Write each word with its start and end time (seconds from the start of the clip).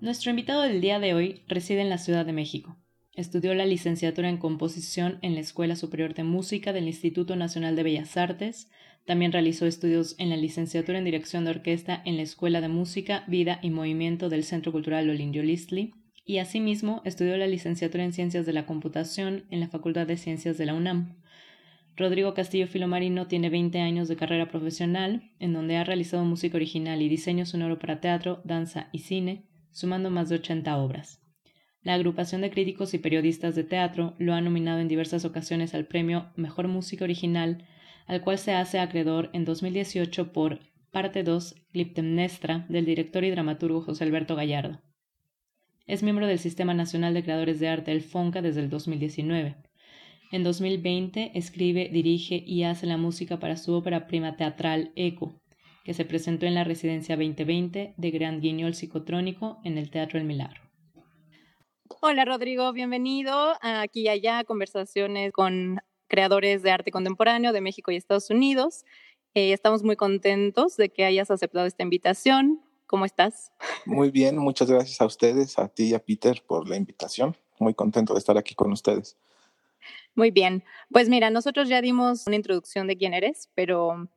Nuestro 0.00 0.30
invitado 0.30 0.62
del 0.62 0.80
día 0.80 1.00
de 1.00 1.14
hoy 1.14 1.42
reside 1.48 1.80
en 1.80 1.90
la 1.90 1.98
Ciudad 1.98 2.24
de 2.24 2.32
México. 2.32 2.76
Estudió 3.14 3.52
la 3.54 3.66
licenciatura 3.66 4.28
en 4.28 4.38
composición 4.38 5.18
en 5.22 5.34
la 5.34 5.40
Escuela 5.40 5.74
Superior 5.74 6.14
de 6.14 6.22
Música 6.22 6.72
del 6.72 6.86
Instituto 6.86 7.34
Nacional 7.34 7.74
de 7.74 7.82
Bellas 7.82 8.16
Artes. 8.16 8.70
También 9.08 9.32
realizó 9.32 9.64
estudios 9.64 10.14
en 10.18 10.28
la 10.28 10.36
licenciatura 10.36 10.98
en 10.98 11.04
dirección 11.06 11.46
de 11.46 11.52
orquesta 11.52 12.02
en 12.04 12.18
la 12.18 12.22
Escuela 12.22 12.60
de 12.60 12.68
Música, 12.68 13.24
Vida 13.26 13.58
y 13.62 13.70
Movimiento 13.70 14.28
del 14.28 14.44
Centro 14.44 14.70
Cultural 14.70 15.08
Olindio 15.08 15.42
Listli. 15.42 15.94
Y 16.26 16.40
asimismo 16.40 17.00
estudió 17.06 17.38
la 17.38 17.46
licenciatura 17.46 18.04
en 18.04 18.12
Ciencias 18.12 18.44
de 18.44 18.52
la 18.52 18.66
Computación 18.66 19.46
en 19.50 19.60
la 19.60 19.68
Facultad 19.68 20.06
de 20.06 20.18
Ciencias 20.18 20.58
de 20.58 20.66
la 20.66 20.74
UNAM. 20.74 21.16
Rodrigo 21.96 22.34
Castillo 22.34 22.66
Filomarino 22.66 23.28
tiene 23.28 23.48
20 23.48 23.80
años 23.80 24.08
de 24.08 24.16
carrera 24.16 24.50
profesional, 24.50 25.30
en 25.38 25.54
donde 25.54 25.78
ha 25.78 25.84
realizado 25.84 26.26
música 26.26 26.58
original 26.58 27.00
y 27.00 27.08
diseño 27.08 27.46
sonoro 27.46 27.78
para 27.78 28.02
teatro, 28.02 28.42
danza 28.44 28.90
y 28.92 28.98
cine, 28.98 29.46
sumando 29.70 30.10
más 30.10 30.28
de 30.28 30.34
80 30.34 30.76
obras. 30.76 31.22
La 31.80 31.94
agrupación 31.94 32.42
de 32.42 32.50
críticos 32.50 32.92
y 32.92 32.98
periodistas 32.98 33.54
de 33.54 33.64
teatro 33.64 34.16
lo 34.18 34.34
ha 34.34 34.42
nominado 34.42 34.80
en 34.80 34.88
diversas 34.88 35.24
ocasiones 35.24 35.72
al 35.72 35.86
premio 35.86 36.30
Mejor 36.36 36.68
Música 36.68 37.04
Original, 37.04 37.64
al 38.08 38.22
cual 38.22 38.38
se 38.38 38.52
hace 38.52 38.80
acreedor 38.80 39.30
en 39.34 39.44
2018 39.44 40.32
por 40.32 40.60
Parte 40.90 41.22
2 41.22 41.54
Cliptemnestra 41.72 42.66
del 42.70 42.86
director 42.86 43.22
y 43.22 43.30
dramaturgo 43.30 43.82
José 43.82 44.04
Alberto 44.04 44.34
Gallardo. 44.34 44.80
Es 45.86 46.02
miembro 46.02 46.26
del 46.26 46.38
Sistema 46.38 46.72
Nacional 46.74 47.12
de 47.14 47.22
Creadores 47.22 47.60
de 47.60 47.68
Arte, 47.68 47.92
el 47.92 48.02
FONCA, 48.02 48.42
desde 48.42 48.60
el 48.60 48.70
2019. 48.70 49.56
En 50.32 50.42
2020 50.42 51.32
escribe, 51.34 51.90
dirige 51.92 52.42
y 52.46 52.64
hace 52.64 52.86
la 52.86 52.96
música 52.96 53.38
para 53.38 53.56
su 53.56 53.74
ópera 53.74 54.06
prima 54.06 54.36
teatral 54.36 54.92
Eco, 54.96 55.40
que 55.84 55.94
se 55.94 56.04
presentó 56.04 56.46
en 56.46 56.54
la 56.54 56.64
Residencia 56.64 57.16
2020 57.16 57.94
de 57.96 58.10
Gran 58.10 58.40
Guiñol 58.40 58.74
Psicotrónico 58.74 59.60
en 59.64 59.78
el 59.78 59.90
Teatro 59.90 60.18
El 60.18 60.24
Milagro. 60.24 60.62
Hola 62.00 62.24
Rodrigo, 62.24 62.72
bienvenido 62.72 63.54
aquí 63.60 64.02
y 64.02 64.08
allá, 64.08 64.44
conversaciones 64.44 65.32
con 65.32 65.80
creadores 66.08 66.62
de 66.62 66.70
arte 66.70 66.90
contemporáneo 66.90 67.52
de 67.52 67.60
México 67.60 67.90
y 67.90 67.96
Estados 67.96 68.30
Unidos. 68.30 68.84
Eh, 69.34 69.52
estamos 69.52 69.82
muy 69.82 69.96
contentos 69.96 70.76
de 70.76 70.88
que 70.88 71.04
hayas 71.04 71.30
aceptado 71.30 71.66
esta 71.66 71.82
invitación. 71.82 72.60
¿Cómo 72.86 73.04
estás? 73.04 73.52
Muy 73.86 74.10
bien, 74.10 74.38
muchas 74.38 74.70
gracias 74.70 74.98
a 75.02 75.04
ustedes, 75.04 75.58
a 75.58 75.68
ti 75.68 75.90
y 75.90 75.94
a 75.94 75.98
Peter 75.98 76.42
por 76.46 76.66
la 76.66 76.76
invitación. 76.76 77.36
Muy 77.60 77.74
contento 77.74 78.14
de 78.14 78.18
estar 78.18 78.38
aquí 78.38 78.54
con 78.54 78.72
ustedes. 78.72 79.18
Muy 80.14 80.30
bien. 80.30 80.64
Pues 80.90 81.08
mira, 81.08 81.28
nosotros 81.28 81.68
ya 81.68 81.82
dimos 81.82 82.26
una 82.26 82.36
introducción 82.36 82.86
de 82.86 82.96
quién 82.96 83.12
eres, 83.12 83.50
pero 83.54 84.08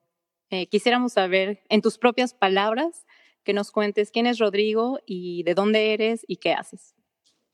eh, 0.50 0.68
quisiéramos 0.68 1.13
saber 1.13 1.62
en 1.69 1.81
tus 1.81 1.97
propias 1.97 2.34
palabras 2.34 3.06
que 3.44 3.53
nos 3.53 3.72
cuentes 3.72 4.09
quién 4.09 4.25
es 4.25 4.40
Rodrigo 4.40 5.00
y 5.06 5.44
de 5.44 5.53
dónde 5.53 5.94
eres 5.94 6.23
y 6.28 6.38
qué 6.38 6.53
haces. 6.53 6.96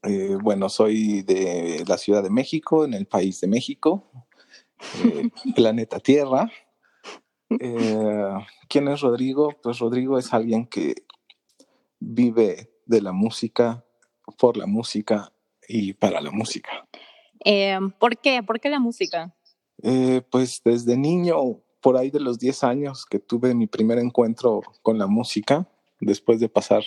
Eh, 0.03 0.37
bueno, 0.41 0.69
soy 0.69 1.23
de 1.23 1.83
la 1.87 1.97
Ciudad 1.97 2.23
de 2.23 2.29
México, 2.29 2.85
en 2.85 2.93
el 2.93 3.07
país 3.07 3.41
de 3.41 3.47
México, 3.47 4.03
eh, 5.03 5.29
planeta 5.55 5.99
Tierra. 5.99 6.51
Eh, 7.49 8.33
¿Quién 8.67 8.87
es 8.87 9.01
Rodrigo? 9.01 9.53
Pues 9.61 9.79
Rodrigo 9.79 10.17
es 10.17 10.33
alguien 10.33 10.65
que 10.65 10.95
vive 11.99 12.71
de 12.85 13.01
la 13.01 13.11
música, 13.11 13.83
por 14.37 14.57
la 14.57 14.65
música 14.65 15.31
y 15.67 15.93
para 15.93 16.21
la 16.21 16.31
música. 16.31 16.87
Eh, 17.43 17.77
¿Por 17.99 18.17
qué? 18.17 18.43
¿Por 18.43 18.59
qué 18.59 18.69
la 18.69 18.79
música? 18.79 19.33
Eh, 19.83 20.21
pues 20.29 20.61
desde 20.63 20.97
niño, 20.97 21.61
por 21.81 21.97
ahí 21.97 22.09
de 22.09 22.19
los 22.19 22.39
10 22.39 22.63
años 22.63 23.05
que 23.05 23.19
tuve 23.19 23.53
mi 23.53 23.67
primer 23.67 23.99
encuentro 23.99 24.61
con 24.81 24.97
la 24.97 25.07
música, 25.07 25.67
después 25.99 26.39
de 26.39 26.49
pasar, 26.49 26.83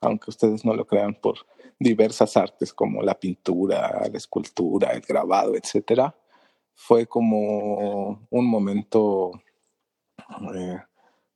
aunque 0.00 0.30
ustedes 0.30 0.64
no 0.64 0.74
lo 0.74 0.86
crean, 0.86 1.14
por 1.14 1.46
diversas 1.78 2.36
artes 2.36 2.72
como 2.72 3.02
la 3.02 3.18
pintura, 3.18 4.06
la 4.10 4.18
escultura, 4.18 4.90
el 4.92 5.00
grabado, 5.00 5.54
etcétera, 5.54 6.14
fue 6.74 7.06
como 7.06 8.26
un 8.30 8.46
momento 8.46 9.32
eh, 10.54 10.78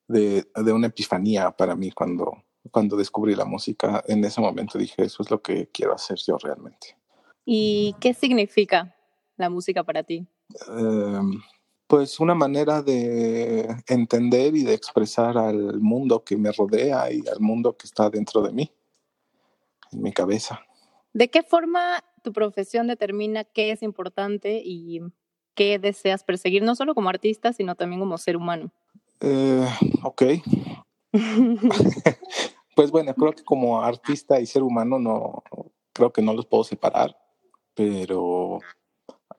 de, 0.06 0.46
de 0.54 0.72
una 0.72 0.88
epifanía 0.88 1.50
para 1.50 1.74
mí 1.74 1.90
cuando, 1.92 2.44
cuando 2.70 2.96
descubrí 2.96 3.34
la 3.34 3.44
música. 3.44 4.02
En 4.06 4.24
ese 4.24 4.40
momento 4.40 4.78
dije, 4.78 5.02
eso 5.02 5.22
es 5.22 5.30
lo 5.30 5.40
que 5.40 5.68
quiero 5.68 5.94
hacer 5.94 6.18
yo 6.26 6.36
realmente. 6.38 6.96
¿Y 7.44 7.94
qué 8.00 8.12
significa 8.12 8.94
la 9.36 9.48
música 9.48 9.84
para 9.84 10.02
ti? 10.02 10.26
Eh, 10.68 11.20
pues 11.86 12.20
una 12.20 12.34
manera 12.34 12.82
de 12.82 13.66
entender 13.86 14.54
y 14.54 14.62
de 14.62 14.74
expresar 14.74 15.38
al 15.38 15.80
mundo 15.80 16.22
que 16.22 16.36
me 16.36 16.52
rodea 16.52 17.10
y 17.10 17.26
al 17.26 17.40
mundo 17.40 17.76
que 17.76 17.86
está 17.86 18.10
dentro 18.10 18.42
de 18.42 18.52
mí, 18.52 18.70
en 19.92 20.02
mi 20.02 20.12
cabeza. 20.12 20.60
¿De 21.14 21.30
qué 21.30 21.42
forma 21.42 22.04
tu 22.22 22.32
profesión 22.32 22.88
determina 22.88 23.44
qué 23.44 23.70
es 23.70 23.82
importante 23.82 24.60
y 24.62 25.00
qué 25.58 25.80
deseas 25.80 26.22
perseguir, 26.22 26.62
no 26.62 26.76
solo 26.76 26.94
como 26.94 27.08
artista, 27.08 27.52
sino 27.52 27.74
también 27.74 27.98
como 28.00 28.16
ser 28.16 28.36
humano? 28.36 28.70
Eh, 29.20 29.68
ok, 30.04 30.22
pues 32.76 32.92
bueno, 32.92 33.12
creo 33.14 33.32
que 33.32 33.42
como 33.42 33.82
artista 33.82 34.38
y 34.38 34.46
ser 34.46 34.62
humano 34.62 35.00
no, 35.00 35.42
creo 35.92 36.12
que 36.12 36.22
no 36.22 36.32
los 36.32 36.46
puedo 36.46 36.62
separar, 36.62 37.18
pero 37.74 38.60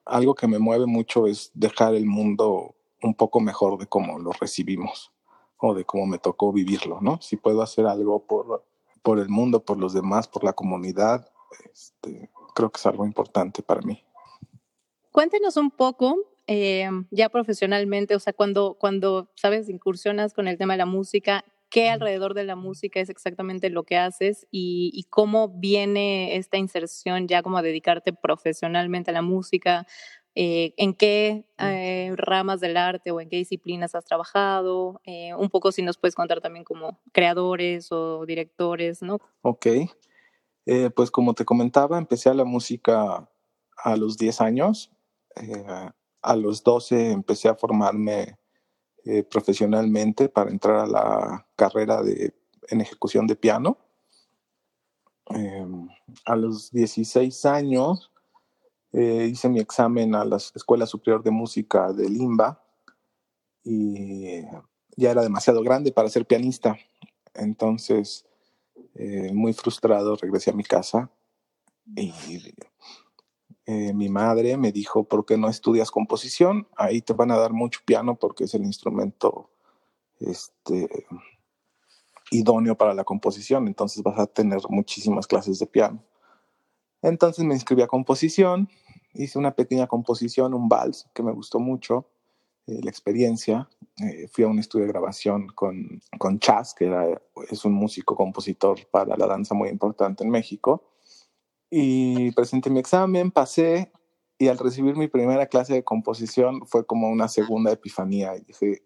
algo 0.04 0.34
que 0.34 0.46
me 0.46 0.58
mueve 0.58 0.84
mucho 0.84 1.26
es 1.26 1.50
dejar 1.54 1.94
el 1.94 2.04
mundo 2.04 2.74
un 3.02 3.14
poco 3.14 3.40
mejor 3.40 3.78
de 3.78 3.86
cómo 3.86 4.18
lo 4.18 4.32
recibimos 4.32 5.12
o 5.56 5.72
de 5.72 5.86
cómo 5.86 6.04
me 6.04 6.18
tocó 6.18 6.52
vivirlo, 6.52 7.00
¿no? 7.00 7.18
Si 7.22 7.38
puedo 7.38 7.62
hacer 7.62 7.86
algo 7.86 8.26
por, 8.26 8.66
por 9.00 9.18
el 9.20 9.30
mundo, 9.30 9.64
por 9.64 9.78
los 9.78 9.94
demás, 9.94 10.28
por 10.28 10.44
la 10.44 10.52
comunidad, 10.52 11.30
este, 11.72 12.30
creo 12.54 12.70
que 12.70 12.78
es 12.78 12.84
algo 12.84 13.06
importante 13.06 13.62
para 13.62 13.80
mí. 13.80 14.04
Cuéntenos 15.12 15.56
un 15.56 15.70
poco, 15.70 16.16
eh, 16.46 16.88
ya 17.10 17.28
profesionalmente, 17.28 18.14
o 18.14 18.20
sea, 18.20 18.32
cuando, 18.32 18.74
cuando, 18.74 19.30
sabes, 19.34 19.68
incursionas 19.68 20.34
con 20.34 20.48
el 20.48 20.58
tema 20.58 20.74
de 20.74 20.78
la 20.78 20.86
música, 20.86 21.44
¿qué 21.68 21.88
alrededor 21.88 22.34
de 22.34 22.44
la 22.44 22.56
música 22.56 23.00
es 23.00 23.10
exactamente 23.10 23.70
lo 23.70 23.84
que 23.84 23.96
haces 23.96 24.46
y, 24.50 24.90
y 24.94 25.04
cómo 25.04 25.48
viene 25.48 26.36
esta 26.36 26.56
inserción 26.56 27.28
ya 27.28 27.42
como 27.42 27.58
a 27.58 27.62
dedicarte 27.62 28.12
profesionalmente 28.12 29.10
a 29.10 29.14
la 29.14 29.22
música? 29.22 29.86
Eh, 30.36 30.74
¿En 30.76 30.94
qué 30.94 31.44
eh, 31.58 32.12
ramas 32.16 32.60
del 32.60 32.76
arte 32.76 33.10
o 33.10 33.20
en 33.20 33.28
qué 33.28 33.36
disciplinas 33.36 33.94
has 33.94 34.04
trabajado? 34.04 35.00
Eh, 35.04 35.34
un 35.34 35.50
poco 35.50 35.72
si 35.72 35.82
nos 35.82 35.98
puedes 35.98 36.14
contar 36.14 36.40
también 36.40 36.64
como 36.64 37.00
creadores 37.12 37.90
o 37.90 38.24
directores, 38.26 39.02
¿no? 39.02 39.18
Ok, 39.42 39.66
pues 40.94 41.10
como 41.10 41.34
te 41.34 41.44
comentaba, 41.44 41.98
empecé 41.98 42.28
a 42.28 42.34
la 42.34 42.44
música 42.44 43.28
a 43.76 43.96
los 43.96 44.16
10 44.16 44.40
años. 44.40 44.92
Eh, 45.36 45.90
a 46.22 46.36
los 46.36 46.62
12 46.62 47.12
empecé 47.12 47.48
a 47.48 47.54
formarme 47.54 48.38
eh, 49.04 49.22
profesionalmente 49.22 50.28
para 50.28 50.50
entrar 50.50 50.76
a 50.76 50.86
la 50.86 51.46
carrera 51.56 52.02
de, 52.02 52.34
en 52.68 52.80
ejecución 52.80 53.26
de 53.26 53.36
piano. 53.36 53.78
Em, 55.30 55.88
a 56.24 56.36
los 56.36 56.70
16 56.70 57.46
años 57.46 58.10
eh, 58.92 59.28
hice 59.30 59.48
mi 59.48 59.60
examen 59.60 60.14
a 60.14 60.24
la 60.24 60.36
Escuela 60.36 60.84
Superior 60.86 61.22
de 61.22 61.30
Música 61.30 61.92
de 61.92 62.08
Limba 62.08 62.62
y 63.62 64.42
ya 64.96 65.12
era 65.12 65.22
demasiado 65.22 65.62
grande 65.62 65.92
para 65.92 66.08
ser 66.08 66.26
pianista. 66.26 66.76
Entonces, 67.34 68.26
eh, 68.94 69.32
muy 69.32 69.52
frustrado, 69.52 70.16
regresé 70.16 70.50
a 70.50 70.54
mi 70.54 70.64
casa 70.64 71.10
y 71.96 72.12
eh, 73.70 73.92
mi 73.94 74.08
madre 74.08 74.56
me 74.56 74.72
dijo, 74.72 75.04
¿por 75.04 75.24
qué 75.24 75.38
no 75.38 75.48
estudias 75.48 75.92
composición? 75.92 76.66
Ahí 76.76 77.02
te 77.02 77.12
van 77.12 77.30
a 77.30 77.38
dar 77.38 77.52
mucho 77.52 77.78
piano 77.84 78.16
porque 78.16 78.42
es 78.42 78.54
el 78.54 78.64
instrumento 78.64 79.48
este, 80.18 81.06
idóneo 82.32 82.76
para 82.76 82.94
la 82.94 83.04
composición, 83.04 83.68
entonces 83.68 84.02
vas 84.02 84.18
a 84.18 84.26
tener 84.26 84.58
muchísimas 84.70 85.28
clases 85.28 85.60
de 85.60 85.66
piano. 85.66 86.02
Entonces 87.00 87.44
me 87.44 87.54
inscribí 87.54 87.82
a 87.82 87.86
composición, 87.86 88.68
hice 89.14 89.38
una 89.38 89.52
pequeña 89.54 89.86
composición, 89.86 90.52
un 90.52 90.68
vals 90.68 91.08
que 91.14 91.22
me 91.22 91.30
gustó 91.30 91.60
mucho, 91.60 92.08
eh, 92.66 92.80
la 92.82 92.90
experiencia. 92.90 93.68
Eh, 94.02 94.26
fui 94.26 94.42
a 94.42 94.48
un 94.48 94.58
estudio 94.58 94.86
de 94.86 94.92
grabación 94.92 95.46
con, 95.46 96.02
con 96.18 96.40
Chas, 96.40 96.74
que 96.74 96.92
es 97.48 97.64
un 97.64 97.72
músico 97.72 98.16
compositor 98.16 98.84
para 98.90 99.16
la 99.16 99.28
danza 99.28 99.54
muy 99.54 99.68
importante 99.68 100.24
en 100.24 100.30
México. 100.30 100.89
Y 101.70 102.32
presenté 102.32 102.68
mi 102.68 102.80
examen, 102.80 103.30
pasé, 103.30 103.92
y 104.38 104.48
al 104.48 104.58
recibir 104.58 104.96
mi 104.96 105.06
primera 105.06 105.46
clase 105.46 105.74
de 105.74 105.84
composición 105.84 106.66
fue 106.66 106.84
como 106.86 107.08
una 107.08 107.28
segunda 107.28 107.70
epifanía. 107.72 108.36
Y 108.36 108.40
dije, 108.40 108.82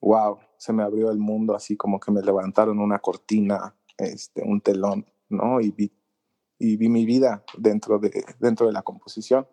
wow, 0.00 0.38
se 0.56 0.72
me 0.72 0.82
abrió 0.82 1.10
el 1.10 1.18
mundo, 1.18 1.54
así 1.54 1.76
como 1.76 2.00
que 2.00 2.12
me 2.12 2.22
levantaron 2.22 2.78
una 2.78 3.00
cortina, 3.00 3.74
este, 3.98 4.42
un 4.42 4.60
telón, 4.60 5.04
¿no? 5.28 5.60
Y 5.60 5.72
vi, 5.72 5.92
y 6.58 6.76
vi 6.76 6.88
mi 6.88 7.04
vida 7.04 7.44
dentro 7.58 7.98
de, 7.98 8.24
dentro 8.38 8.66
de 8.66 8.72
la 8.72 8.82
composición. 8.82 9.46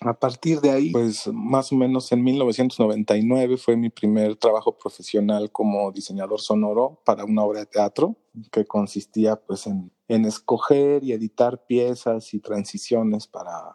A 0.00 0.14
partir 0.14 0.60
de 0.60 0.70
ahí, 0.70 0.90
pues 0.90 1.26
más 1.32 1.72
o 1.72 1.76
menos 1.76 2.12
en 2.12 2.22
1999 2.22 3.56
fue 3.56 3.76
mi 3.76 3.90
primer 3.90 4.36
trabajo 4.36 4.76
profesional 4.76 5.50
como 5.50 5.90
diseñador 5.90 6.40
sonoro 6.40 7.00
para 7.04 7.24
una 7.24 7.42
obra 7.42 7.60
de 7.60 7.66
teatro 7.66 8.16
que 8.52 8.64
consistía 8.64 9.36
pues 9.36 9.66
en, 9.66 9.90
escoger 10.08 11.02
y 11.02 11.12
editar 11.12 11.66
piezas 11.66 12.32
y 12.32 12.38
transiciones 12.38 13.26
para, 13.26 13.74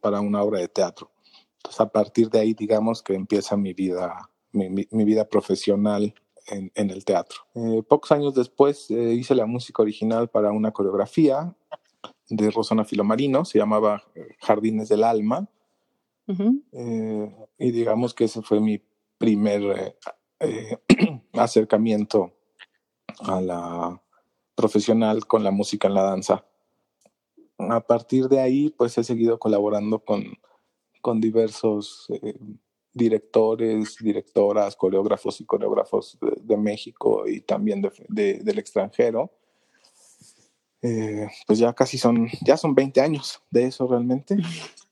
para 0.00 0.20
una 0.20 0.42
obra 0.42 0.60
de 0.60 0.68
teatro. 0.68 1.10
Entonces, 1.56 1.80
a 1.80 1.88
partir 1.88 2.30
de 2.30 2.38
ahí, 2.38 2.54
digamos 2.54 3.02
que 3.02 3.14
empieza 3.14 3.56
mi 3.56 3.74
vida, 3.74 4.30
mi, 4.52 4.86
vida 5.04 5.28
profesional 5.28 6.14
en, 6.46 6.70
en, 6.76 6.90
el 6.90 7.04
teatro. 7.04 7.40
Eh, 7.54 7.82
pocos 7.82 8.12
años 8.12 8.34
después 8.34 8.90
eh, 8.90 9.12
hice 9.12 9.34
la 9.34 9.44
música 9.44 9.82
original 9.82 10.28
para 10.30 10.52
una 10.52 10.70
coreografía 10.70 11.54
de 12.28 12.50
Rosana 12.50 12.84
Filomarino, 12.84 13.44
se 13.44 13.58
llamaba 13.58 14.02
eh, 14.14 14.36
Jardines 14.40 14.88
del 14.88 15.04
Alma. 15.04 15.48
eh, 16.72 17.36
y 17.58 17.70
digamos 17.70 18.12
que 18.12 18.24
ese 18.24 18.42
fue 18.42 18.60
mi 18.60 18.82
primer 19.16 19.96
eh, 20.40 20.78
acercamiento 21.32 22.34
a 23.20 23.40
la 23.40 24.02
profesional 24.54 25.26
con 25.26 25.42
la 25.42 25.50
música 25.50 25.88
en 25.88 25.94
la 25.94 26.02
danza. 26.02 26.44
A 27.58 27.80
partir 27.80 28.28
de 28.28 28.40
ahí, 28.40 28.70
pues 28.70 28.96
he 28.98 29.04
seguido 29.04 29.38
colaborando 29.38 29.98
con 30.00 30.24
con 31.00 31.20
diversos 31.20 32.08
directores, 32.92 33.96
directoras, 34.00 34.76
coreógrafos 34.76 35.40
y 35.40 35.46
coreógrafos 35.46 36.18
de, 36.20 36.32
de 36.42 36.56
México 36.56 37.26
y 37.26 37.40
también 37.40 37.80
de, 37.80 37.92
de, 38.08 38.34
del 38.40 38.58
extranjero. 38.58 39.32
Eh, 40.82 41.28
pues 41.46 41.58
ya 41.58 41.72
casi 41.72 41.98
son, 41.98 42.28
ya 42.42 42.56
son 42.56 42.74
20 42.74 43.00
años 43.00 43.42
de 43.50 43.64
eso 43.64 43.86
realmente. 43.86 44.36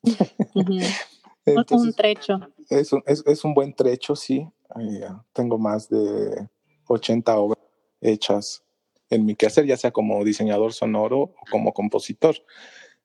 Entonces, 1.47 1.89
un 1.89 1.93
trecho. 1.93 2.41
Es 2.69 2.93
un, 2.93 3.03
es, 3.07 3.23
es 3.25 3.45
un 3.45 3.55
buen 3.55 3.73
trecho, 3.73 4.17
sí. 4.17 4.49
Eh, 4.81 5.09
tengo 5.33 5.59
más 5.59 5.89
de 5.89 6.49
80 6.89 7.39
obras 7.39 7.63
hechas 8.01 8.65
en 9.11 9.25
mi 9.25 9.37
quehacer, 9.37 9.65
ya 9.67 9.77
sea 9.77 9.93
como 9.93 10.25
diseñador 10.25 10.73
sonoro 10.73 11.21
o 11.21 11.35
como 11.51 11.73
compositor. 11.73 12.37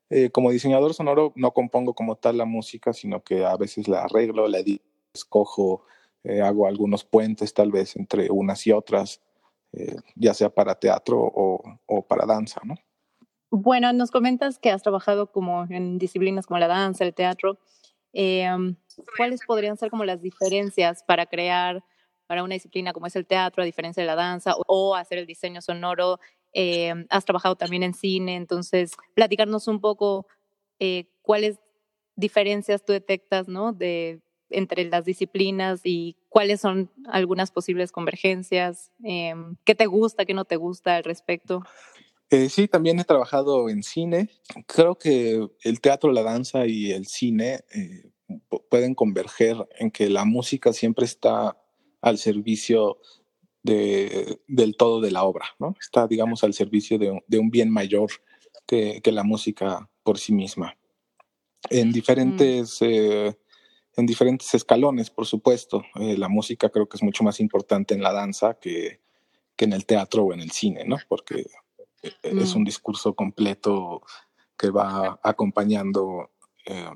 Eh, 0.09 0.29
como 0.29 0.51
diseñador 0.51 0.93
sonoro 0.93 1.31
no 1.35 1.51
compongo 1.51 1.93
como 1.93 2.15
tal 2.15 2.37
la 2.37 2.45
música, 2.45 2.93
sino 2.93 3.23
que 3.23 3.45
a 3.45 3.55
veces 3.55 3.87
la 3.87 4.03
arreglo, 4.03 4.47
la 4.47 4.59
edito, 4.59 4.83
escojo, 5.13 5.85
eh, 6.23 6.41
hago 6.41 6.67
algunos 6.67 7.03
puentes 7.03 7.53
tal 7.53 7.71
vez 7.71 7.95
entre 7.95 8.29
unas 8.29 8.65
y 8.67 8.71
otras, 8.71 9.21
eh, 9.73 9.95
ya 10.15 10.33
sea 10.33 10.49
para 10.49 10.75
teatro 10.75 11.19
o, 11.19 11.61
o, 11.85 12.01
para 12.07 12.25
danza, 12.25 12.61
¿no? 12.63 12.75
Bueno, 13.49 13.91
nos 13.93 14.11
comentas 14.11 14.59
que 14.59 14.71
has 14.71 14.81
trabajado 14.81 15.31
como 15.31 15.65
en 15.69 15.97
disciplinas 15.97 16.45
como 16.45 16.59
la 16.59 16.67
danza, 16.67 17.03
el 17.03 17.13
teatro. 17.13 17.59
Em, 18.13 18.75
¿Cuáles 19.17 19.41
podrían 19.45 19.77
ser 19.77 19.89
como 19.89 20.05
las 20.05 20.21
diferencias 20.21 21.03
para 21.03 21.25
crear 21.25 21.83
para 22.27 22.43
una 22.43 22.53
disciplina 22.53 22.93
como 22.93 23.07
es 23.07 23.15
el 23.17 23.25
teatro, 23.25 23.61
a 23.61 23.65
diferencia 23.65 24.01
de 24.01 24.07
la 24.07 24.15
danza, 24.15 24.55
o, 24.55 24.63
o 24.67 24.95
hacer 24.95 25.17
el 25.17 25.25
diseño 25.25 25.61
sonoro 25.61 26.17
eh, 26.53 26.93
has 27.09 27.25
trabajado 27.25 27.55
también 27.55 27.83
en 27.83 27.93
cine, 27.93 28.35
entonces 28.35 28.91
platicarnos 29.13 29.67
un 29.67 29.79
poco 29.79 30.27
eh, 30.79 31.09
cuáles 31.21 31.59
diferencias 32.15 32.83
tú 32.83 32.91
detectas 32.91 33.47
¿no? 33.47 33.71
de, 33.71 34.21
entre 34.51 34.85
las 34.85 35.05
disciplinas 35.05 35.81
y 35.83 36.15
cuáles 36.29 36.61
son 36.61 36.89
algunas 37.07 37.51
posibles 37.51 37.91
convergencias, 37.91 38.91
eh, 39.03 39.33
qué 39.63 39.75
te 39.75 39.85
gusta, 39.85 40.25
qué 40.25 40.33
no 40.33 40.45
te 40.45 40.55
gusta 40.55 40.97
al 40.97 41.03
respecto. 41.03 41.63
Eh, 42.29 42.47
sí, 42.47 42.67
también 42.67 42.97
he 42.99 43.03
trabajado 43.03 43.69
en 43.69 43.83
cine. 43.83 44.29
Creo 44.65 44.97
que 44.97 45.49
el 45.63 45.81
teatro, 45.81 46.11
la 46.13 46.23
danza 46.23 46.65
y 46.65 46.91
el 46.91 47.05
cine 47.07 47.59
eh, 47.75 48.09
pueden 48.69 48.95
converger 48.95 49.57
en 49.77 49.91
que 49.91 50.09
la 50.09 50.23
música 50.23 50.71
siempre 50.71 51.05
está 51.05 51.57
al 52.01 52.17
servicio 52.17 52.99
de, 53.63 54.39
del 54.47 54.75
todo 54.75 55.01
de 55.01 55.11
la 55.11 55.23
obra, 55.23 55.45
¿no? 55.59 55.75
Está, 55.79 56.07
digamos, 56.07 56.43
al 56.43 56.53
servicio 56.53 56.97
de, 56.97 57.21
de 57.27 57.39
un 57.39 57.51
bien 57.51 57.69
mayor 57.69 58.09
que, 58.65 59.01
que, 59.03 59.11
la 59.11 59.23
música 59.23 59.89
por 60.03 60.17
sí 60.17 60.33
misma. 60.33 60.77
En 61.69 61.91
diferentes, 61.91 62.81
mm. 62.81 62.85
eh, 62.85 63.37
en 63.95 64.05
diferentes 64.05 64.53
escalones, 64.53 65.09
por 65.09 65.25
supuesto. 65.25 65.83
Eh, 65.95 66.17
la 66.17 66.29
música 66.29 66.69
creo 66.69 66.87
que 66.87 66.97
es 66.97 67.03
mucho 67.03 67.23
más 67.23 67.39
importante 67.39 67.93
en 67.93 68.01
la 68.01 68.13
danza 68.13 68.55
que, 68.55 69.01
que 69.55 69.65
en 69.65 69.73
el 69.73 69.85
teatro 69.85 70.23
o 70.23 70.33
en 70.33 70.39
el 70.39 70.51
cine, 70.51 70.85
¿no? 70.85 70.97
Porque 71.07 71.45
mm. 72.23 72.39
es 72.39 72.55
un 72.55 72.63
discurso 72.63 73.13
completo 73.13 74.01
que 74.57 74.69
va 74.69 75.19
acompañando 75.23 76.31
eh, 76.65 76.89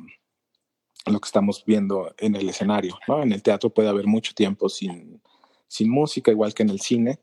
lo 1.07 1.19
que 1.19 1.27
estamos 1.27 1.63
viendo 1.65 2.13
en 2.17 2.35
el 2.35 2.49
escenario, 2.49 2.97
¿no? 3.07 3.21
En 3.21 3.31
el 3.31 3.43
teatro 3.43 3.69
puede 3.71 3.89
haber 3.89 4.07
mucho 4.07 4.33
tiempo 4.33 4.69
sin 4.69 5.21
sin 5.67 5.89
música, 5.89 6.31
igual 6.31 6.53
que 6.53 6.63
en 6.63 6.69
el 6.69 6.79
cine, 6.79 7.19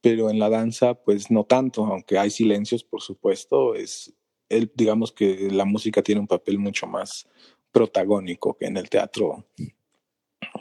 pero 0.00 0.30
en 0.30 0.38
la 0.38 0.48
danza, 0.48 0.94
pues 0.94 1.30
no 1.30 1.44
tanto, 1.44 1.84
aunque 1.84 2.18
hay 2.18 2.30
silencios, 2.30 2.84
por 2.84 3.02
supuesto, 3.02 3.74
es, 3.74 4.14
el, 4.48 4.70
digamos 4.74 5.12
que 5.12 5.48
la 5.50 5.64
música 5.64 6.02
tiene 6.02 6.20
un 6.20 6.26
papel 6.26 6.58
mucho 6.58 6.86
más 6.86 7.28
protagónico 7.74 8.54
que 8.54 8.66
en 8.66 8.76
el 8.76 8.88
teatro 8.88 9.46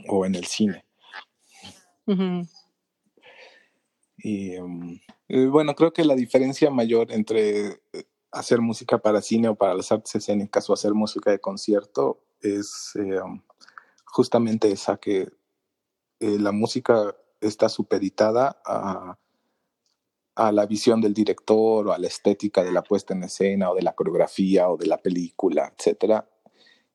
o 0.09 0.25
en 0.25 0.33
el 0.35 0.45
cine. 0.45 0.83
Uh 2.07 2.13
-huh. 2.13 2.49
Y 4.17 4.57
um, 4.57 4.99
bueno, 5.51 5.75
creo 5.75 5.93
que 5.93 6.03
la 6.03 6.15
diferencia 6.15 6.71
mayor 6.71 7.11
entre 7.11 7.81
hacer 8.31 8.61
música 8.61 8.97
para 8.97 9.21
cine 9.21 9.47
o 9.49 9.55
para 9.55 9.75
las 9.75 9.91
artes 9.91 10.15
escénicas 10.15 10.67
o 10.69 10.73
hacer 10.73 10.93
música 10.93 11.29
de 11.29 11.39
concierto 11.39 12.23
es 12.41 12.93
eh, 12.95 13.21
justamente 14.05 14.71
esa 14.71 14.97
que 14.97 15.29
eh, 16.19 16.39
la 16.39 16.51
música 16.51 17.15
está 17.39 17.69
supeditada 17.69 18.59
a, 18.65 19.19
a, 20.35 20.51
la 20.51 20.65
visión 20.65 20.99
del 20.99 21.13
director 21.13 21.87
o 21.87 21.93
a 21.93 21.99
la 21.99 22.07
estética 22.07 22.63
de 22.63 22.71
la 22.71 22.81
puesta 22.81 23.13
en 23.13 23.23
escena 23.23 23.69
o 23.69 23.75
de 23.75 23.83
la 23.83 23.93
coreografía 23.93 24.67
o 24.69 24.77
de 24.77 24.87
la 24.87 24.97
película, 24.97 25.71
etc. 25.77 26.23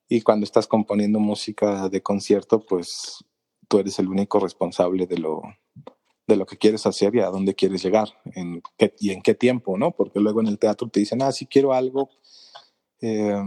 Y 0.08 0.22
cuando 0.22 0.44
estás 0.44 0.66
componiendo 0.66 1.18
música 1.18 1.88
de 1.88 2.02
concierto, 2.02 2.60
pues 2.60 3.24
tú 3.68 3.78
eres 3.78 3.98
el 3.98 4.08
único 4.08 4.40
responsable 4.40 5.06
de 5.06 5.18
lo, 5.18 5.42
de 6.26 6.36
lo 6.36 6.46
que 6.46 6.56
quieres 6.56 6.86
hacer 6.86 7.14
y 7.14 7.20
a 7.20 7.26
dónde 7.26 7.54
quieres 7.54 7.82
llegar 7.82 8.08
en 8.34 8.62
qué, 8.76 8.94
y 8.98 9.10
en 9.10 9.22
qué 9.22 9.34
tiempo, 9.34 9.76
¿no? 9.76 9.92
Porque 9.92 10.20
luego 10.20 10.40
en 10.40 10.46
el 10.46 10.58
teatro 10.58 10.88
te 10.88 11.00
dicen, 11.00 11.22
ah, 11.22 11.32
sí 11.32 11.46
quiero 11.46 11.72
algo 11.72 12.10
eh, 13.00 13.42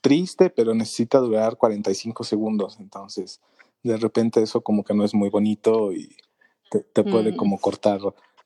triste, 0.00 0.50
pero 0.50 0.74
necesita 0.74 1.18
durar 1.18 1.56
45 1.56 2.24
segundos. 2.24 2.78
Entonces, 2.80 3.40
de 3.82 3.96
repente 3.96 4.42
eso 4.42 4.62
como 4.62 4.84
que 4.84 4.94
no 4.94 5.04
es 5.04 5.14
muy 5.14 5.30
bonito 5.30 5.92
y 5.92 6.16
te, 6.70 6.80
te 6.80 7.04
puede 7.04 7.32
mm. 7.32 7.36
como 7.36 7.60
cortar 7.60 8.00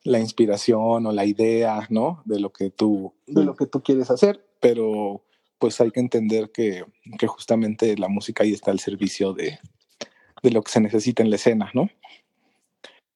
la 0.05 0.19
inspiración 0.19 1.07
o 1.07 1.13
la 1.13 1.25
idea, 1.25 1.87
¿no? 1.91 2.23
De 2.25 2.39
lo 2.41 2.53
que 2.53 2.71
tú, 2.71 3.15
de 3.27 3.45
lo 3.45 3.55
que 3.55 3.67
tú 3.67 3.83
quieres 3.83 4.11
hacer, 4.11 4.47
pero 4.61 5.23
pues 5.59 5.81
hay 5.81 5.91
que 5.91 6.01
entender 6.01 6.51
que, 6.53 6.85
que 7.19 7.27
justamente 7.27 7.97
la 7.97 8.09
música 8.09 8.45
ahí 8.45 8.53
está 8.53 8.71
al 8.71 8.81
servicio 8.81 9.33
de, 9.33 9.59
de, 10.43 10.51
lo 10.51 10.63
que 10.63 10.73
se 10.73 10.81
necesita 10.81 11.23
en 11.23 11.31
la 11.31 11.37
escena, 11.37 11.71
¿no? 11.75 11.89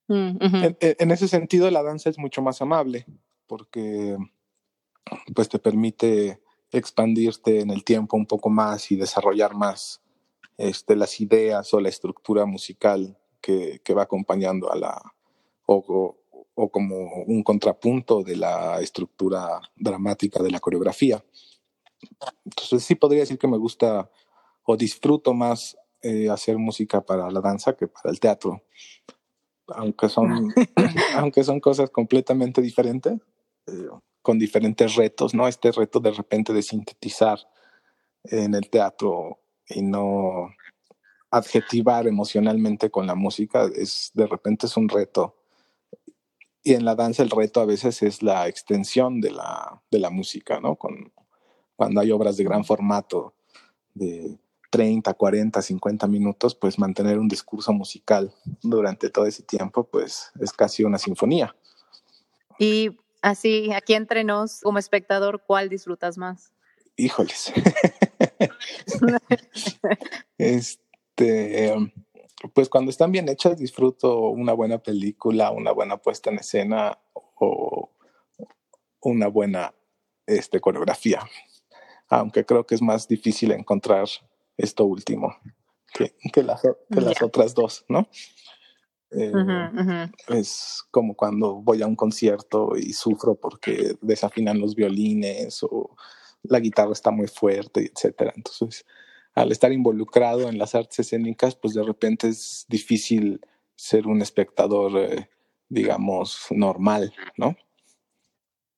Mm, 0.09 0.37
en, 0.81 1.11
ese 1.11 1.29
sentido, 1.29 1.71
la 1.71 1.83
danza 1.83 2.11
es 2.11 2.19
mucho 2.19 2.43
más 2.43 2.61
amable 2.61 3.07
porque 3.47 4.17
pues 5.35 5.49
te 5.49 5.59
permite 5.59 6.41
expandirte 6.71 7.61
en 7.61 7.71
el 7.71 7.85
tiempo 7.85 8.17
un 8.17 8.27
poco 8.27 8.51
más 8.51 8.91
y 8.91 8.97
desarrollar 8.97 9.55
más 9.55 10.03
este, 10.57 10.97
las 10.97 11.21
ideas 11.21 11.73
o 11.75 11.81
la 11.81 11.89
estructura 11.89 12.47
musical 12.47 13.17
que, 13.41 13.81
va 13.97 14.03
acompañando 14.03 14.73
a 14.73 14.77
la, 14.77 15.03
o, 15.67 16.17
como 16.71 17.25
un 17.27 17.43
contrapunto 17.43 18.23
de 18.23 18.37
la 18.37 18.81
estructura 18.81 19.61
dramática 19.77 20.43
de 20.43 20.51
la 20.51 20.61
coreografía. 20.61 21.23
Entonces 22.45 22.85
sí 22.85 22.95
podría 22.95 23.21
decir 23.21 23.39
que 23.39 23.49
me 23.49 23.59
gusta 23.59 24.11
o 24.65 24.77
disfruto 24.77 25.35
más 25.35 25.77
eh, 26.03 26.29
hacer 26.31 26.59
música 26.59 27.01
para 27.01 27.31
la 27.31 27.41
danza 27.41 27.75
que 27.75 27.87
para 27.87 28.11
el 28.11 28.21
teatro, 28.21 28.63
aunque 29.69 30.09
son, 30.09 30.53
aunque 31.17 31.45
son 31.45 31.61
cosas 31.61 31.91
completamente 31.91 32.61
diferentes, 32.61 33.21
eh, 33.67 33.89
con 34.21 34.39
diferentes 34.39 34.95
retos, 34.95 35.35
¿no? 35.35 35.49
Este 35.49 35.73
reto 35.73 36.01
de 36.01 36.13
repente 36.13 36.53
de 36.53 36.63
sintetizar 36.63 37.39
en 38.25 38.55
el 38.55 38.71
teatro 38.71 39.41
y 39.69 39.83
no 39.83 40.51
adjetivar 41.31 42.07
emocionalmente 42.07 42.91
con 42.91 43.07
la 43.07 43.15
música 43.15 43.69
es 43.75 44.11
de 44.15 44.27
repente 44.27 44.67
es 44.67 44.77
un 44.77 44.89
reto. 44.89 45.37
Y 46.63 46.75
en 46.75 46.85
la 46.85 46.95
danza 46.95 47.25
el 47.25 47.31
reto 47.31 47.61
a 47.61 47.65
veces 47.65 48.03
es 48.03 48.23
la 48.23 48.47
extensión 48.47 49.21
de 49.21 49.33
la, 49.33 49.83
de 49.91 49.99
la 49.99 50.11
música, 50.11 50.61
¿no? 50.61 50.77
Con, 50.77 51.13
cuando 51.83 52.01
hay 52.01 52.13
obras 52.13 52.37
de 52.37 52.45
gran 52.45 52.65
formato, 52.65 53.35
de 53.93 54.39
30, 54.71 55.15
40, 55.15 55.61
50 55.61 56.07
minutos, 56.07 56.55
pues 56.55 56.79
mantener 56.79 57.19
un 57.19 57.27
discurso 57.27 57.73
musical 57.73 58.33
durante 58.63 59.11
todo 59.11 59.27
ese 59.27 59.43
tiempo, 59.43 59.83
pues 59.83 60.31
es 60.41 60.53
casi 60.53 60.85
una 60.85 60.99
sinfonía. 60.99 61.57
Y 62.57 62.97
así, 63.21 63.73
aquí 63.73 63.95
entre 63.95 64.23
nos, 64.23 64.61
como 64.61 64.79
espectador, 64.79 65.43
¿cuál 65.45 65.69
disfrutas 65.69 66.19
más? 66.19 66.53
Híjoles. 66.95 67.53
este, 70.39 71.75
pues 72.55 72.69
cuando 72.69 72.93
están 72.93 73.11
bien 73.11 73.29
hechas, 73.29 73.59
disfruto 73.59 74.29
una 74.29 74.53
buena 74.53 74.79
película, 74.79 75.51
una 75.51 75.73
buena 75.73 75.97
puesta 75.97 76.31
en 76.31 76.39
escena 76.39 76.97
o 77.13 77.91
una 79.01 79.27
buena 79.27 79.75
este, 80.27 80.61
coreografía 80.61 81.29
aunque 82.13 82.45
creo 82.45 82.67
que 82.67 82.75
es 82.75 82.83
más 82.83 83.09
difícil 83.09 83.53
encontrar 83.53 84.07
esto 84.59 84.85
último 84.85 85.35
que, 85.95 86.15
que, 86.33 86.43
las, 86.43 86.63
otras 87.23 87.55
dos, 87.55 87.87
¿no? 87.89 88.07
Eh, 89.11 89.33
es 90.29 90.85
como 90.91 91.15
cuando 91.15 91.55
voy 91.57 91.83
a 91.83 91.87
un 91.87 91.97
concierto 91.97 92.77
y 92.77 92.93
sufro 92.93 93.35
porque 93.35 93.97
desafinan 94.01 94.59
los 94.59 94.75
violines 94.75 95.63
o 95.63 95.97
la 96.43 96.61
guitarra 96.61 96.93
está 96.93 97.11
muy 97.11 97.29
fuerte, 97.29 97.91
etcétera. 97.95 98.33
Entonces, 98.37 98.85
al 99.35 99.51
estar 99.51 99.73
involucrado 99.73 100.49
en 100.49 100.59
las 100.59 100.75
artes 100.75 100.99
escénicas, 100.99 101.57
pues 101.57 101.73
de 101.73 101.83
repente 101.83 102.29
es 102.29 102.67
difícil 102.69 103.41
ser 103.75 104.07
un 104.07 104.21
espectador, 104.21 104.99
eh, 104.99 105.31
digamos, 105.69 106.47
normal, 106.51 107.15
¿no? 107.39 107.57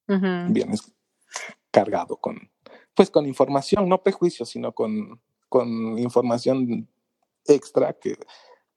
Vienes 0.07 0.93
cargado 1.71 2.17
con, 2.17 2.50
pues 2.95 3.11
con 3.11 3.27
información, 3.27 3.89
no 3.89 4.03
prejuicios, 4.03 4.49
sino 4.49 4.73
con, 4.73 5.21
con 5.49 5.99
información 5.99 6.89
extra 7.47 7.93
que, 7.93 8.17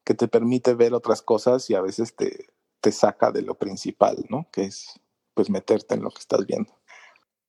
que, 0.03 0.13
te 0.13 0.27
permite 0.27 0.73
ver 0.73 0.93
otras 0.93 1.21
cosas 1.21 1.69
y 1.69 1.75
a 1.75 1.81
veces 1.81 2.15
te, 2.15 2.47
te 2.81 2.91
saca 2.91 3.31
de 3.31 3.41
lo 3.41 3.55
principal, 3.55 4.17
¿no? 4.29 4.47
Que 4.51 4.65
es 4.65 4.99
pues 5.33 5.49
meterte 5.49 5.93
en 5.93 6.01
lo 6.01 6.09
que 6.09 6.19
estás 6.19 6.45
viendo. 6.45 6.73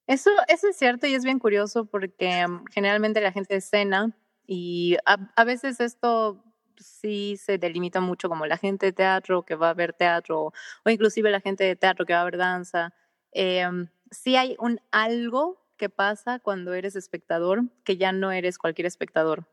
Eso, 0.06 0.30
eso 0.48 0.68
es 0.68 0.76
cierto 0.76 1.06
y 1.06 1.14
es 1.14 1.24
bien 1.24 1.38
curioso 1.38 1.84
porque 1.84 2.46
mm, 2.46 2.64
generalmente 2.72 3.20
la 3.20 3.32
gente 3.32 3.56
escena 3.56 4.16
y 4.46 4.96
a, 5.04 5.44
veces 5.44 5.80
esto 5.80 6.42
sí 6.78 7.36
se 7.36 7.58
delimita 7.58 8.00
mucho 8.00 8.30
como 8.30 8.46
la 8.46 8.56
gente 8.56 8.86
de 8.86 8.92
teatro 8.92 9.44
que 9.44 9.54
va 9.54 9.68
a 9.68 9.74
ver 9.74 9.92
teatro 9.92 10.54
o 10.84 10.90
inclusive 10.90 11.30
la 11.30 11.40
gente 11.40 11.64
de 11.64 11.76
teatro 11.76 12.06
que 12.06 12.14
va 12.14 12.22
a 12.22 12.24
ver 12.24 12.38
danza. 12.38 12.94
Eh, 13.32 13.68
sí 14.10 14.36
hay 14.36 14.56
un 14.58 14.80
algo 14.90 15.60
¿Qué 15.78 15.88
pasa 15.88 16.40
cuando 16.40 16.74
eres 16.74 16.96
espectador, 16.96 17.62
que 17.84 17.96
ya 17.96 18.10
no 18.10 18.32
eres 18.32 18.58
cualquier 18.58 18.86
espectador. 18.86 19.46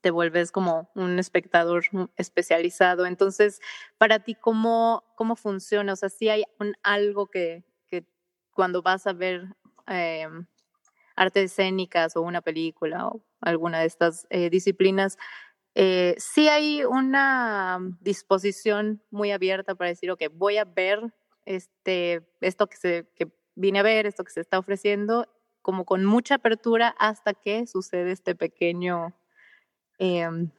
Te 0.00 0.10
vuelves 0.10 0.50
como 0.50 0.90
un 0.96 1.18
espectador 1.20 1.84
especializado. 2.16 3.06
Entonces, 3.06 3.60
para 3.98 4.18
ti, 4.18 4.34
¿cómo, 4.34 5.04
cómo 5.14 5.36
funciona? 5.36 5.92
O 5.92 5.96
sea, 5.96 6.08
si 6.08 6.28
hay 6.28 6.42
un, 6.58 6.74
algo 6.82 7.28
que, 7.28 7.64
que 7.86 8.04
cuando 8.52 8.82
vas 8.82 9.06
a 9.06 9.12
ver 9.12 9.46
eh, 9.86 10.26
artes 11.14 11.52
escénicas 11.52 12.16
o 12.16 12.22
una 12.22 12.40
película 12.40 13.06
o 13.06 13.24
alguna 13.40 13.80
de 13.80 13.86
estas 13.86 14.26
eh, 14.30 14.50
disciplinas, 14.50 15.18
eh, 15.76 16.16
sí 16.18 16.48
hay 16.48 16.82
una 16.84 17.78
disposición 18.00 19.04
muy 19.10 19.30
abierta 19.30 19.76
para 19.76 19.90
decir, 19.90 20.10
ok, 20.10 20.24
voy 20.32 20.56
a 20.56 20.64
ver 20.64 21.00
este, 21.44 22.28
esto 22.40 22.66
que, 22.66 22.76
se, 22.76 23.08
que 23.14 23.28
vine 23.58 23.80
a 23.80 23.82
ver 23.82 24.06
esto 24.06 24.24
que 24.24 24.30
se 24.30 24.40
está 24.40 24.58
ofreciendo, 24.58 25.26
como 25.62 25.84
con 25.84 26.04
mucha 26.04 26.36
apertura 26.36 26.94
hasta 26.98 27.34
que 27.34 27.66
sucede 27.66 28.12
este 28.12 28.34
pequeño 28.34 29.14
em, 29.98 30.50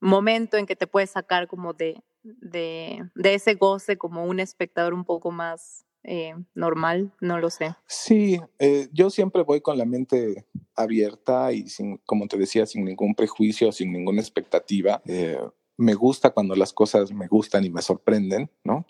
momento 0.00 0.58
en 0.58 0.66
que 0.66 0.76
te 0.76 0.86
puedes 0.86 1.10
sacar 1.10 1.48
como 1.48 1.72
de, 1.72 2.02
de, 2.22 3.10
ese 3.24 3.54
goce 3.54 3.96
como 3.96 4.24
un 4.24 4.38
espectador 4.38 4.92
un 4.92 5.04
poco 5.04 5.30
más 5.30 5.86
eh, 6.04 6.34
normal, 6.54 7.12
no 7.20 7.40
lo 7.40 7.48
sé. 7.48 7.74
Sí, 7.86 8.38
eh, 8.58 8.88
yo 8.92 9.08
siempre 9.08 9.42
voy 9.42 9.62
con 9.62 9.78
la 9.78 9.86
mente 9.86 10.46
abierta 10.74 11.52
y 11.52 11.68
sin, 11.68 11.96
como 12.04 12.28
te 12.28 12.36
decía, 12.36 12.66
sin 12.66 12.84
ningún 12.84 13.14
prejuicio, 13.14 13.72
sin 13.72 13.92
ninguna 13.92 14.20
expectativa. 14.20 15.02
Eh, 15.06 15.40
me 15.78 15.94
gusta 15.94 16.30
cuando 16.30 16.54
las 16.54 16.74
cosas 16.74 17.10
me 17.10 17.28
gustan 17.28 17.64
y 17.64 17.70
me 17.70 17.82
sorprenden, 17.82 18.50
¿no? 18.62 18.86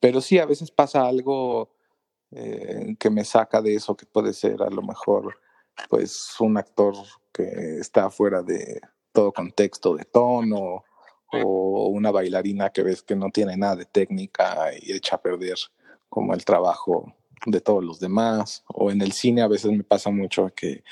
pero 0.00 0.20
sí, 0.20 0.38
a 0.38 0.46
veces 0.46 0.72
pasa 0.72 1.06
algo 1.06 1.77
eh, 2.30 2.96
que 2.98 3.10
me 3.10 3.24
saca 3.24 3.62
de 3.62 3.74
eso, 3.74 3.96
que 3.96 4.06
puede 4.06 4.32
ser 4.32 4.62
a 4.62 4.70
lo 4.70 4.82
mejor 4.82 5.38
pues 5.88 6.34
un 6.40 6.56
actor 6.56 6.94
que 7.32 7.78
está 7.78 8.10
fuera 8.10 8.42
de 8.42 8.80
todo 9.12 9.32
contexto 9.32 9.94
de 9.96 10.04
tono 10.04 10.84
o 11.32 11.88
una 11.88 12.10
bailarina 12.10 12.70
que 12.70 12.82
ves 12.82 13.02
que 13.02 13.14
no 13.14 13.30
tiene 13.30 13.56
nada 13.56 13.76
de 13.76 13.84
técnica 13.84 14.70
y 14.80 14.92
echa 14.92 15.16
a 15.16 15.22
perder 15.22 15.56
como 16.08 16.34
el 16.34 16.44
trabajo 16.44 17.14
de 17.46 17.60
todos 17.60 17.84
los 17.84 18.00
demás 18.00 18.64
o 18.68 18.90
en 18.90 19.00
el 19.02 19.12
cine 19.12 19.42
a 19.42 19.48
veces 19.48 19.70
me 19.70 19.84
pasa 19.84 20.10
mucho 20.10 20.50
que 20.54 20.82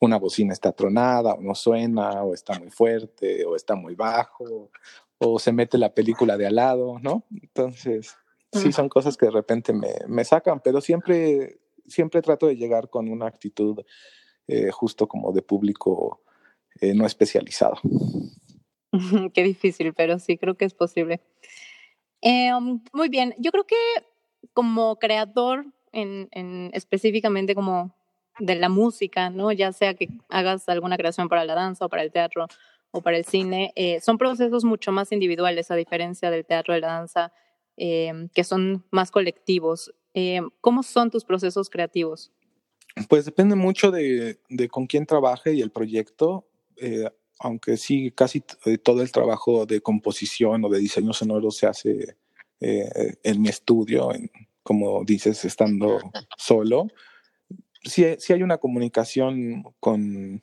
una 0.00 0.18
bocina 0.18 0.52
está 0.52 0.72
tronada 0.72 1.34
o 1.34 1.40
no 1.40 1.54
suena 1.54 2.22
o 2.22 2.34
está 2.34 2.58
muy 2.58 2.70
fuerte 2.70 3.44
o 3.44 3.56
está 3.56 3.74
muy 3.74 3.94
bajo 3.94 4.70
o 5.18 5.38
se 5.38 5.52
mete 5.52 5.78
la 5.78 5.92
película 5.92 6.36
de 6.36 6.46
al 6.46 6.54
lado, 6.54 6.98
¿no? 7.00 7.24
Entonces, 7.30 8.16
sí 8.52 8.72
son 8.72 8.88
cosas 8.88 9.16
que 9.16 9.26
de 9.26 9.32
repente 9.32 9.72
me, 9.72 9.94
me, 10.06 10.24
sacan, 10.24 10.60
pero 10.60 10.80
siempre, 10.80 11.58
siempre 11.86 12.22
trato 12.22 12.46
de 12.46 12.56
llegar 12.56 12.88
con 12.88 13.08
una 13.08 13.26
actitud 13.26 13.80
eh, 14.46 14.70
justo 14.70 15.06
como 15.06 15.30
de 15.32 15.42
público 15.42 16.22
eh, 16.80 16.94
no 16.94 17.04
especializado. 17.04 17.76
Qué 19.34 19.42
difícil, 19.42 19.92
pero 19.92 20.18
sí 20.18 20.38
creo 20.38 20.56
que 20.56 20.64
es 20.64 20.72
posible. 20.72 21.20
Eh, 22.22 22.50
muy 22.92 23.10
bien, 23.10 23.34
yo 23.38 23.50
creo 23.52 23.64
que 23.64 23.76
como 24.54 24.98
creador, 24.98 25.66
en, 25.92 26.28
en, 26.32 26.70
específicamente 26.72 27.54
como 27.54 27.94
de 28.38 28.54
la 28.54 28.70
música, 28.70 29.28
¿no? 29.28 29.52
Ya 29.52 29.72
sea 29.72 29.94
que 29.94 30.08
hagas 30.30 30.68
alguna 30.68 30.96
creación 30.96 31.28
para 31.28 31.44
la 31.44 31.54
danza 31.54 31.84
o 31.84 31.88
para 31.90 32.02
el 32.02 32.10
teatro 32.10 32.46
o 32.90 33.02
para 33.02 33.18
el 33.18 33.26
cine, 33.26 33.74
son 34.00 34.16
procesos 34.16 34.64
mucho 34.64 34.92
más 34.92 35.12
individuales 35.12 35.70
a 35.70 35.76
diferencia 35.76 36.30
del 36.30 36.46
teatro 36.46 36.72
de 36.72 36.80
la 36.80 36.86
danza 36.86 37.32
Em, 37.80 38.28
que 38.30 38.42
son 38.42 38.84
más 38.90 39.12
colectivos. 39.12 39.94
Em, 40.12 40.50
¿Cómo 40.60 40.82
son 40.82 41.10
tus 41.10 41.24
procesos 41.24 41.70
creativos? 41.70 42.32
Pues 43.08 43.24
depende 43.24 43.54
mucho 43.54 43.92
de, 43.92 44.40
con 44.68 44.88
quién 44.88 45.06
trabaje 45.06 45.54
y 45.54 45.62
el 45.62 45.70
proyecto, 45.70 46.48
eh, 46.76 47.08
aunque 47.38 47.76
sí, 47.76 48.10
casi 48.10 48.42
eh, 48.64 48.78
todo 48.78 49.00
el 49.00 49.12
trabajo 49.12 49.64
de 49.64 49.80
composición 49.80 50.64
o 50.64 50.68
de 50.68 50.80
diseño 50.80 51.12
sonoro 51.12 51.52
se 51.52 51.68
hace 51.68 52.16
eh, 52.60 53.14
en 53.22 53.40
mi 53.40 53.48
estudio, 53.48 54.10
como 54.64 55.04
dices, 55.04 55.44
estando 55.44 56.00
solo. 56.36 56.88
Sí, 57.84 58.04
sí, 58.18 58.32
hay 58.32 58.42
una 58.42 58.58
comunicación 58.58 59.62
con, 59.78 60.42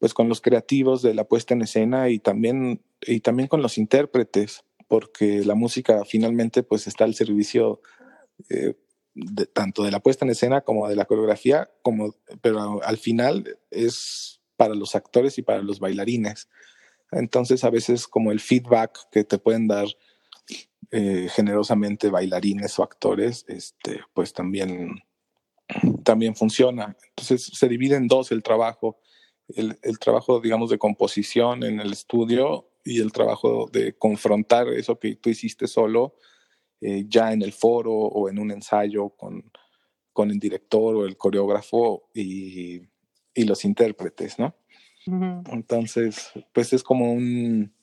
pues, 0.00 0.12
con 0.12 0.28
los 0.28 0.40
creativos 0.40 1.02
de 1.02 1.14
la 1.14 1.22
puesta 1.22 1.54
en 1.54 1.62
escena 1.62 2.08
y 2.08 2.18
también, 2.18 2.82
y 3.06 3.20
también 3.20 3.46
con 3.46 3.62
los 3.62 3.78
intérpretes 3.78 4.64
porque 4.88 5.44
la 5.44 5.54
música 5.54 6.04
finalmente 6.04 6.62
pues 6.62 6.86
está 6.86 7.04
al 7.04 7.14
servicio 7.14 7.80
eh, 8.48 8.74
tanto 9.52 9.84
de 9.84 9.90
la 9.90 10.00
puesta 10.00 10.24
en 10.24 10.32
escena 10.32 10.62
como 10.62 10.88
de 10.88 10.96
la 10.96 11.04
coreografía, 11.04 11.70
como, 11.82 12.16
pero 12.40 12.82
al 12.82 12.98
final 12.98 13.58
es 13.70 14.40
para 14.56 14.74
los 14.74 14.94
actores 14.94 15.38
y 15.38 15.42
para 15.42 15.62
los 15.62 15.78
bailarines. 15.78 16.48
Entonces 17.12 17.62
a 17.64 17.70
veces 17.70 18.08
como 18.08 18.32
el 18.32 18.40
feedback 18.40 19.08
que 19.10 19.24
te 19.24 19.38
pueden 19.38 19.68
dar 19.68 19.86
eh, 20.90 21.28
generosamente 21.30 22.10
bailarines 22.10 22.78
o 22.78 22.82
actores, 22.82 23.44
este, 23.48 24.00
pues 24.12 24.32
también, 24.32 25.02
también 26.02 26.34
funciona. 26.34 26.96
Entonces 27.10 27.50
se 27.54 27.68
divide 27.68 27.96
en 27.96 28.08
dos 28.08 28.32
el 28.32 28.42
trabajo, 28.42 28.98
el, 29.48 29.78
el 29.82 29.98
trabajo, 29.98 30.40
digamos, 30.40 30.70
de 30.70 30.78
composición 30.78 31.62
en 31.62 31.80
el 31.80 31.92
estudio 31.92 32.73
y 32.84 33.00
el 33.00 33.12
trabajo 33.12 33.68
de 33.72 33.94
confrontar 33.96 34.68
eso 34.68 34.98
que 34.98 35.16
tú 35.16 35.30
hiciste 35.30 35.66
solo 35.66 36.14
eh, 36.80 37.06
ya 37.08 37.32
en 37.32 37.40
el 37.40 37.52
foro 37.52 37.92
o 37.92 38.28
en 38.28 38.38
un 38.38 38.50
ensayo 38.50 39.08
con, 39.08 39.50
con 40.12 40.30
el 40.30 40.38
director 40.38 40.94
o 40.94 41.06
el 41.06 41.16
coreógrafo 41.16 42.10
y, 42.12 42.82
y 43.34 43.44
los 43.44 43.64
intérpretes, 43.64 44.38
¿no? 44.38 44.54
Entonces, 45.06 46.30
pues 46.54 46.72
es 46.72 46.82
como 46.82 47.12
un, 47.12 47.74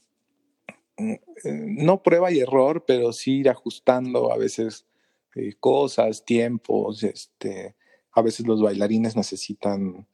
eh, 0.98 1.20
no 1.44 2.02
prueba 2.02 2.32
y 2.32 2.40
error, 2.40 2.84
pero 2.88 3.14
sí 3.14 3.40
ir 3.40 3.50
ajustando 3.50 4.34
a 4.34 4.38
veces 4.38 4.88
eh, 5.36 5.54
cosas, 5.60 6.26
tiempos, 6.26 7.04
este, 7.04 7.76
a 8.12 8.24
veces 8.24 8.48
los 8.48 8.62
bailarines 8.62 9.16
necesitan 9.16 10.08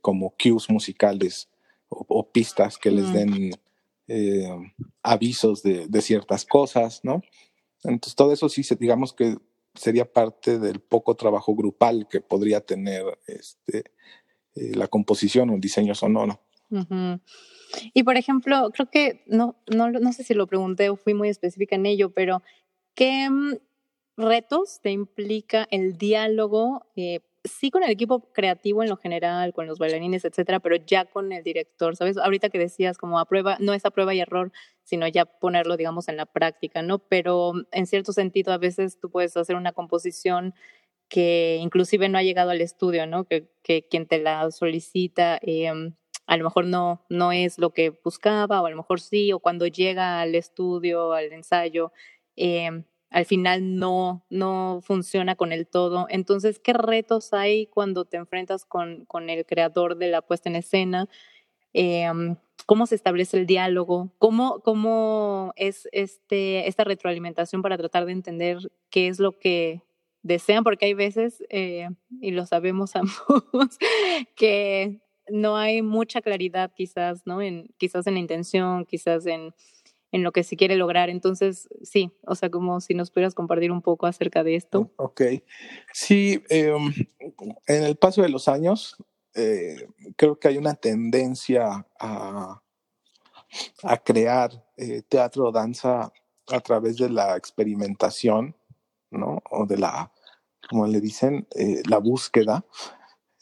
como 0.00 0.34
cues 0.42 0.70
musicales 0.70 1.50
o, 1.88 2.30
pistas 2.30 2.78
que 2.78 2.90
les 2.90 3.12
den 3.12 3.50
avisos 5.02 5.62
de, 5.62 5.86
de, 5.88 6.00
ciertas 6.02 6.44
cosas, 6.44 7.00
¿no? 7.04 7.22
Entonces, 7.84 8.14
todo 8.14 8.32
eso 8.32 8.48
sí, 8.48 8.62
digamos 8.78 9.12
que 9.12 9.36
sería 9.74 10.10
parte 10.10 10.58
del 10.58 10.80
poco 10.80 11.14
trabajo 11.16 11.54
grupal 11.54 12.06
que 12.08 12.20
podría 12.20 12.60
tener 12.60 13.18
este, 13.26 13.84
eh, 14.54 14.74
la 14.74 14.88
composición 14.88 15.50
o 15.50 15.54
el 15.54 15.60
diseño 15.60 15.94
sonoro. 15.94 16.40
Y 17.92 18.02
por 18.02 18.16
ejemplo, 18.16 18.70
creo 18.72 18.90
que 18.90 19.22
no, 19.26 19.56
no, 19.72 19.90
no 19.90 20.12
sé 20.12 20.24
si 20.24 20.34
lo 20.34 20.46
pregunté 20.46 20.88
o 20.90 20.96
fui 20.96 21.14
muy 21.14 21.28
específica 21.28 21.76
en 21.76 21.86
ello, 21.86 22.10
pero 22.10 22.42
¿qué 22.94 23.28
mm, 23.28 23.54
retos 24.16 24.80
te 24.80 24.90
implica 24.90 25.66
el 25.70 25.98
diálogo 25.98 26.86
eh, 26.96 27.20
sí 27.44 27.70
con 27.70 27.82
el 27.84 27.90
equipo 27.90 28.32
creativo 28.32 28.82
en 28.82 28.88
lo 28.88 28.96
general, 28.96 29.52
con 29.52 29.66
los 29.66 29.78
bailarines, 29.78 30.24
etcétera, 30.24 30.60
pero 30.60 30.76
ya 30.76 31.04
con 31.04 31.32
el 31.32 31.44
director, 31.44 31.94
¿sabes? 31.96 32.16
Ahorita 32.16 32.48
que 32.48 32.58
decías 32.58 32.98
como 32.98 33.18
a 33.18 33.26
prueba, 33.26 33.56
no 33.60 33.74
es 33.74 33.84
a 33.84 33.90
prueba 33.90 34.14
y 34.14 34.20
error, 34.20 34.50
sino 34.82 35.06
ya 35.08 35.26
ponerlo, 35.26 35.76
digamos, 35.76 36.08
en 36.08 36.16
la 36.16 36.26
práctica, 36.26 36.82
¿no? 36.82 36.98
Pero 36.98 37.52
en 37.72 37.86
cierto 37.86 38.12
sentido, 38.12 38.52
a 38.52 38.58
veces 38.58 38.98
tú 38.98 39.10
puedes 39.10 39.36
hacer 39.36 39.56
una 39.56 39.72
composición 39.72 40.54
que 41.08 41.58
inclusive 41.60 42.08
no 42.08 42.18
ha 42.18 42.22
llegado 42.22 42.50
al 42.50 42.60
estudio, 42.62 43.06
¿no? 43.06 43.24
Que, 43.24 43.50
que 43.62 43.86
quien 43.88 44.06
te 44.06 44.18
la 44.18 44.50
solicita 44.50 45.38
eh, 45.42 45.70
a 46.26 46.36
lo 46.36 46.44
mejor 46.44 46.66
no, 46.66 47.04
no 47.08 47.32
es 47.32 47.58
lo 47.58 47.70
que 47.70 47.90
buscaba, 47.90 48.62
o 48.62 48.66
a 48.66 48.70
lo 48.70 48.76
mejor 48.76 49.00
sí, 49.00 49.32
o 49.32 49.38
cuando 49.40 49.66
llega 49.66 50.20
al 50.20 50.34
estudio, 50.34 51.12
al 51.12 51.32
ensayo, 51.32 51.92
eh, 52.36 52.84
al 53.10 53.26
final 53.26 53.76
no, 53.76 54.24
no 54.30 54.80
funciona 54.82 55.36
con 55.36 55.52
el 55.52 55.66
todo. 55.66 56.06
Entonces, 56.08 56.58
¿qué 56.58 56.72
retos 56.72 57.32
hay 57.32 57.66
cuando 57.66 58.04
te 58.04 58.16
enfrentas 58.16 58.64
con, 58.64 59.04
con 59.06 59.30
el 59.30 59.46
creador 59.46 59.96
de 59.96 60.08
la 60.08 60.22
puesta 60.22 60.48
en 60.48 60.56
escena? 60.56 61.08
Em, 61.72 62.36
¿Cómo 62.66 62.86
se 62.86 62.94
establece 62.94 63.36
el 63.38 63.46
diálogo? 63.46 64.10
¿Cómo, 64.18 64.60
cómo 64.60 65.52
es 65.56 65.88
este, 65.92 66.66
esta 66.68 66.84
retroalimentación 66.84 67.62
para 67.62 67.76
tratar 67.76 68.06
de 68.06 68.12
entender 68.12 68.58
qué 68.90 69.08
es 69.08 69.18
lo 69.18 69.38
que 69.38 69.82
desean? 70.22 70.64
Porque 70.64 70.86
hay 70.86 70.94
veces, 70.94 71.44
eh, 71.50 71.90
y 72.20 72.30
lo 72.30 72.46
sabemos 72.46 72.96
ambos, 72.96 73.78
que 74.34 75.00
no 75.28 75.56
hay 75.56 75.82
mucha 75.82 76.22
claridad 76.22 76.72
quizás, 76.74 77.26
¿no? 77.26 77.42
En, 77.42 77.68
quizás 77.76 78.06
en 78.06 78.14
la 78.14 78.20
intención, 78.20 78.86
quizás 78.86 79.26
en 79.26 79.54
en 80.14 80.22
lo 80.22 80.30
que 80.30 80.44
se 80.44 80.56
quiere 80.56 80.76
lograr. 80.76 81.10
Entonces, 81.10 81.68
sí, 81.82 82.12
o 82.24 82.36
sea, 82.36 82.48
como 82.48 82.80
si 82.80 82.94
nos 82.94 83.10
pudieras 83.10 83.34
compartir 83.34 83.72
un 83.72 83.82
poco 83.82 84.06
acerca 84.06 84.44
de 84.44 84.54
esto. 84.54 84.92
Ok, 84.94 85.22
sí, 85.92 86.40
em, 86.48 86.94
en 87.66 87.82
el 87.82 87.96
paso 87.96 88.22
de 88.22 88.28
los 88.28 88.46
años, 88.46 88.96
eh, 89.34 89.88
creo 90.14 90.38
que 90.38 90.46
hay 90.46 90.56
una 90.56 90.74
tendencia 90.74 91.84
a, 91.98 92.62
a 93.82 93.96
crear 94.04 94.64
eh, 94.76 95.02
teatro 95.02 95.46
o 95.46 95.52
danza 95.52 96.12
a 96.46 96.60
través 96.60 96.96
de 96.98 97.10
la 97.10 97.36
experimentación, 97.36 98.54
¿no? 99.10 99.42
O 99.50 99.66
de 99.66 99.78
la, 99.78 100.12
como 100.70 100.86
le 100.86 101.00
dicen, 101.00 101.48
eh, 101.56 101.82
la 101.88 101.98
búsqueda. 101.98 102.64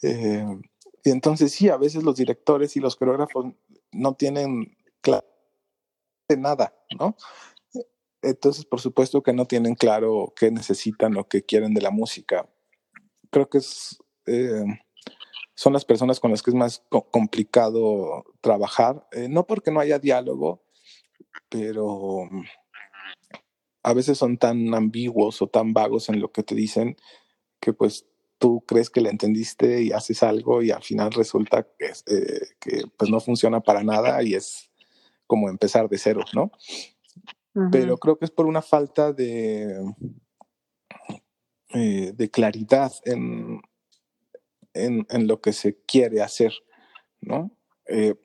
y 0.01 1.11
entonces 1.11 1.51
sí, 1.51 1.69
a 1.69 1.77
veces 1.77 2.03
los 2.03 2.15
directores 2.15 2.75
y 2.75 2.79
los 2.79 2.95
coreógrafos 2.95 3.53
no 3.91 4.15
tienen 4.15 4.75
claro 5.01 5.32
nada, 6.37 6.73
¿no? 6.99 7.15
Entonces, 8.21 8.65
por 8.65 8.79
supuesto 8.79 9.21
que 9.21 9.33
no 9.33 9.45
tienen 9.45 9.75
claro 9.75 10.33
qué 10.35 10.49
necesitan 10.49 11.17
o 11.17 11.27
qué 11.27 11.43
quieren 11.43 11.73
de 11.73 11.81
la 11.81 11.91
música. 11.91 12.49
Creo 13.29 13.49
que 13.49 13.59
eh, 14.27 14.63
son 15.55 15.73
las 15.73 15.85
personas 15.85 16.19
con 16.19 16.31
las 16.31 16.41
que 16.41 16.51
es 16.51 16.55
más 16.55 16.83
complicado 17.11 18.23
trabajar, 18.41 19.07
eh, 19.11 19.27
no 19.29 19.45
porque 19.45 19.71
no 19.71 19.81
haya 19.81 19.99
diálogo, 19.99 20.63
pero 21.49 22.29
a 23.83 23.93
veces 23.93 24.17
son 24.17 24.37
tan 24.37 24.73
ambiguos 24.73 25.41
o 25.41 25.47
tan 25.47 25.73
vagos 25.73 26.09
en 26.09 26.21
lo 26.21 26.31
que 26.31 26.43
te 26.43 26.55
dicen 26.55 26.95
que 27.59 27.73
pues 27.73 28.05
tú 28.37 28.63
crees 28.65 28.89
que 28.89 29.01
le 29.01 29.09
entendiste 29.09 29.83
y 29.83 29.91
haces 29.91 30.23
algo 30.23 30.61
y 30.61 30.71
al 30.71 30.83
final 30.83 31.11
resulta 31.11 31.67
que, 31.77 31.91
eh, 32.07 32.41
que 32.59 32.83
pues 32.97 33.09
no 33.09 33.19
funciona 33.19 33.61
para 33.61 33.83
nada 33.83 34.23
y 34.23 34.33
es 34.33 34.69
como 35.27 35.49
empezar 35.49 35.89
de 35.89 35.97
cero, 35.97 36.21
¿no? 36.33 36.51
Pero 37.71 37.97
creo 37.97 38.17
que 38.17 38.25
es 38.25 38.31
por 38.31 38.47
una 38.47 38.63
falta 38.63 39.13
de, 39.13 39.79
eh, 41.69 42.11
de 42.15 42.29
claridad 42.31 42.91
en, 43.05 43.61
en, 44.73 45.27
lo 45.27 45.39
que 45.39 45.53
se 45.53 45.79
quiere 45.83 46.23
hacer, 46.23 46.51
¿no? 47.21 47.51
Eh, 47.87 48.15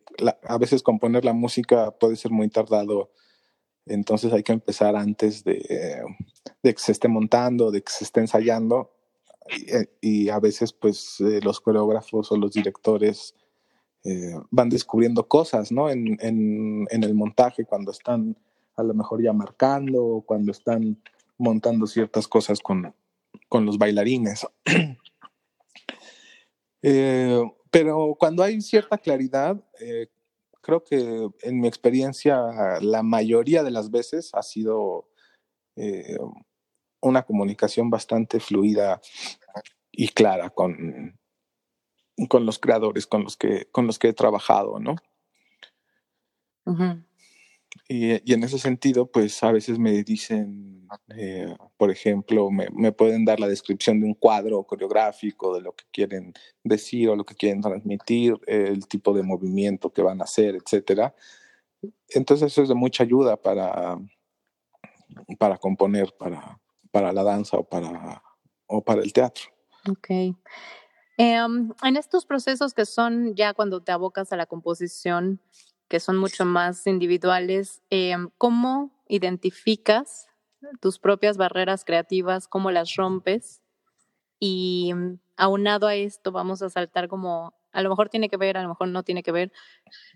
a 0.44 0.56
veces 0.56 0.82
componer 0.82 1.26
la 1.26 1.34
música 1.34 1.90
puede 1.90 2.16
ser 2.16 2.30
muy 2.30 2.48
tardado, 2.48 3.12
entonces 3.84 4.32
hay 4.32 4.42
que 4.42 4.52
empezar 4.52 4.96
antes 4.96 5.44
de, 5.44 6.02
de 6.62 6.74
que 6.74 6.80
se 6.80 6.92
esté 6.92 7.08
montando, 7.08 7.70
de 7.70 7.82
que 7.82 7.92
se 7.92 8.04
esté 8.04 8.20
ensayando, 8.20 8.92
y, 10.00 10.24
y 10.24 10.28
a 10.30 10.38
veces 10.40 10.72
pues 10.72 11.20
eh, 11.20 11.40
los 11.42 11.60
coreógrafos 11.60 12.32
o 12.32 12.36
los 12.36 12.52
directores 12.52 13.34
eh, 14.10 14.40
van 14.50 14.70
descubriendo 14.70 15.28
cosas, 15.28 15.70
¿no? 15.70 15.90
En, 15.90 16.16
el 16.90 17.14
montaje, 17.14 17.66
cuando 17.66 17.90
están 17.90 18.38
a 18.74 18.82
lo 18.82 18.94
mejor 18.94 19.22
ya 19.22 19.34
marcando, 19.34 20.02
o 20.02 20.22
cuando 20.22 20.50
están 20.50 20.96
montando 21.36 21.86
ciertas 21.86 22.26
cosas 22.26 22.60
con, 22.60 22.94
los 23.50 23.76
bailarines. 23.76 24.46
eh, 26.82 27.42
pero 27.70 28.16
cuando 28.18 28.42
hay 28.42 28.62
cierta 28.62 28.96
claridad, 28.96 29.62
eh, 29.78 30.06
creo 30.62 30.82
que 30.82 31.28
en 31.42 31.60
mi 31.60 31.68
experiencia 31.68 32.80
la 32.80 33.02
mayoría 33.02 33.62
de 33.62 33.70
las 33.70 33.90
veces 33.90 34.30
ha 34.32 34.42
sido 34.42 35.06
una 37.00 37.22
comunicación 37.22 37.90
bastante 37.90 38.40
fluida 38.40 39.00
y 39.92 40.08
clara 40.08 40.50
con, 40.50 41.14
con 42.26 42.46
los 42.46 42.58
creadores 42.58 43.06
con 43.06 43.22
los 43.22 43.36
que, 43.36 43.68
con 43.70 43.86
los 43.86 43.98
que 43.98 44.08
he 44.08 44.12
trabajado, 44.12 44.78
¿no? 44.80 44.96
y, 47.88 48.32
en 48.32 48.44
ese 48.44 48.58
sentido, 48.58 49.06
pues 49.10 49.42
a 49.42 49.52
veces 49.52 49.78
me 49.78 50.02
dicen, 50.02 50.86
eh, 51.16 51.54
por 51.76 51.90
ejemplo, 51.90 52.50
me, 52.50 52.68
me, 52.70 52.92
pueden 52.92 53.24
dar 53.24 53.40
la 53.40 53.48
descripción 53.48 54.00
de 54.00 54.06
un 54.06 54.14
cuadro 54.14 54.62
coreográfico, 54.64 55.54
de 55.54 55.62
lo 55.62 55.72
que 55.72 55.84
quieren 55.90 56.34
decir 56.62 57.08
o 57.08 57.16
lo 57.16 57.24
que 57.24 57.34
quieren 57.34 57.62
transmitir, 57.62 58.36
el 58.46 58.86
tipo 58.86 59.12
de 59.14 59.22
movimiento 59.22 59.90
que 59.90 60.02
van 60.02 60.20
a 60.20 60.24
hacer, 60.24 60.56
etcétera. 60.56 61.14
Entonces 62.08 62.52
eso 62.52 62.62
es 62.62 62.68
de 62.68 62.74
mucha 62.74 63.04
ayuda 63.04 63.36
para, 63.36 63.98
para 65.38 65.56
componer, 65.56 66.12
para, 66.18 66.60
para 66.90 67.12
la 67.12 67.22
danza 67.22 67.56
o 67.56 67.64
para, 67.64 68.22
o 68.66 68.82
para 68.82 69.02
el 69.02 69.12
teatro. 69.12 69.44
Ok. 69.88 70.08
Em, 71.20 71.72
en 71.82 71.96
estos 71.96 72.24
procesos 72.26 72.74
que 72.74 72.86
son 72.86 73.34
ya 73.34 73.52
cuando 73.52 73.80
te 73.80 73.90
abocas 73.90 74.32
a 74.32 74.36
la 74.36 74.46
composición, 74.46 75.40
que 75.88 75.98
son 75.98 76.16
mucho 76.16 76.44
más 76.44 76.86
individuales, 76.86 77.82
em, 77.90 78.30
¿cómo 78.38 78.92
identificas 79.08 80.28
tus 80.80 81.00
propias 81.00 81.36
barreras 81.36 81.84
creativas? 81.84 82.46
¿Cómo 82.46 82.70
las 82.70 82.94
rompes? 82.94 83.60
Y 84.38 84.92
mm, 84.94 85.18
aunado 85.36 85.88
a 85.88 85.96
esto, 85.96 86.30
vamos 86.30 86.62
a 86.62 86.70
saltar 86.70 87.08
como, 87.08 87.52
a 87.72 87.82
lo 87.82 87.88
mejor 87.90 88.10
tiene 88.10 88.28
que 88.28 88.36
ver, 88.36 88.56
a 88.56 88.62
lo 88.62 88.68
mejor 88.68 88.86
no 88.88 89.02
tiene 89.02 89.24
que 89.24 89.32
ver, 89.32 89.52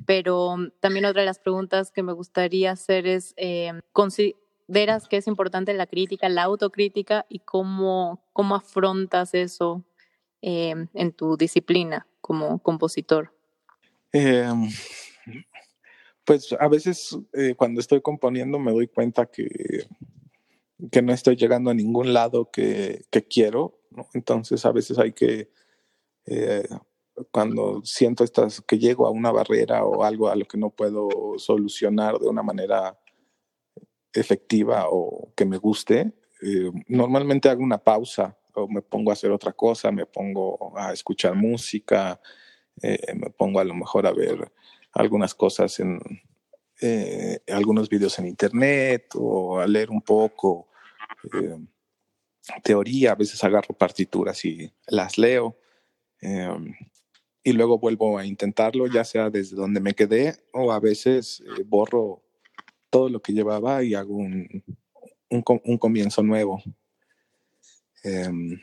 pero 0.07 0.57
mm, 0.57 0.71
también 0.81 1.05
otra 1.07 1.23
de 1.23 1.27
las 1.27 1.41
preguntas 1.41 1.91
que 1.91 2.05
me 2.05 2.13
gustaría 2.13 2.71
hacer 2.73 3.09
es, 3.09 3.35
eh, 3.39 3.73
¿consideras 3.93 5.09
que 5.09 5.17
es 5.17 5.27
importante 5.27 5.75
la 5.75 5.87
crítica, 5.89 6.29
la 6.29 6.45
autocrítica 6.45 7.27
y 7.29 7.41
cómo, 7.41 8.23
cómo 8.33 8.55
afrontas 8.55 9.35
eso 9.35 9.85
Em, 10.45 10.89
en 10.95 11.13
tu 11.13 11.37
disciplina 11.37 12.09
como 12.21 12.59
compositor? 12.59 13.33
Em, 14.13 14.69
pues 16.25 16.53
a 16.59 16.67
veces 16.67 17.17
eh, 17.33 17.55
cuando 17.57 17.81
estoy 17.81 18.01
componiendo 18.01 18.59
me 18.59 18.73
doy 18.73 18.89
cuenta 18.89 19.27
que, 19.27 19.47
que 20.91 21.01
no 21.01 21.13
estoy 21.13 21.37
llegando 21.37 21.71
a 21.71 21.75
ningún 21.75 22.13
lado 22.13 22.51
que, 22.51 23.05
que 23.11 23.23
quiero, 23.23 23.79
entonces 24.15 24.67
a 24.67 24.73
veces 24.73 24.99
hay 24.99 25.13
que, 25.13 25.53
eh, 26.27 26.67
cuando 27.31 27.81
siento 27.85 28.25
estas, 28.25 28.61
que 28.63 28.81
llego 28.81 29.07
a 29.07 29.11
una 29.11 29.31
barrera 29.31 29.85
o 29.85 30.03
algo 30.03 30.29
a 30.29 30.35
lo 30.35 30.45
que 30.45 30.59
no 30.59 30.71
puedo 30.71 31.09
solucionar 31.37 32.19
de 32.19 32.27
una 32.27 32.43
manera 32.43 32.99
efectiva 34.13 34.87
o 34.91 35.33
que 35.37 35.45
me 35.45 35.59
guste, 35.59 36.13
eh, 36.43 36.73
normalmente 36.89 37.49
hago 37.49 37.63
una 37.63 37.79
pausa 37.79 38.37
o 38.55 38.69
me 38.69 38.83
pongo 38.83 39.11
a 39.11 39.15
hacer 39.15 39.31
otra 39.31 39.53
cosa, 39.53 39.91
me 39.91 40.07
pongo 40.07 40.77
a 40.77 40.93
escuchar 40.93 41.35
música, 41.35 42.21
me 42.83 43.31
pongo 43.31 43.61
a 43.61 43.65
lo 43.65 43.75
mejor 43.75 44.07
a 44.07 44.13
ver 44.13 44.53
algunas 44.93 45.35
cosas 45.35 45.79
en 45.81 46.01
eh, 46.81 47.39
algunos 47.49 47.89
videos 47.89 48.19
en 48.19 48.27
internet 48.27 49.15
o 49.15 49.61
a 49.61 49.67
leer 49.69 49.91
un 49.91 50.03
poco 50.03 50.69
eh, 51.33 51.57
teoría, 52.65 53.13
a 53.13 53.15
veces 53.15 53.43
agarro 53.45 53.77
partituras 53.77 54.45
y 54.45 54.73
las 54.89 55.17
leo 55.17 55.57
y 57.45 57.53
luego 57.53 57.79
vuelvo 57.79 58.19
a 58.19 58.27
intentarlo, 58.27 58.87
ya 58.87 59.05
sea 59.05 59.31
desde 59.31 59.57
donde 59.57 59.81
me 59.81 59.95
quedé 59.95 60.37
o 60.53 60.73
a 60.73 60.81
veces 60.81 61.41
eh, 61.41 61.63
borro 61.65 62.23
todo 62.91 63.09
lo 63.09 63.21
que 63.21 63.33
llevaba 63.33 63.83
y 63.83 63.95
hago 63.95 64.15
un, 64.15 64.65
un 65.31 65.79
comienzo 65.79 66.23
nuevo. 66.23 66.63
Em, 68.03 68.61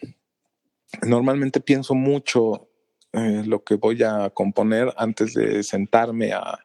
normalmente 1.03 1.59
pienso 1.61 1.95
mucho 1.95 2.69
eh, 3.13 3.43
lo 3.45 3.63
que 3.63 3.75
voy 3.75 4.03
a 4.03 4.29
componer 4.29 4.93
antes 4.97 5.33
de 5.33 5.63
sentarme 5.63 6.33
a, 6.33 6.59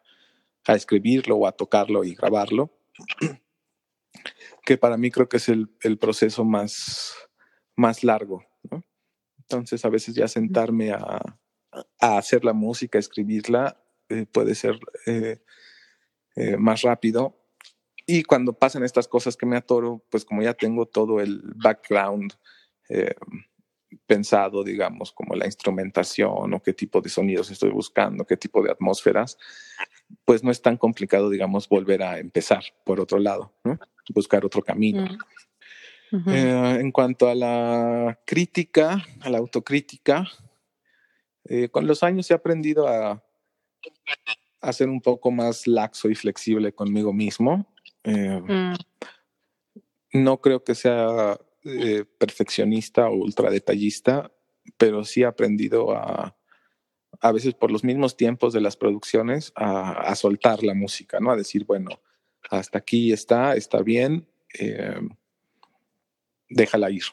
a, 0.65 0.75
escribirlo 0.75 1.37
o 1.37 1.47
a 1.47 1.51
tocarlo 1.51 2.03
y 2.03 2.15
grabarlo, 2.15 2.71
que 4.63 4.77
para 4.77 4.97
mí 4.97 5.11
creo 5.11 5.29
que 5.29 5.37
es 5.37 5.49
el, 5.49 5.69
el 5.81 5.97
proceso 5.97 6.43
más, 6.43 7.15
más 7.75 8.03
largo. 8.03 8.43
¿no? 8.69 8.83
Entonces 9.39 9.85
a 9.85 9.89
veces 9.89 10.15
ya 10.15 10.27
sentarme 10.27 10.91
a, 10.91 11.21
a 11.99 12.17
hacer 12.17 12.45
la 12.45 12.53
música, 12.53 12.99
escribirla, 12.99 13.81
eh, 14.09 14.25
puede 14.31 14.55
ser 14.55 14.79
eh, 15.05 15.41
eh, 16.35 16.57
más 16.57 16.81
rápido. 16.81 17.41
Y 18.05 18.23
cuando 18.23 18.53
pasan 18.53 18.83
estas 18.83 19.07
cosas 19.07 19.35
que 19.35 19.45
me 19.45 19.57
atoro, 19.57 20.03
pues 20.11 20.25
como 20.25 20.43
ya 20.43 20.53
tengo 20.53 20.85
todo 20.85 21.19
el 21.19 21.41
background, 21.55 22.33
eh, 22.89 23.15
pensado, 24.05 24.63
digamos, 24.63 25.11
como 25.11 25.35
la 25.35 25.45
instrumentación 25.45 26.53
o 26.53 26.61
qué 26.61 26.73
tipo 26.73 27.01
de 27.01 27.09
sonidos 27.09 27.49
estoy 27.51 27.71
buscando, 27.71 28.25
qué 28.25 28.37
tipo 28.37 28.61
de 28.61 28.71
atmósferas, 28.71 29.37
pues 30.25 30.43
no 30.43 30.51
es 30.51 30.61
tan 30.61 30.77
complicado, 30.77 31.29
digamos, 31.29 31.67
volver 31.67 32.03
a 32.03 32.19
empezar 32.19 32.63
por 32.83 32.99
otro 32.99 33.19
lado, 33.19 33.53
¿no? 33.63 33.79
buscar 34.13 34.45
otro 34.45 34.61
camino. 34.61 35.07
Mm. 36.11 36.29
eh, 36.29 36.77
en 36.79 36.91
cuanto 36.91 37.27
a 37.27 37.35
la 37.35 38.19
crítica, 38.25 39.03
a 39.21 39.29
la 39.29 39.39
autocrítica, 39.39 40.27
eh, 41.45 41.69
con 41.69 41.87
los 41.87 42.03
años 42.03 42.29
he 42.29 42.33
aprendido 42.33 42.87
a, 42.87 43.23
a, 44.61 44.73
ser 44.73 44.89
un 44.89 45.01
poco 45.01 45.31
más 45.31 45.67
laxo 45.67 46.09
y 46.09 46.15
flexible 46.15 46.73
conmigo 46.73 47.13
mismo. 47.13 47.67
Eh, 48.03 48.41
mm. 48.41 48.75
No 50.13 50.39
creo 50.39 50.63
que 50.63 50.75
sea 50.75 51.37
eh, 51.65 52.05
perfeccionista 52.17 53.09
o 53.09 53.15
ultra 53.15 53.49
detallista, 53.49 54.31
pero 54.77 55.03
sí 55.03 55.21
he 55.21 55.25
aprendido 55.25 55.95
a, 55.95 56.37
a 57.21 57.31
veces 57.31 57.53
por 57.53 57.71
los 57.71 57.83
mismos 57.83 58.17
tiempos 58.17 58.53
de 58.53 58.61
las 58.61 58.77
producciones, 58.77 59.51
a, 59.55 59.91
a 59.91 60.15
soltar 60.15 60.63
la 60.63 60.73
música, 60.73 61.19
¿no? 61.19 61.31
A 61.31 61.35
decir, 61.35 61.65
bueno, 61.65 61.89
hasta 62.49 62.77
aquí 62.77 63.11
está, 63.11 63.55
está 63.55 63.81
bien, 63.81 64.27
eh, 64.59 64.99
déjala 66.49 66.91
ir. 66.91 67.03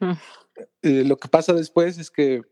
Mm. 0.00 0.12
Eh, 0.82 1.04
lo 1.04 1.16
que 1.16 1.28
pasa 1.28 1.52
después 1.52 1.98
es 1.98 2.10
que 2.10 2.42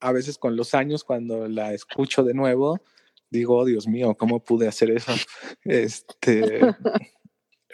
a 0.00 0.12
veces 0.12 0.38
con 0.38 0.56
los 0.56 0.74
años, 0.74 1.04
cuando 1.04 1.46
la 1.48 1.74
escucho 1.74 2.24
de 2.24 2.34
nuevo, 2.34 2.80
digo, 3.28 3.58
oh, 3.58 3.64
Dios 3.64 3.86
mío, 3.86 4.14
¿cómo 4.16 4.42
pude 4.42 4.66
hacer 4.66 4.90
eso? 4.90 5.12
Este, 5.64 6.60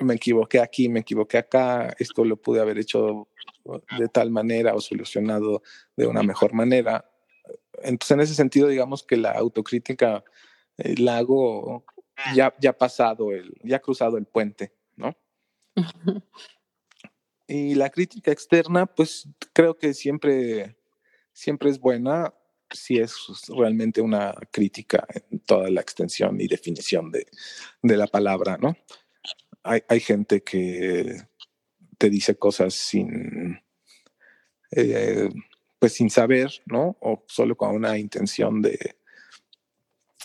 me 0.00 0.14
equivoqué 0.14 0.60
aquí, 0.60 0.88
me 0.88 1.00
equivoqué 1.00 1.38
acá, 1.38 1.94
esto 1.98 2.24
lo 2.24 2.36
pude 2.36 2.60
haber 2.60 2.78
hecho 2.78 3.28
de 3.98 4.08
tal 4.08 4.30
manera 4.30 4.74
o 4.74 4.80
solucionado 4.80 5.62
de 5.96 6.06
una 6.06 6.22
mejor 6.22 6.52
manera. 6.52 7.10
Entonces, 7.82 8.10
en 8.12 8.20
ese 8.20 8.34
sentido, 8.34 8.68
digamos 8.68 9.02
que 9.02 9.16
la 9.16 9.32
autocrítica 9.32 10.24
eh, 10.78 10.94
la 10.98 11.18
hago 11.18 11.84
ya, 12.34 12.54
ya 12.60 12.72
pasado, 12.72 13.32
el, 13.32 13.54
ya 13.62 13.78
cruzado 13.80 14.16
el 14.16 14.26
puente, 14.26 14.72
¿no? 14.96 15.16
y 17.46 17.74
la 17.74 17.90
crítica 17.90 18.30
externa, 18.30 18.86
pues 18.86 19.28
creo 19.52 19.76
que 19.76 19.94
siempre, 19.94 20.76
siempre 21.32 21.70
es 21.70 21.78
buena 21.78 22.32
si 22.70 22.98
es 22.98 23.14
realmente 23.48 24.00
una 24.00 24.34
crítica 24.50 25.06
en 25.30 25.38
toda 25.40 25.70
la 25.70 25.80
extensión 25.80 26.40
y 26.40 26.48
definición 26.48 27.12
de, 27.12 27.26
de 27.82 27.96
la 27.96 28.08
palabra, 28.08 28.58
¿no? 28.58 28.76
Hay, 29.66 30.00
gente 30.00 30.42
que 30.42 31.22
te 31.98 32.10
dice 32.10 32.36
cosas 32.36 32.74
sin, 32.74 33.60
eh, 34.70 35.28
pues 35.78 35.94
sin 35.94 36.10
saber, 36.10 36.50
¿no? 36.66 36.96
O 37.00 37.24
solo 37.26 37.56
con 37.56 37.74
una 37.74 37.98
intención 37.98 38.62
de, 38.62 38.96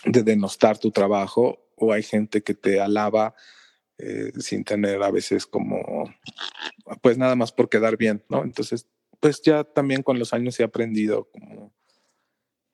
de 0.04 0.22
denostar 0.22 0.78
tu 0.78 0.90
trabajo, 0.90 1.70
o 1.76 1.92
hay 1.92 2.02
gente 2.02 2.42
que 2.42 2.54
te 2.54 2.80
alaba 2.80 3.34
eh, 3.98 4.32
sin 4.38 4.64
tener 4.64 5.02
a 5.02 5.10
veces 5.10 5.46
como, 5.46 6.12
pues 7.02 7.18
nada 7.18 7.36
más 7.36 7.52
por 7.52 7.68
quedar 7.68 7.96
bien, 7.96 8.24
¿no? 8.28 8.42
Entonces, 8.44 8.86
pues 9.20 9.40
ya 9.42 9.64
también 9.64 10.02
con 10.02 10.18
los 10.18 10.32
años 10.32 10.58
he 10.58 10.64
aprendido 10.64 11.28
como 11.30 11.72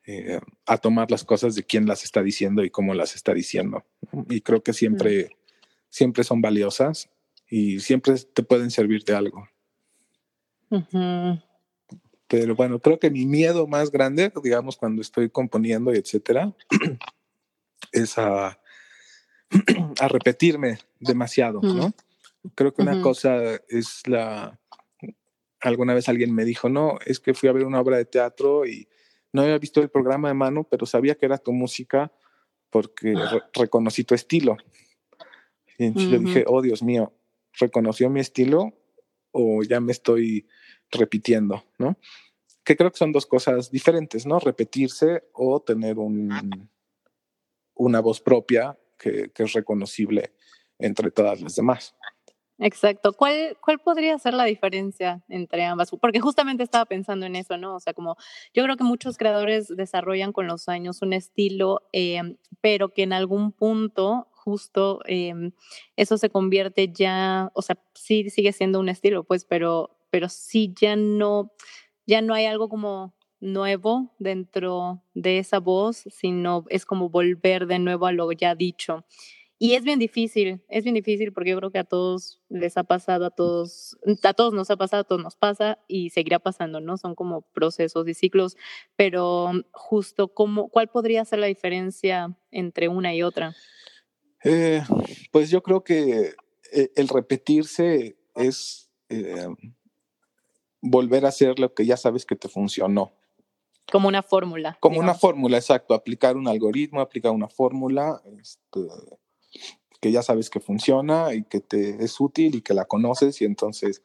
eh, 0.06 0.40
a 0.64 0.78
tomar 0.78 1.10
las 1.10 1.24
cosas 1.24 1.54
de 1.54 1.64
quién 1.64 1.86
las 1.86 2.02
está 2.02 2.22
diciendo 2.22 2.64
y 2.64 2.70
cómo 2.70 2.94
las 2.94 3.14
está 3.14 3.34
diciendo. 3.34 3.84
Y 4.30 4.40
creo 4.40 4.62
que 4.62 4.72
siempre 4.72 5.37
siempre 5.88 6.24
son 6.24 6.40
valiosas 6.40 7.10
y 7.48 7.80
siempre 7.80 8.14
te 8.32 8.42
pueden 8.42 8.70
servir 8.70 9.04
de 9.04 9.14
algo. 9.14 9.48
Pero 12.28 12.54
bueno, 12.54 12.78
creo 12.78 12.98
que 12.98 13.10
mi 13.10 13.24
miedo 13.24 13.66
más 13.66 13.90
grande, 13.90 14.30
digamos, 14.42 14.76
cuando 14.76 15.00
estoy 15.00 15.30
componiendo 15.30 15.94
y 15.94 15.98
etcétera, 15.98 16.54
es 17.92 18.18
a, 18.18 18.58
a 20.00 20.08
repetirme 20.08 20.78
demasiado, 21.00 21.60
¿no? 21.62 21.92
Creo 22.54 22.72
que 22.72 22.82
una 22.82 23.00
cosa 23.02 23.56
es 23.68 24.06
la... 24.06 24.60
Alguna 25.60 25.92
vez 25.94 26.08
alguien 26.08 26.32
me 26.32 26.44
dijo, 26.44 26.68
no, 26.68 26.98
es 27.04 27.18
que 27.18 27.34
fui 27.34 27.48
a 27.48 27.52
ver 27.52 27.64
una 27.64 27.80
obra 27.80 27.96
de 27.96 28.04
teatro 28.04 28.64
y 28.64 28.88
no 29.32 29.42
había 29.42 29.58
visto 29.58 29.80
el 29.80 29.90
programa 29.90 30.28
de 30.28 30.34
mano, 30.34 30.64
pero 30.70 30.86
sabía 30.86 31.16
que 31.16 31.26
era 31.26 31.38
tu 31.38 31.52
música 31.52 32.12
porque 32.70 33.14
reconocí 33.54 34.04
tu 34.04 34.14
estilo. 34.14 34.56
Y 35.78 35.86
entonces 35.86 36.10
le 36.10 36.18
dije, 36.18 36.44
oh 36.46 36.60
Dios 36.60 36.82
mío, 36.82 37.14
¿reconoció 37.52 38.10
mi 38.10 38.20
estilo 38.20 38.74
o 39.30 39.62
ya 39.62 39.80
me 39.80 39.92
estoy 39.92 40.48
repitiendo, 40.90 41.64
¿no? 41.78 41.96
Que 42.64 42.76
creo 42.76 42.90
que 42.90 42.98
son 42.98 43.12
dos 43.12 43.26
cosas 43.26 43.70
diferentes, 43.70 44.26
¿no? 44.26 44.40
Repetirse 44.40 45.28
o 45.32 45.60
tener 45.60 45.98
un, 45.98 46.68
una 47.74 48.00
voz 48.00 48.20
propia 48.20 48.78
que, 48.98 49.30
que 49.30 49.44
es 49.44 49.52
reconocible 49.52 50.34
entre 50.78 51.10
todas 51.10 51.40
las 51.40 51.54
demás. 51.54 51.94
Exacto. 52.60 53.12
¿Cuál, 53.12 53.56
¿Cuál 53.60 53.78
podría 53.78 54.18
ser 54.18 54.34
la 54.34 54.44
diferencia 54.44 55.22
entre 55.28 55.64
ambas? 55.64 55.90
Porque 56.00 56.18
justamente 56.18 56.64
estaba 56.64 56.86
pensando 56.86 57.24
en 57.24 57.36
eso, 57.36 57.56
¿no? 57.56 57.76
O 57.76 57.80
sea, 57.80 57.94
como 57.94 58.16
yo 58.52 58.64
creo 58.64 58.76
que 58.76 58.82
muchos 58.82 59.16
creadores 59.16 59.68
desarrollan 59.68 60.32
con 60.32 60.48
los 60.48 60.68
años 60.68 61.00
un 61.02 61.12
estilo, 61.12 61.82
eh, 61.92 62.20
pero 62.60 62.88
que 62.88 63.04
en 63.04 63.12
algún 63.12 63.52
punto 63.52 64.26
justo 64.48 65.00
em, 65.04 65.52
eso 65.96 66.16
se 66.16 66.30
convierte 66.30 66.90
ya, 66.90 67.50
o 67.54 67.60
sea, 67.60 67.78
sí 67.94 68.30
sigue 68.30 68.52
siendo 68.52 68.80
un 68.80 68.88
estilo, 68.88 69.24
pues, 69.24 69.44
pero, 69.44 69.98
pero 70.10 70.28
sí 70.30 70.72
ya 70.80 70.96
no, 70.96 71.52
ya 72.06 72.22
no 72.22 72.32
hay 72.32 72.46
algo 72.46 72.70
como 72.70 73.14
nuevo 73.40 74.14
dentro 74.18 75.02
de 75.14 75.38
esa 75.38 75.60
voz, 75.60 76.04
sino 76.10 76.64
es 76.70 76.86
como 76.86 77.10
volver 77.10 77.66
de 77.66 77.78
nuevo 77.78 78.06
a 78.06 78.12
lo 78.12 78.32
ya 78.32 78.54
dicho. 78.54 79.04
Y 79.60 79.74
es 79.74 79.82
bien 79.82 79.98
difícil, 79.98 80.62
es 80.68 80.84
bien 80.84 80.94
difícil 80.94 81.32
porque 81.32 81.50
yo 81.50 81.58
creo 81.58 81.72
que 81.72 81.80
a 81.80 81.84
todos 81.84 82.40
les 82.48 82.76
ha 82.76 82.84
pasado, 82.84 83.26
a 83.26 83.30
todos, 83.30 83.98
a 84.22 84.32
todos 84.32 84.54
nos 84.54 84.70
ha 84.70 84.76
pasado, 84.76 85.00
a 85.02 85.04
todos 85.04 85.20
nos 85.20 85.34
pasa 85.36 85.78
y 85.88 86.10
seguirá 86.10 86.38
pasando, 86.38 86.80
¿no? 86.80 86.96
Son 86.96 87.16
como 87.16 87.42
procesos 87.42 88.06
y 88.06 88.14
ciclos, 88.14 88.56
pero 88.94 89.50
justo 89.72 90.28
cómo, 90.28 90.68
¿cuál 90.68 90.88
podría 90.88 91.24
ser 91.24 91.40
la 91.40 91.48
diferencia 91.48 92.36
entre 92.52 92.86
una 92.86 93.12
y 93.14 93.24
otra? 93.24 93.56
Eh, 94.44 94.82
pues 95.32 95.50
yo 95.50 95.62
creo 95.62 95.82
que 95.82 96.34
eh, 96.72 96.92
el 96.94 97.08
repetirse 97.08 98.16
es 98.34 98.90
eh, 99.08 99.48
volver 100.80 101.24
a 101.24 101.28
hacer 101.28 101.58
lo 101.58 101.74
que 101.74 101.86
ya 101.86 101.96
sabes 101.96 102.24
que 102.24 102.36
te 102.36 102.48
funcionó. 102.48 103.12
Como 103.90 104.08
una 104.08 104.22
fórmula. 104.22 104.76
Como 104.80 105.00
una 105.00 105.14
fórmula, 105.14 105.56
exacto. 105.56 105.94
Aplicar 105.94 106.36
un 106.36 106.46
algoritmo, 106.46 107.00
aplicar 107.00 107.32
una 107.32 107.48
fórmula 107.48 108.22
este, 108.38 108.86
que 110.00 110.12
ya 110.12 110.22
sabes 110.22 110.50
que 110.50 110.60
funciona 110.60 111.34
y 111.34 111.44
que 111.44 111.60
te 111.60 112.02
es 112.04 112.20
útil 112.20 112.56
y 112.56 112.62
que 112.62 112.74
la 112.74 112.84
conoces 112.84 113.40
y 113.40 113.46
entonces, 113.46 114.02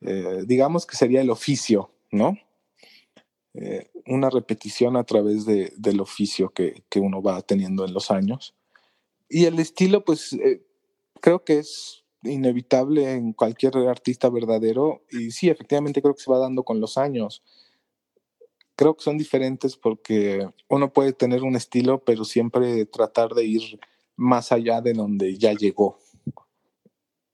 eh, 0.00 0.44
digamos 0.46 0.86
que 0.86 0.96
sería 0.96 1.20
el 1.20 1.30
oficio, 1.30 1.90
¿no? 2.10 2.38
Eh, 3.54 3.90
una 4.06 4.30
repetición 4.30 4.96
a 4.96 5.04
través 5.04 5.44
de, 5.44 5.74
del 5.76 6.00
oficio 6.00 6.48
que, 6.50 6.82
que, 6.88 7.00
uno 7.00 7.22
va 7.22 7.42
teniendo 7.42 7.84
en 7.84 7.92
los 7.92 8.10
años. 8.10 8.54
Y 9.34 9.46
el 9.46 9.58
estilo, 9.58 10.04
pues 10.04 10.34
eh, 10.34 10.62
creo 11.22 11.42
que 11.42 11.60
es 11.60 12.04
inevitable 12.22 13.12
en 13.12 13.32
cualquier 13.32 13.74
artista 13.78 14.28
verdadero 14.28 15.04
y 15.10 15.30
sí, 15.30 15.48
efectivamente 15.48 16.02
creo 16.02 16.14
que 16.14 16.22
se 16.22 16.30
va 16.30 16.36
dando 16.36 16.64
con 16.64 16.82
los 16.82 16.98
años. 16.98 17.42
Creo 18.76 18.94
que 18.94 19.02
son 19.02 19.16
diferentes 19.16 19.78
porque 19.78 20.46
uno 20.68 20.92
puede 20.92 21.14
tener 21.14 21.44
un 21.44 21.56
estilo, 21.56 22.04
pero 22.04 22.26
siempre 22.26 22.84
tratar 22.84 23.30
de 23.30 23.44
ir 23.44 23.80
más 24.16 24.52
allá 24.52 24.82
de 24.82 24.92
donde 24.92 25.38
ya 25.38 25.54
llegó. 25.54 25.98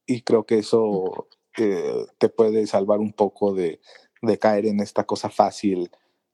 Y 0.07 0.23
creo 0.23 0.47
que 0.47 0.59
eso 0.59 1.27
eh, 1.57 2.07
te 2.19 2.29
puede 2.29 2.69
salvar 2.69 3.01
un 3.01 3.13
poco 3.13 3.55
de, 3.55 3.81
de, 4.23 4.39
caer 4.39 4.67
en 4.67 4.79
esta 4.79 5.03
cosa 5.03 5.31
fácil 5.31 5.91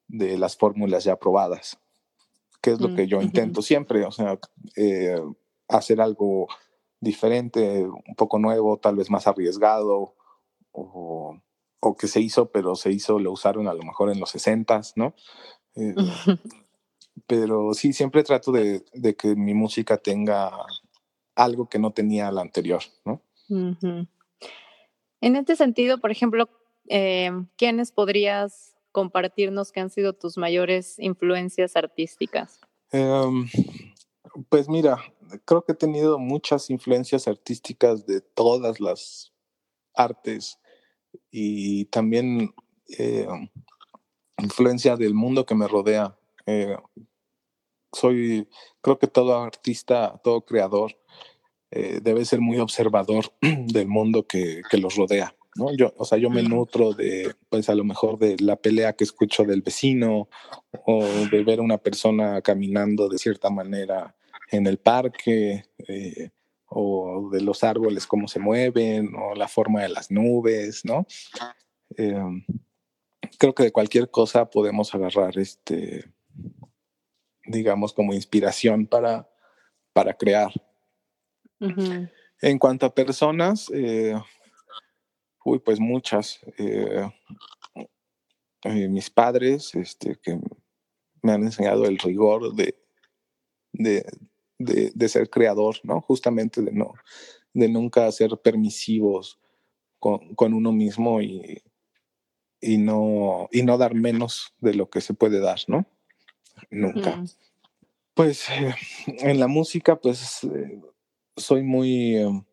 de 0.09 0.37
las 0.37 0.59
fórmulas 0.59 1.05
ya 1.05 1.17
probadas, 1.17 1.79
que 2.61 2.73
es 2.73 2.81
lo 2.83 2.91
mm, 2.91 2.97
que 2.97 3.07
yo 3.07 3.23
intento 3.23 3.63
siempre, 3.63 4.05
o 4.05 4.11
sea, 4.11 4.39
eh, 4.77 5.19
hacer 5.69 6.01
algo 6.01 6.49
diferente, 7.01 7.83
un 7.83 8.15
poco 8.17 8.39
nuevo, 8.39 8.79
tal 8.79 8.97
vez 8.97 9.11
más 9.11 9.27
arriesgado, 9.27 10.15
o 10.73 11.39
o 11.85 11.97
que 11.97 12.09
se 12.09 12.21
hizo, 12.21 12.51
pero 12.51 12.75
se 12.75 12.91
hizo, 12.91 13.19
lo 13.19 13.33
usaron 13.33 13.69
a 13.69 13.75
lo 13.75 13.83
mejor 13.83 14.11
en 14.11 14.19
los 14.19 14.31
60, 14.31 14.81
¿no? 14.97 15.15
Eh, 15.77 15.95
pero 17.27 17.75
sí, 17.75 17.93
siempre 17.93 18.25
trato 18.25 18.53
de, 18.53 18.85
que 19.17 19.37
mi 19.37 19.55
música 19.55 19.99
tenga 19.99 20.51
algo 21.35 21.69
que 21.69 21.79
no 21.79 21.93
tenía 21.93 22.31
la 22.33 22.41
anterior, 22.41 22.83
¿no? 23.05 23.23
En 25.21 25.37
este 25.37 25.57
sentido, 25.57 25.99
por 25.99 26.11
ejemplo, 26.11 26.49
eh, 26.89 27.31
¿quiénes 27.57 27.93
podrías 27.93 28.75
compartirnos 28.93 29.73
que 29.73 29.81
han 29.81 29.91
sido 29.91 30.13
tus 30.13 30.39
mayores 30.39 30.99
influencias 30.99 31.77
artísticas? 31.77 32.61
Em, 32.93 33.47
pues 34.49 34.69
mira, 34.69 34.99
creo 35.45 35.65
que 35.65 35.73
he 35.73 35.77
tenido 35.77 36.19
muchas 36.19 36.71
influencias 36.71 37.29
artísticas 37.29 38.07
de 38.07 38.21
todas 38.21 38.81
las 38.81 39.33
artes 39.95 40.59
y 41.31 41.87
también 41.87 42.55
eh, 42.99 43.27
influencia 44.39 44.97
del 44.97 45.15
mundo 45.15 45.47
que 45.47 45.55
me 45.55 45.69
rodea. 45.69 46.17
Eh, 46.47 46.77
soy, 47.93 48.49
creo 48.81 48.99
que 48.99 49.07
todo 49.07 49.37
artista, 49.41 50.21
todo 50.23 50.45
creador 50.45 50.99
eh, 51.71 52.01
debe 52.03 52.25
ser 52.25 52.41
muy 52.41 52.59
observador 52.59 53.33
del 53.41 53.89
mundo 53.89 54.27
que, 54.27 54.63
que 54.71 54.79
los 54.79 54.97
rodea. 54.97 55.35
¿no? 55.57 55.75
Yo, 55.77 55.93
o 55.97 56.05
sea, 56.05 56.19
yo 56.19 56.31
me 56.31 56.43
nutro 56.43 56.93
de, 56.93 57.35
pues 57.49 57.69
a 57.69 57.75
lo 57.75 57.85
mejor 57.85 58.19
de 58.19 58.37
la 58.41 58.57
pelea 58.57 58.95
que 58.95 59.05
escucho 59.05 59.45
del 59.45 59.63
vecino 59.63 60.29
o 60.87 61.05
de 61.05 61.45
ver 61.45 61.61
a 61.61 61.63
una 61.63 61.79
persona 61.79 62.43
caminando 62.43 63.09
de 63.09 63.19
cierta 63.19 63.51
manera 63.51 64.17
en 64.57 64.67
el 64.67 64.79
parque. 64.79 65.65
Eh, 65.89 66.31
o 66.77 67.31
de 67.31 67.41
los 67.41 67.63
árboles, 67.63 68.07
cómo 68.07 68.27
se 68.27 68.41
mueven, 68.41 69.15
o 69.15 69.35
la 69.37 69.47
forma 69.47 69.83
de 69.83 69.91
las 69.91 70.11
nubes, 70.11 70.85
¿no? 70.85 71.07
Em, 71.97 72.45
creo 73.39 73.55
que 73.55 73.65
de 73.65 73.73
cualquier 73.73 74.11
cosa 74.11 74.51
podemos 74.51 74.93
agarrar 74.93 75.39
este, 75.39 76.13
digamos, 77.47 77.93
como 77.93 78.15
inspiración 78.15 78.87
para, 78.87 79.29
para 79.93 80.15
crear. 80.15 80.53
En 82.41 82.59
cuanto 82.59 82.87
a 82.87 82.95
personas, 82.95 83.71
eh, 83.73 84.15
uy, 85.45 85.59
pues 85.61 85.81
muchas. 85.81 86.41
Eh, 86.59 87.09
eh, 88.65 88.89
mis 88.89 89.11
padres, 89.11 89.75
este, 89.75 90.17
que 90.23 90.41
me 91.23 91.33
han 91.33 91.43
enseñado 91.43 91.85
el 91.85 91.99
rigor 91.99 92.55
de, 92.55 92.77
de, 93.73 94.05
de, 94.59 95.09
ser 95.09 95.31
creador, 95.31 95.77
¿no? 95.83 96.01
Justamente 96.01 96.63
de 96.63 96.73
no, 96.73 96.95
de 97.53 97.69
nunca 97.69 98.11
ser 98.13 98.39
permisivos 98.43 99.41
con, 99.99 100.55
uno 100.55 100.73
mismo 100.73 101.23
y, 101.23 101.63
y, 102.61 102.79
no, 102.79 103.49
y 103.51 103.63
no 103.63 103.79
dar 103.79 103.95
menos 103.95 104.55
de 104.61 104.75
lo 104.75 104.91
que 104.91 105.01
se 105.01 105.15
puede 105.15 105.41
dar, 105.41 105.61
¿no? 105.67 105.87
Nunca. 106.71 107.25
Pues 108.15 108.49
eh, 108.51 108.75
en 109.07 109.41
la 109.41 109.49
música, 109.49 109.97
pues 109.97 110.45
eh, 110.45 110.81
soy 111.37 111.63
muy, 111.63 112.17
eh, 112.17 112.45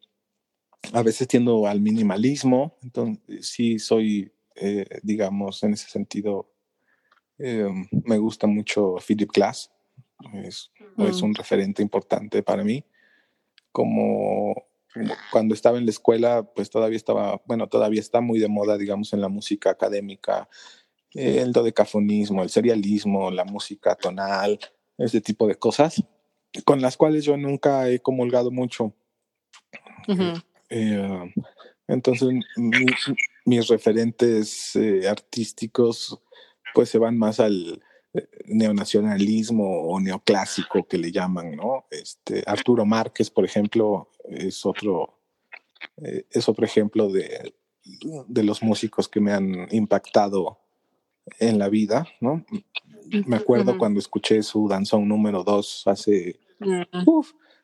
a 0.93 1.03
veces 1.03 1.27
tiendo 1.27 1.67
al 1.67 1.81
minimalismo, 1.81 2.77
entonces 2.81 3.47
sí 3.47 3.77
soy, 3.77 4.31
digamos, 5.01 5.63
en 5.63 5.73
ese 5.73 5.89
sentido, 5.89 6.51
me 7.37 8.17
gusta 8.19 8.45
mucho 8.45 8.95
Philip 9.05 9.31
Glass, 9.31 9.71
es, 10.33 10.71
es 10.97 11.21
un 11.21 11.33
referente 11.33 11.81
importante 11.81 12.43
para 12.43 12.63
mí. 12.63 12.83
Como, 13.71 14.65
cuando 15.31 15.53
estaba 15.53 15.77
en 15.77 15.85
la 15.85 15.91
escuela, 15.91 16.43
pues 16.43 16.69
todavía 16.69 16.97
estaba, 16.97 17.41
bueno, 17.45 17.67
todavía 17.67 17.99
está 17.99 18.21
muy 18.21 18.39
de 18.39 18.47
moda, 18.47 18.77
digamos, 18.77 19.13
en 19.13 19.21
la 19.21 19.29
música 19.29 19.69
académica, 19.69 20.49
el 21.13 21.51
dodecafonismo, 21.51 22.43
el 22.43 22.49
serialismo, 22.49 23.31
la 23.31 23.45
música 23.45 23.95
tonal, 23.95 24.59
ese 24.97 25.21
tipo 25.21 25.47
de 25.47 25.55
cosas, 25.55 26.03
con 26.65 26.81
las 26.81 26.97
cuales 26.97 27.25
yo 27.25 27.37
nunca 27.37 27.89
he 27.89 27.99
comulgado 27.99 28.51
mucho. 28.51 28.93
Eh, 30.69 31.33
entonces, 31.87 32.29
mis 33.45 33.67
referentes 33.67 34.75
eh, 34.75 35.07
artísticos 35.07 36.19
pues 36.73 36.89
se 36.89 36.97
van 36.97 37.17
más 37.17 37.39
al, 37.39 37.81
neonacionalismo 38.45 39.63
o 39.63 39.99
neoclásico 39.99 40.85
que 40.87 40.97
le 40.97 41.11
llaman, 41.11 41.55
¿no? 41.55 41.85
Este, 41.89 42.43
Arturo 42.45 42.85
Márquez, 42.85 43.29
por 43.29 43.45
ejemplo, 43.45 44.09
es 44.25 44.65
otro, 44.65 45.17
eh, 45.97 46.25
es 46.29 46.49
otro 46.49 46.65
ejemplo 46.65 47.09
de, 47.09 47.53
de, 48.27 48.43
los 48.43 48.61
músicos 48.61 49.07
que 49.07 49.19
me 49.19 49.31
han 49.31 49.67
impactado 49.71 50.59
en 51.39 51.57
la 51.57 51.69
vida, 51.69 52.07
¿no? 52.19 52.45
Me 53.25 53.35
acuerdo 53.35 53.77
cuando 53.77 53.99
escuché 53.99 54.43
su 54.43 54.67
danzón 54.67 55.07
número 55.07 55.43
2 55.43 55.83
hace, 55.87 56.39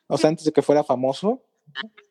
o 0.08 0.18
sea, 0.18 0.30
antes 0.30 0.46
de 0.46 0.52
que 0.52 0.62
fuera 0.62 0.84
famoso, 0.84 1.42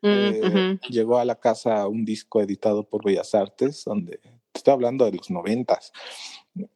eh, 0.03 0.79
llegó 0.89 1.19
a 1.19 1.25
la 1.25 1.35
casa 1.37 1.87
un 1.87 2.05
disco 2.05 2.41
editado 2.41 2.85
por 2.85 3.05
Bellas 3.05 3.35
Artes, 3.35 3.85
donde 3.85 4.21
estoy 4.57 4.73
hablando 4.73 5.05
de 5.05 5.13
los 5.13 5.31
noventas, 5.31 5.93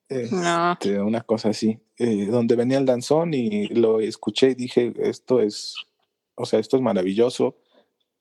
este, 0.08 1.00
una 1.00 1.22
cosa 1.22 1.50
así, 1.50 1.78
eh, 1.96 2.26
donde 2.26 2.56
venía 2.56 2.78
el 2.78 2.86
danzón 2.86 3.34
y 3.34 3.68
lo 3.68 4.00
escuché 4.00 4.50
y 4.50 4.54
dije, 4.54 4.92
esto 4.98 5.40
es, 5.40 5.74
o 6.34 6.44
sea, 6.44 6.58
esto 6.58 6.76
es 6.76 6.82
maravilloso. 6.82 7.56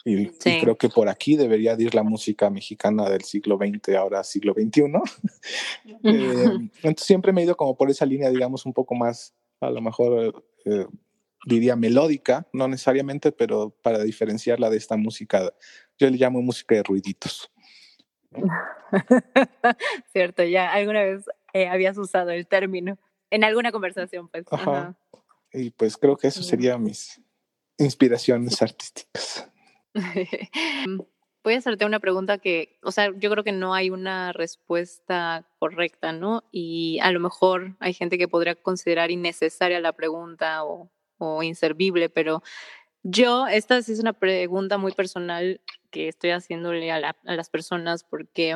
Y, 0.05 0.27
creo 0.27 0.77
que 0.77 0.87
por 0.87 1.09
aquí 1.09 1.35
debería 1.35 1.75
ir 1.77 1.93
la 1.93 2.03
música 2.03 2.49
mexicana 2.49 3.09
del 3.09 3.23
siglo 3.23 3.57
XX, 3.57 3.95
ahora 3.95 4.23
siglo 4.23 4.53
XXI. 4.53 4.83
eh, 6.03 6.69
entonces 6.83 7.05
siempre 7.05 7.33
me 7.33 7.41
he 7.41 7.43
ido 7.43 7.57
como 7.57 7.75
por 7.75 7.89
esa 7.89 8.05
línea, 8.05 8.29
digamos, 8.29 8.65
un 8.65 8.73
poco 8.73 8.95
más, 8.95 9.35
a 9.59 9.69
lo 9.69 9.81
mejor 9.81 10.45
eh, 10.65 10.85
diría 11.45 11.75
melódica, 11.75 12.47
no 12.53 12.67
necesariamente, 12.67 13.31
pero 13.33 13.75
para 13.81 14.03
diferenciarla 14.03 14.69
de 14.69 14.77
esta 14.77 14.95
música, 14.95 15.53
yo 15.97 16.09
le 16.09 16.17
llamo 16.17 16.41
música 16.41 16.75
de 16.75 16.83
ruiditos. 16.83 17.51
Cierto, 20.11 20.43
ya 20.43 20.71
alguna 20.71 21.03
vez 21.03 21.25
eh, 21.53 21.67
habías 21.67 21.97
usado 21.97 22.31
el 22.31 22.47
término 22.47 22.97
en 23.29 23.43
alguna 23.43 23.71
conversación, 23.71 24.27
pues. 24.27 24.45
Y 25.51 25.71
pues 25.71 25.97
creo 25.97 26.15
que 26.17 26.27
eso 26.27 26.43
serían 26.43 26.83
mis 26.83 27.21
inspiraciones 27.77 28.61
artísticas. 28.61 29.49
Voy 31.43 31.53
a 31.53 31.57
hacerte 31.57 31.85
una 31.85 31.99
pregunta 31.99 32.37
que, 32.37 32.77
o 32.83 32.91
sea, 32.91 33.11
yo 33.17 33.31
creo 33.31 33.43
que 33.43 33.53
no 33.53 33.73
hay 33.73 33.89
una 33.89 34.33
respuesta 34.33 35.47
correcta, 35.57 36.11
¿no? 36.11 36.43
Y 36.51 36.99
a 37.01 37.11
lo 37.11 37.19
mejor 37.19 37.77
hay 37.79 37.93
gente 37.93 38.17
que 38.17 38.27
podría 38.27 38.55
considerar 38.55 39.09
innecesaria 39.09 39.79
la 39.79 39.93
pregunta 39.93 40.65
o, 40.65 40.91
o 41.17 41.41
inservible, 41.41 42.09
pero 42.09 42.43
yo, 43.03 43.47
esta 43.47 43.81
sí 43.81 43.93
es 43.93 43.99
una 43.99 44.13
pregunta 44.13 44.77
muy 44.77 44.91
personal 44.91 45.61
que 45.89 46.07
estoy 46.07 46.31
haciéndole 46.31 46.91
a, 46.91 47.15
a 47.25 47.35
las 47.35 47.49
personas 47.49 48.03
porque 48.03 48.55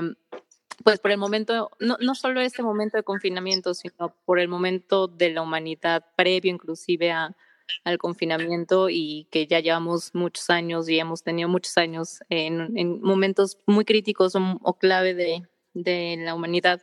pues 0.83 0.99
por 0.99 1.11
el 1.11 1.17
momento, 1.17 1.71
no, 1.79 1.97
no 1.99 2.15
solo 2.15 2.41
este 2.41 2.63
momento 2.63 2.97
de 2.97 3.03
confinamiento, 3.03 3.73
sino 3.73 4.15
por 4.25 4.39
el 4.39 4.47
momento 4.47 5.07
de 5.07 5.31
la 5.31 5.41
humanidad 5.41 6.05
previo 6.15 6.51
inclusive 6.51 7.11
a, 7.11 7.35
al 7.83 7.97
confinamiento 7.97 8.89
y 8.89 9.27
que 9.31 9.47
ya 9.47 9.59
llevamos 9.59 10.13
muchos 10.13 10.49
años 10.49 10.89
y 10.89 10.99
hemos 10.99 11.23
tenido 11.23 11.49
muchos 11.49 11.77
años 11.77 12.19
en, 12.29 12.77
en 12.77 13.01
momentos 13.01 13.59
muy 13.65 13.85
críticos 13.85 14.33
o, 14.35 14.73
clave 14.77 15.13
de, 15.13 15.43
de, 15.73 16.17
la 16.19 16.35
humanidad. 16.35 16.81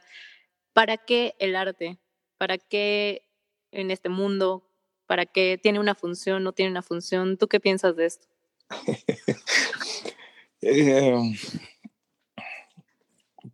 ¿Para 0.72 0.96
qué 0.96 1.34
el 1.38 1.56
arte? 1.56 1.98
¿Para 2.38 2.58
qué 2.58 3.28
en 3.72 3.90
este 3.90 4.08
mundo? 4.08 4.69
¿Para 5.10 5.26
qué 5.26 5.58
tiene 5.60 5.80
una 5.80 5.96
función, 5.96 6.44
no 6.44 6.52
tiene 6.52 6.70
una 6.70 6.82
función? 6.82 7.36
¿Tú 7.36 7.48
qué 7.48 7.58
piensas 7.58 7.96
de 7.96 8.06
esto? 8.06 8.28
Em, 10.62 11.34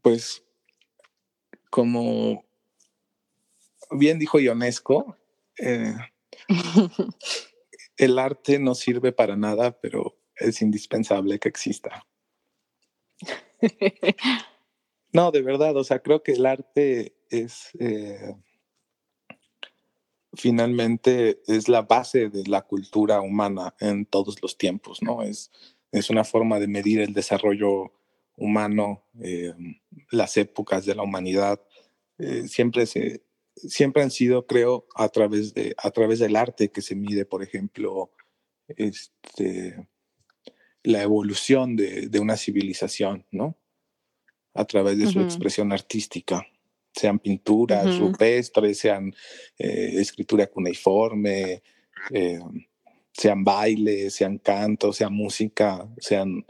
pues 0.02 0.44
como 1.70 2.44
bien 3.90 4.18
dijo 4.18 4.38
Ionesco, 4.38 5.16
eh, 5.56 5.94
el 7.96 8.18
arte 8.18 8.58
no 8.58 8.74
sirve 8.74 9.12
para 9.12 9.34
nada, 9.34 9.80
pero 9.80 10.14
es 10.34 10.60
indispensable 10.60 11.38
que 11.38 11.48
exista. 11.48 12.06
No, 15.12 15.30
de 15.30 15.40
verdad, 15.40 15.74
o 15.78 15.84
sea, 15.84 16.00
creo 16.00 16.22
que 16.22 16.32
el 16.32 16.44
arte 16.44 17.16
es 17.30 17.70
eh, 17.78 18.34
finalmente 20.36 21.40
es 21.46 21.68
la 21.68 21.82
base 21.82 22.28
de 22.28 22.44
la 22.46 22.62
cultura 22.62 23.20
humana 23.20 23.74
en 23.80 24.06
todos 24.06 24.40
los 24.42 24.56
tiempos, 24.56 25.02
¿no? 25.02 25.22
Es, 25.22 25.50
es 25.92 26.10
una 26.10 26.24
forma 26.24 26.58
de 26.60 26.68
medir 26.68 27.00
el 27.00 27.12
desarrollo 27.12 27.92
humano, 28.36 29.04
eh, 29.22 29.54
las 30.10 30.36
épocas 30.36 30.84
de 30.84 30.94
la 30.94 31.02
humanidad, 31.02 31.60
eh, 32.18 32.48
siempre, 32.48 32.86
se, 32.86 33.24
siempre 33.54 34.02
han 34.02 34.10
sido, 34.10 34.46
creo, 34.46 34.86
a 34.94 35.08
través, 35.08 35.54
de, 35.54 35.74
a 35.78 35.90
través 35.90 36.18
del 36.18 36.36
arte 36.36 36.70
que 36.70 36.82
se 36.82 36.94
mide, 36.94 37.24
por 37.24 37.42
ejemplo, 37.42 38.12
este, 38.68 39.88
la 40.82 41.02
evolución 41.02 41.76
de, 41.76 42.08
de 42.08 42.20
una 42.20 42.36
civilización, 42.36 43.26
¿no? 43.30 43.56
a 44.56 44.64
través 44.64 44.98
de 44.98 45.06
su 45.06 45.20
expresión 45.20 45.72
artística, 45.72 46.46
sean 46.96 47.18
pinturas 47.18 47.98
rupestres, 47.98 48.78
sean 48.78 49.14
eh, 49.58 49.92
escritura 49.96 50.46
cuneiforme, 50.46 51.62
eh, 52.10 52.40
sean 53.12 53.44
bailes, 53.44 54.14
sean 54.14 54.38
cantos, 54.38 54.96
sean 54.96 55.12
música, 55.12 55.86
sean 55.98 56.46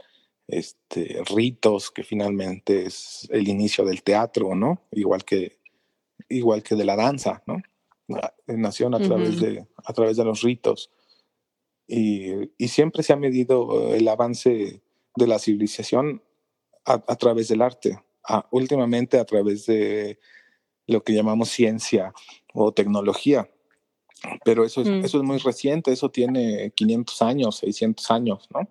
este, 0.47 1.21
ritos, 1.35 1.91
que 1.91 2.03
finalmente 2.03 2.85
es 2.85 3.27
el 3.31 3.47
inicio 3.47 3.83
del 3.83 4.03
teatro, 4.03 4.55
¿no? 4.55 4.81
Igual 4.91 5.25
que, 5.25 5.59
igual 6.29 6.63
que 6.63 6.75
de 6.75 6.85
la 6.85 6.95
danza, 6.95 7.43
¿no? 7.45 7.61
Nació 8.47 8.87
a, 8.95 8.99
través 8.99 9.41
de, 9.41 9.67
a 9.83 9.93
través 9.93 10.15
de 10.15 10.23
los 10.23 10.41
ritos. 10.41 10.89
Y, 11.87 12.31
y, 12.57 12.69
siempre 12.69 13.03
se 13.03 13.11
ha 13.13 13.17
medido 13.17 13.93
el 13.93 14.07
avance 14.07 14.81
de 15.15 15.27
la 15.27 15.39
civilización 15.39 16.21
a, 16.87 17.15
través 17.17 17.49
del 17.49 17.61
arte, 17.61 17.99
últimamente 18.51 19.19
a 19.19 19.25
través 19.25 19.65
de 19.65 20.19
lo 20.87 21.03
que 21.03 21.13
llamamos 21.13 21.49
ciencia 21.49 22.13
o 22.53 22.71
tecnología. 22.71 23.49
Pero 24.43 24.65
eso 24.65 24.81
es, 24.81 24.87
mm. 24.87 25.05
eso 25.05 25.17
es 25.17 25.23
muy 25.23 25.37
reciente, 25.37 25.91
eso 25.91 26.09
tiene 26.09 26.71
500 26.71 27.21
años, 27.21 27.57
600 27.57 28.11
años, 28.11 28.47
¿no? 28.53 28.67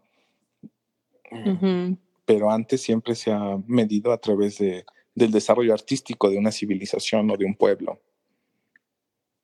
Pero 2.25 2.51
antes 2.51 2.83
siempre 2.83 3.15
se 3.15 3.31
ha 3.33 3.59
medido 3.67 4.13
a 4.13 4.19
través 4.19 4.59
de, 4.59 4.85
del 5.15 5.31
desarrollo 5.31 5.73
artístico 5.73 6.31
de 6.31 6.39
una 6.39 6.53
civilización 6.53 7.31
o 7.31 7.37
de 7.37 7.45
un 7.45 7.55
pueblo. 7.55 8.01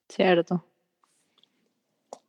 Cierto. 0.09 0.65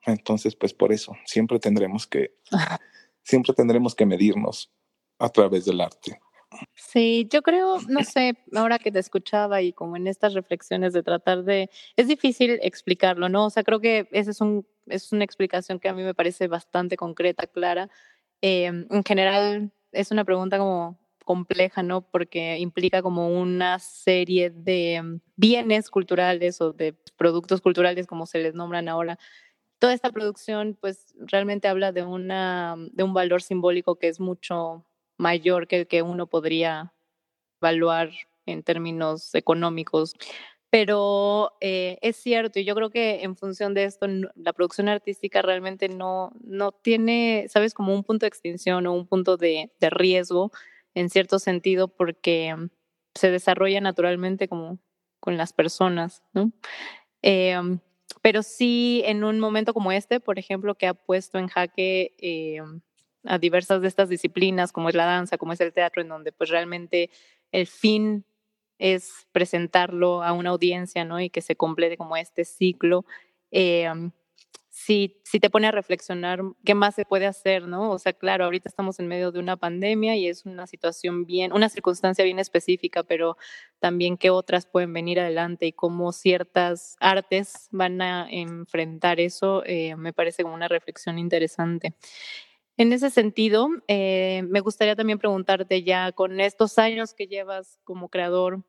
Entonces, 0.06 0.56
pues 0.56 0.74
por 0.74 0.92
eso, 0.92 1.14
siempre 1.26 1.60
tendremos 1.60 2.08
que, 2.08 2.36
siempre 3.24 3.54
tendremos 3.54 3.96
que 3.96 4.06
medirnos 4.06 4.72
a 5.20 5.30
través 5.30 5.66
del 5.66 5.82
arte. 5.82 6.20
Sí, 6.94 7.28
yo 7.32 7.42
creo, 7.42 7.80
no 7.90 8.04
sé, 8.04 8.38
ahora 8.54 8.78
que 8.78 8.92
te 8.92 9.00
escuchaba 9.00 9.64
y 9.64 9.74
como 9.74 9.98
en 9.98 10.06
estas 10.06 10.36
reflexiones 10.36 10.94
de 10.94 11.02
tratar 11.02 11.44
de, 11.44 11.72
es 11.96 12.08
difícil 12.08 12.60
explicarlo, 12.62 13.30
¿no? 13.30 13.46
O 13.48 13.50
sea, 13.50 13.64
creo 13.64 13.80
que 13.80 14.08
esa 14.12 14.30
es, 14.30 14.42
un, 14.42 14.68
es 14.86 15.12
una 15.12 15.24
explicación 15.24 15.80
que 15.80 15.90
a 15.90 15.94
mí 15.96 16.04
me 16.04 16.14
parece 16.14 16.48
bastante 16.48 16.96
concreta, 16.96 17.48
clara. 17.48 17.90
Em, 18.42 18.86
en 18.92 19.04
general, 19.04 19.72
es 19.92 20.12
una 20.12 20.24
pregunta 20.24 20.60
como 20.60 21.00
compleja, 21.26 21.82
¿no? 21.82 22.02
Porque 22.12 22.60
implica 22.60 23.02
como 23.02 23.28
una 23.42 23.80
serie 23.80 24.52
de 24.52 25.20
bienes 25.36 25.90
culturales 25.90 26.62
o 26.62 26.74
de 26.74 26.94
productos 27.18 27.62
culturales, 27.62 28.06
como 28.06 28.28
se 28.28 28.38
les 28.38 28.54
nombran 28.54 28.88
ahora, 28.88 29.18
toda 29.80 29.94
esta 29.96 30.12
producción 30.12 30.78
pues 30.80 31.16
realmente 31.18 31.68
habla 31.68 31.92
de, 31.92 32.04
una, 32.04 32.76
de 32.92 33.04
un 33.04 33.14
valor 33.14 33.42
simbólico 33.42 33.96
que 33.98 34.10
es 34.10 34.20
mucho 34.20 34.86
mayor 35.24 35.68
que 35.68 35.78
el 35.82 35.88
que 35.88 36.02
uno 36.02 36.28
podría 36.28 36.94
evaluar 37.62 38.12
en 38.46 38.62
términos 38.62 39.34
económicos. 39.34 40.14
Pero 40.70 41.52
eh, 41.62 41.98
es 42.02 42.18
cierto, 42.18 42.60
y 42.60 42.66
yo 42.66 42.76
creo 42.76 42.90
que 42.90 43.24
en 43.24 43.36
función 43.36 43.74
de 43.74 43.86
esto, 43.86 44.08
la 44.36 44.54
producción 44.54 44.90
artística 44.90 45.42
realmente 45.42 45.88
no, 45.88 46.32
no 46.44 46.72
tiene, 46.72 47.46
sabes, 47.48 47.74
como 47.74 47.94
un 47.94 48.04
punto 48.04 48.26
de 48.26 48.30
extinción 48.30 48.86
o 48.88 48.94
un 48.94 49.08
punto 49.08 49.38
de, 49.38 49.72
de 49.80 49.90
riesgo 49.90 50.52
en 50.96 51.10
cierto 51.10 51.40
sentido, 51.40 51.88
porque 51.88 52.56
se 53.16 53.32
desarrolla 53.32 53.82
naturalmente 53.82 54.48
como 54.48 54.80
con 55.20 55.38
las 55.38 55.54
personas, 55.54 56.24
¿no? 56.34 56.52
Em, 57.22 57.80
pero 58.22 58.44
sí, 58.44 59.04
en 59.06 59.24
un 59.24 59.40
momento 59.40 59.74
como 59.74 59.92
este, 59.92 60.20
por 60.20 60.40
ejemplo, 60.40 60.76
que 60.76 60.88
ha 60.88 60.94
puesto 60.94 61.38
en 61.38 61.48
jaque 61.48 62.16
em, 62.18 62.82
a 63.26 63.38
diversas 63.38 63.82
de 63.82 63.88
estas 63.88 64.10
disciplinas, 64.10 64.72
como 64.72 64.90
es 64.90 64.96
la 64.96 65.06
danza, 65.06 65.38
como 65.38 65.54
es 65.54 65.62
el 65.62 65.74
teatro, 65.74 66.02
en 66.02 66.10
donde 66.10 66.32
pues 66.32 66.50
realmente 66.50 67.10
el 67.52 67.68
fin 67.68 68.26
es 68.80 69.28
presentarlo 69.32 70.24
a 70.24 70.34
una 70.34 70.50
audiencia, 70.52 71.06
¿no? 71.06 71.20
Y 71.22 71.30
que 71.30 71.42
se 71.42 71.56
complete 71.56 71.98
como 71.98 72.18
este 72.18 72.46
ciclo. 72.46 73.06
Si, 74.76 75.22
si 75.24 75.40
te 75.40 75.52
pone 75.52 75.68
a 75.68 75.72
reflexionar 75.72 76.42
qué 76.66 76.74
más 76.74 76.96
se 76.96 77.06
puede 77.06 77.28
hacer, 77.28 77.68
¿no? 77.68 77.92
O 77.92 78.00
sea, 78.00 78.12
claro, 78.14 78.46
ahorita 78.46 78.68
estamos 78.68 79.00
en 79.00 79.08
medio 79.08 79.32
de 79.32 79.40
una 79.40 79.56
pandemia 79.56 80.16
y 80.16 80.28
es 80.28 80.46
una 80.48 80.66
situación 80.66 81.26
bien, 81.26 81.54
una 81.54 81.70
circunstancia 81.70 82.26
bien 82.26 82.40
específica, 82.40 83.04
pero 83.04 83.38
también 83.80 84.18
qué 84.18 84.32
otras 84.32 84.66
pueden 84.66 84.92
venir 84.92 85.20
adelante 85.20 85.68
y 85.68 85.74
cómo 85.74 86.12
ciertas 86.12 86.96
artes 87.00 87.68
van 87.70 88.02
a 88.02 88.28
enfrentar 88.30 89.20
eso, 89.20 89.64
eh, 89.66 89.96
me 89.96 90.12
parece 90.12 90.42
como 90.42 90.56
una 90.56 90.68
reflexión 90.68 91.20
interesante. 91.20 91.94
En 92.76 92.92
ese 92.92 93.12
sentido, 93.12 93.70
eh, 93.88 94.44
me 94.50 94.60
gustaría 94.60 94.96
también 94.96 95.20
preguntarte 95.20 95.84
ya 95.84 96.12
con 96.12 96.40
estos 96.40 96.80
años 96.80 97.14
que 97.14 97.28
llevas 97.28 97.80
como 97.84 98.10
creador 98.10 98.64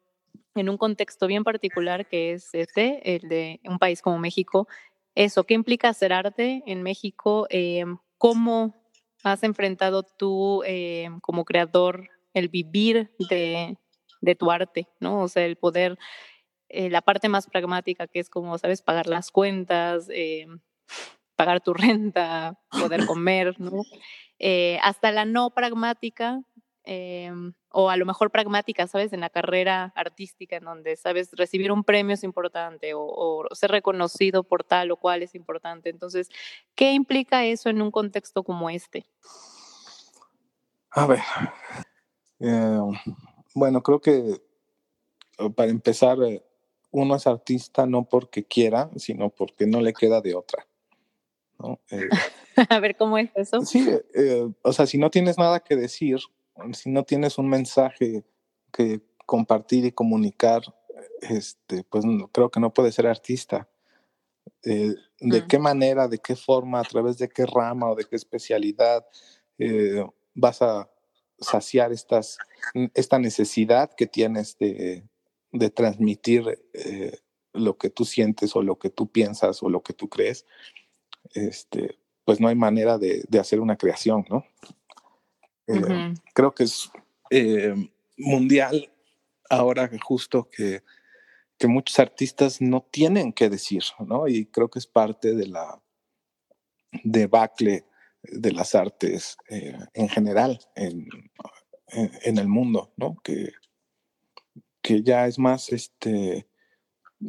en 0.55 0.69
un 0.69 0.77
contexto 0.77 1.27
bien 1.27 1.43
particular 1.43 2.07
que 2.07 2.33
es 2.33 2.55
este, 2.55 3.17
el 3.17 3.29
de 3.29 3.61
un 3.65 3.79
país 3.79 4.03
como 4.03 4.19
México, 4.19 4.69
eso, 5.15 5.45
¿qué 5.45 5.55
implica 5.55 5.89
hacer 5.89 6.13
arte 6.13 6.63
en 6.67 6.83
México? 6.83 7.47
Eh, 7.49 7.85
¿Cómo 8.19 8.75
has 9.23 9.43
enfrentado 9.43 10.03
tú 10.03 10.63
eh, 10.67 11.09
como 11.23 11.45
creador 11.45 12.11
el 12.35 12.49
vivir 12.49 13.15
de, 13.31 13.79
de, 14.21 14.35
tu 14.35 14.51
arte, 14.51 14.89
¿no? 15.01 15.23
O 15.23 15.29
sea, 15.29 15.47
el 15.47 15.57
poder, 15.57 15.97
la 16.69 17.01
parte 17.01 17.29
más 17.29 17.47
pragmática 17.47 18.07
que 18.09 18.19
es 18.19 18.29
como, 18.29 18.59
¿sabes? 18.59 18.83
Pagar 18.83 19.07
las 19.07 19.31
cuentas, 19.31 20.09
pagar 21.37 21.61
tu 21.61 21.75
renta, 21.75 22.59
poder 22.71 23.07
comer, 23.19 23.59
¿no? 23.61 23.83
Eh, 24.39 24.79
hasta 24.83 25.13
la 25.13 25.25
no 25.25 25.51
pragmática, 25.51 26.43
em, 26.85 27.55
o 27.71 27.91
a 27.91 27.97
lo 27.97 28.07
mejor 28.07 28.31
pragmática, 28.31 28.87
¿sabes? 28.87 29.13
En 29.13 29.21
la 29.21 29.31
carrera 29.31 29.93
artística, 29.95 30.57
en 30.57 30.65
donde, 30.65 30.97
¿sabes? 30.97 31.31
Recibir 31.33 31.73
un 31.73 31.85
premio 31.85 32.15
es 32.15 32.25
importante 32.25 32.93
o, 32.95 33.47
ser 33.53 33.71
reconocido 33.71 34.45
por 34.45 34.65
tal 34.65 34.91
o 34.91 34.97
cual 34.97 35.23
es 35.23 35.35
importante. 35.35 35.91
Entonces, 35.91 36.29
¿qué 36.75 36.93
implica 36.93 37.45
eso 37.45 37.69
en 37.69 37.81
un 37.81 37.91
contexto 37.91 38.43
como 38.43 38.71
este? 38.71 39.07
A 40.91 41.07
ver, 41.07 41.21
em, 42.39 42.93
bueno, 43.55 43.83
creo 43.83 44.01
que 44.01 44.41
para 45.57 45.71
empezar, 45.71 46.19
eh, 46.23 46.43
uno 46.91 47.17
es 47.17 47.27
artista 47.27 47.87
no 47.87 48.05
porque 48.05 48.45
quiera, 48.45 48.89
sino 48.97 49.31
porque 49.31 49.67
no 49.67 49.81
le 49.81 49.93
queda 49.93 50.21
de 50.21 50.35
otra. 50.35 50.67
Eh, 51.91 52.09
a 52.71 52.81
ver 52.81 52.97
cómo 52.97 53.19
es 53.19 53.31
eso. 53.35 53.61
Sí, 53.63 53.89
eh, 54.15 54.49
o 54.63 54.73
sea, 54.73 54.87
si 54.87 54.99
no 54.99 55.11
tienes 55.11 55.39
nada 55.39 55.61
que 55.61 55.77
decir, 55.77 56.19
si 56.73 56.91
no 56.91 57.05
tienes 57.05 57.39
un 57.39 57.49
mensaje 57.49 58.25
que 58.73 59.01
compartir 59.27 59.85
y 59.85 59.93
comunicar, 59.93 60.63
este, 61.21 61.85
pues 61.85 62.05
creo 62.33 62.51
que 62.51 62.61
no 62.61 62.73
puedes 62.73 62.95
ser 62.95 63.07
artista. 63.07 63.69
Eh, 64.65 64.95
¿De 65.21 65.43
mm. 65.43 65.47
qué 65.47 65.59
manera, 65.59 66.09
de 66.09 66.19
qué 66.19 66.37
forma, 66.37 66.81
a 66.81 66.85
través 66.85 67.19
de 67.19 67.29
qué 67.29 67.47
rama 67.47 67.91
o 67.91 67.95
de 67.95 68.05
qué 68.05 68.17
especialidad 68.17 69.07
vas 70.35 70.63
a 70.63 70.91
saciar 71.39 71.93
estas, 71.93 72.39
esta 72.95 73.19
necesidad 73.19 73.91
que 73.95 74.07
tienes 74.07 74.59
de, 74.59 75.05
de 75.53 75.71
transmitir 75.71 76.59
lo 77.53 77.79
que 77.79 77.89
tú 77.89 78.05
sientes 78.05 78.55
o 78.57 78.63
lo 78.63 78.79
que 78.79 78.91
tú 78.91 79.11
piensas 79.11 79.63
o 79.63 79.71
lo 79.71 79.83
que 79.83 79.95
tú 79.95 80.09
crees? 80.09 80.45
Este, 81.33 81.99
pues 82.25 82.41
no 82.41 82.49
hay 82.49 82.55
manera 82.55 82.99
de, 82.99 83.25
hacer 83.39 83.61
una 83.61 83.77
creación, 83.77 84.25
¿no? 84.29 84.45
Eh, 85.67 86.15
creo 86.35 86.55
que 86.55 86.65
es 86.65 86.91
eh, 87.31 87.75
mundial 88.17 88.93
ahora 89.49 89.91
justo 90.03 90.49
que 90.51 90.83
que 91.59 91.69
muchos 91.69 91.99
artistas 91.99 92.61
no 92.61 92.83
tienen 92.83 93.33
que 93.33 93.49
decir, 93.49 93.83
¿no? 94.01 94.29
Y 94.29 94.47
creo 94.47 94.69
que 94.69 94.79
es 94.79 94.87
parte 94.87 95.35
de 95.35 95.47
la 95.47 95.81
debacle 97.03 97.85
de 98.23 98.53
las 98.53 98.75
artes 98.75 99.37
eh, 99.49 99.79
en 99.93 100.09
general 100.09 100.59
en, 100.75 101.07
en, 101.89 102.39
el 102.39 102.49
mundo, 102.49 102.93
¿no? 102.97 103.17
Que, 103.23 103.53
que 104.81 105.03
ya 105.03 105.27
es 105.27 105.39
más 105.39 105.71
este 105.73 106.47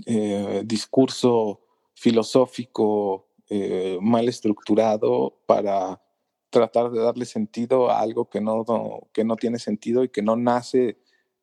eh, 0.05 0.61
discurso 0.65 1.61
filosófico 1.93 3.27
eh, 3.49 3.97
mal 4.01 4.27
estructurado 4.27 5.37
para 5.45 6.01
tratar 6.49 6.91
de 6.91 7.01
darle 7.01 7.25
sentido 7.25 7.89
a 7.89 7.99
algo 7.99 8.29
que 8.29 8.41
no, 8.41 8.63
que 9.11 9.23
no 9.23 9.35
tiene 9.35 9.59
sentido 9.59 10.03
y 10.03 10.09
que 10.09 10.21
no 10.21 10.35
nace 10.35 10.97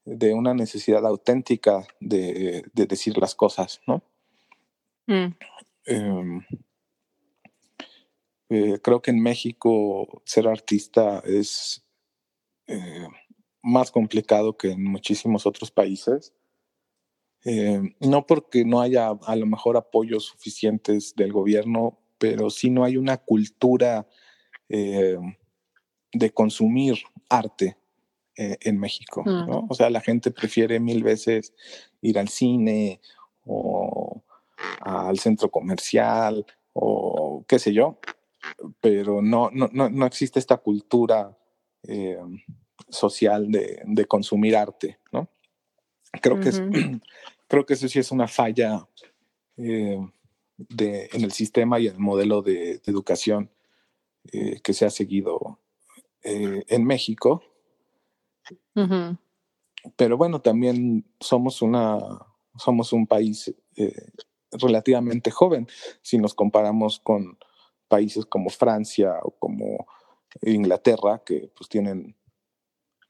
de 0.04 0.34
una 0.34 0.54
necesidad 0.54 1.06
auténtica 1.06 1.86
de, 2.00 2.64
decir 2.74 3.18
las 3.18 3.34
cosas, 3.34 3.80
¿no? 3.86 4.02
Mm. 5.06 5.34
Em, 5.84 6.40
eh, 8.48 8.78
creo 8.82 9.00
que 9.00 9.10
en 9.10 9.22
México 9.22 10.22
ser 10.24 10.48
artista 10.48 11.22
es 11.24 11.84
eh, 12.66 13.06
más 13.62 13.90
complicado 13.90 14.56
que 14.56 14.72
en 14.72 14.84
muchísimos 14.84 15.46
otros 15.46 15.70
países. 15.70 16.32
Eh, 17.44 17.80
no 18.00 18.26
porque 18.26 18.64
no 18.64 18.80
haya 18.80 19.08
a 19.08 19.36
lo 19.36 19.46
mejor 19.46 19.76
apoyos 19.76 20.24
suficientes 20.26 21.14
del 21.16 21.32
gobierno, 21.32 21.98
pero 22.18 22.50
sí 22.50 22.70
no 22.70 22.84
hay 22.84 22.96
una 22.96 23.16
cultura 23.18 24.06
de 24.68 26.30
consumir 26.32 26.94
arte 27.28 27.76
en 28.36 28.78
México. 28.80 29.22
¿no? 29.26 29.66
O 29.68 29.74
sea, 29.74 29.90
la 29.90 30.00
gente 30.00 30.30
prefiere 30.30 30.80
mil 30.80 31.02
veces 31.02 31.52
ir 32.00 32.18
al 32.18 32.28
cine 32.28 33.02
o 33.44 34.22
al 34.80 35.18
centro 35.18 35.50
comercial 35.50 36.46
o 36.72 37.44
qué 37.46 37.58
sé 37.58 37.72
yo, 37.72 37.98
pero 38.80 39.22
no, 39.22 39.50
no, 39.52 39.68
no, 39.72 40.06
existe 40.06 40.38
esta 40.38 40.56
cultura 40.56 41.36
eh, 41.84 42.18
social 42.88 43.50
de, 43.50 43.82
de, 43.84 44.04
consumir 44.06 44.56
arte, 44.56 44.98
¿no? 45.12 45.28
Creo, 46.20 46.40
que 46.40 46.50
es, 46.50 46.62
creo 47.52 47.66
que 47.66 47.74
eso 47.74 47.86
sí 47.86 47.98
es 47.98 48.10
una 48.10 48.26
falla 48.26 48.88
eh, 49.58 49.98
de, 50.56 51.10
en 51.12 51.22
el 51.22 51.32
sistema 51.32 51.78
y 51.78 51.86
el 51.86 51.98
modelo 51.98 52.40
de, 52.40 52.80
educación 52.86 53.50
eh, 54.32 54.58
que 54.62 54.72
se 54.72 54.86
ha 54.86 54.90
seguido 54.90 55.58
en 56.22 56.84
México. 56.84 57.42
Pero 59.96 60.16
bueno, 60.16 60.40
también 60.40 61.04
somos, 61.20 61.60
una, 61.60 61.98
somos 62.56 62.94
un 62.94 63.06
país 63.06 63.52
relativamente 64.52 65.30
joven 65.30 65.68
si 66.00 66.16
nos 66.16 66.32
comparamos 66.32 67.00
con 67.00 67.36
países 67.86 68.24
como 68.24 68.48
Francia 68.48 69.18
o 69.22 69.32
como 69.32 69.86
Inglaterra, 70.40 71.22
que 71.22 71.50
pues 71.54 71.68
tienen, 71.68 72.16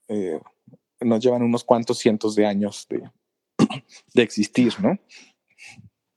eh, 0.09 0.41
nos 1.01 1.21
llevan 1.23 1.43
unos 1.43 1.63
cuantos 1.63 1.99
cientos 1.99 2.35
de 2.35 2.47
años 2.47 2.89
de, 2.89 3.09
de 4.15 4.23
existir, 4.23 4.75
¿no? 4.81 4.99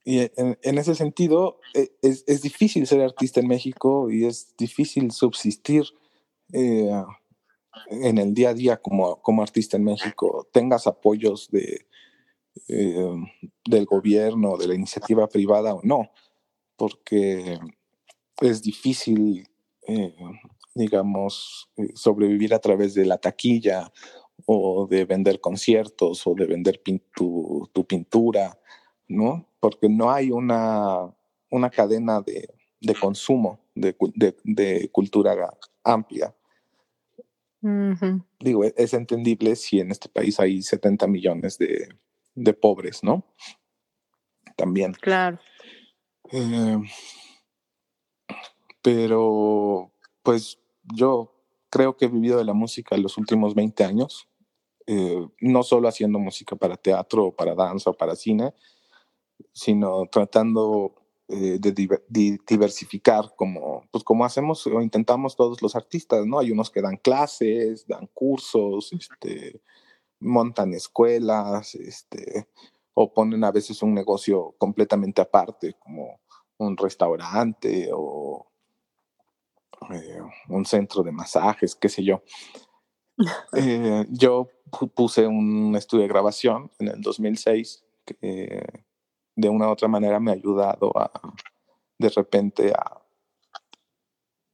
Y 0.08 0.20
en, 0.20 0.78
ese 0.78 0.93
sentido, 0.93 1.60
e, 1.74 1.91
es, 2.03 2.24
es, 2.28 2.43
difícil 2.43 2.86
ser 2.86 3.01
artista 3.01 3.39
en 3.39 3.47
México 3.47 4.12
y 4.12 4.26
es 4.26 4.56
difícil 4.56 5.12
subsistir 5.12 5.84
eh, 6.53 6.91
en 7.89 8.18
el 8.20 8.36
día 8.36 8.49
a 8.49 8.53
día 8.53 8.78
como, 8.78 9.20
como 9.24 9.41
artista 9.41 9.78
en 9.78 9.84
México. 9.84 10.47
Tengas 10.53 10.86
apoyos 10.86 11.49
de, 11.49 11.88
eh, 12.68 13.16
del 13.68 13.86
gobierno, 13.86 14.58
de 14.58 14.68
la 14.68 14.76
iniciativa 14.76 15.28
privada 15.28 15.74
o 15.74 15.82
no, 15.84 16.12
porque 16.78 17.60
es 18.41 18.62
difícil, 18.62 19.47
eh, 19.88 20.16
digamos, 20.76 21.70
sobrevivir 21.95 22.53
a 22.53 22.60
través 22.60 22.93
de 22.93 23.06
la 23.06 23.18
taquilla 23.18 23.91
o 24.45 24.88
de 24.88 25.05
vender 25.05 25.39
conciertos 25.39 26.25
o 26.27 26.33
de 26.36 26.45
vender 26.45 26.81
tu, 27.13 27.69
pintura, 27.88 28.57
¿no? 29.07 29.47
Porque 29.59 29.89
no 29.89 30.11
hay 30.11 30.31
una, 30.31 31.13
una 31.49 31.69
cadena 31.69 32.21
de, 32.21 32.47
consumo 32.99 33.59
de, 33.73 34.89
cultura 34.91 35.57
amplia. 35.83 36.33
Digo, 38.39 38.63
e, 38.63 38.73
es 38.77 38.93
entendible 38.93 39.55
si 39.55 39.79
en 39.79 39.91
este 39.91 40.07
país 40.07 40.39
hay 40.39 40.61
70 40.61 41.07
millones 41.07 41.57
de, 41.57 42.53
pobres, 42.53 43.03
¿no? 43.03 43.25
También. 44.55 44.93
Claro. 44.93 45.39
Eh, 46.31 46.77
pero 48.81 49.91
pues 50.21 50.59
yo 50.83 51.34
creo 51.76 51.97
que 51.97 52.05
he 52.05 52.07
vivido 52.07 52.38
de 52.38 52.45
la 52.45 52.53
música 52.53 52.95
los 52.95 53.17
últimos 53.17 53.53
20 53.53 53.84
años, 53.84 54.30
eh, 54.88 55.28
no 55.41 55.61
solo 55.61 55.89
haciendo 55.89 56.19
música 56.19 56.55
para 56.55 56.78
teatro 56.78 57.26
o 57.26 57.36
para 57.36 57.53
danza 57.53 57.89
o 57.89 57.93
para 57.93 58.15
cine, 58.15 58.53
sino 59.51 60.05
tratando 60.09 60.95
eh, 61.28 61.59
de, 61.59 61.99
diversificar 62.47 63.34
como, 63.36 63.84
pues 63.91 64.05
como 64.05 64.23
hacemos 64.23 64.65
o 64.67 64.82
intentamos 64.82 65.36
todos 65.36 65.61
los 65.61 65.76
artistas, 65.76 66.26
¿no? 66.26 66.39
Hay 66.39 66.49
unos 66.49 66.71
que 66.71 66.82
dan 66.82 66.95
clases, 66.95 67.86
dan 67.86 68.07
cursos, 68.13 68.93
este, 68.93 69.61
montan 70.21 70.73
escuelas, 70.73 71.76
este, 71.76 72.47
o 72.93 73.13
ponen 73.13 73.43
a 73.43 73.51
veces 73.51 73.84
un 73.84 73.93
negocio 73.93 74.55
completamente 74.57 75.21
aparte, 75.21 75.73
como 75.73 76.21
un 76.57 76.78
restaurante 76.78 77.89
o 77.91 78.47
eh, 79.91 80.19
un 80.49 80.65
centro 80.65 81.03
de 81.03 81.11
masajes, 81.11 81.75
qué 81.75 81.89
sé 81.89 82.03
yo. 82.03 82.21
Eh, 83.53 84.05
yo 84.09 84.49
puse 84.93 85.25
un 85.25 85.73
estudio 85.77 86.01
de 86.01 86.09
grabación 86.09 86.69
en 86.79 86.89
el 86.89 87.01
2006 87.01 87.86
que 88.05 88.61
de 89.36 89.49
una 89.49 89.69
u 89.69 89.71
otra 89.71 89.88
manera 89.88 90.19
me 90.19 90.31
ha 90.31 90.33
ayudado 90.33 90.91
a, 90.97 91.09
de 91.97 92.09
repente, 92.09 92.73
a, 92.73 93.01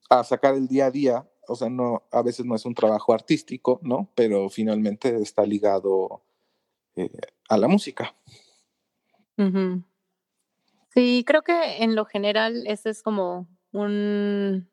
a 0.09 0.23
sacar 0.23 0.55
el 0.55 0.67
día 0.67 0.87
a 0.87 0.91
día. 0.91 1.27
O 1.47 1.55
sea, 1.55 1.69
no, 1.69 2.03
a 2.11 2.21
veces 2.21 2.45
no 2.45 2.55
es 2.55 2.65
un 2.65 2.75
trabajo 2.75 3.13
artístico, 3.13 3.79
¿no? 3.83 4.09
Pero 4.15 4.49
finalmente 4.49 5.15
está 5.21 5.43
ligado 5.45 6.21
eh, 6.95 7.09
a 7.49 7.57
la 7.57 7.67
música. 7.67 8.15
Sí, 10.93 11.23
creo 11.25 11.41
que 11.41 11.83
en 11.83 11.95
lo 11.95 12.05
general 12.05 12.67
ese 12.67 12.91
es 12.91 13.01
como 13.01 13.47
un, 13.71 14.69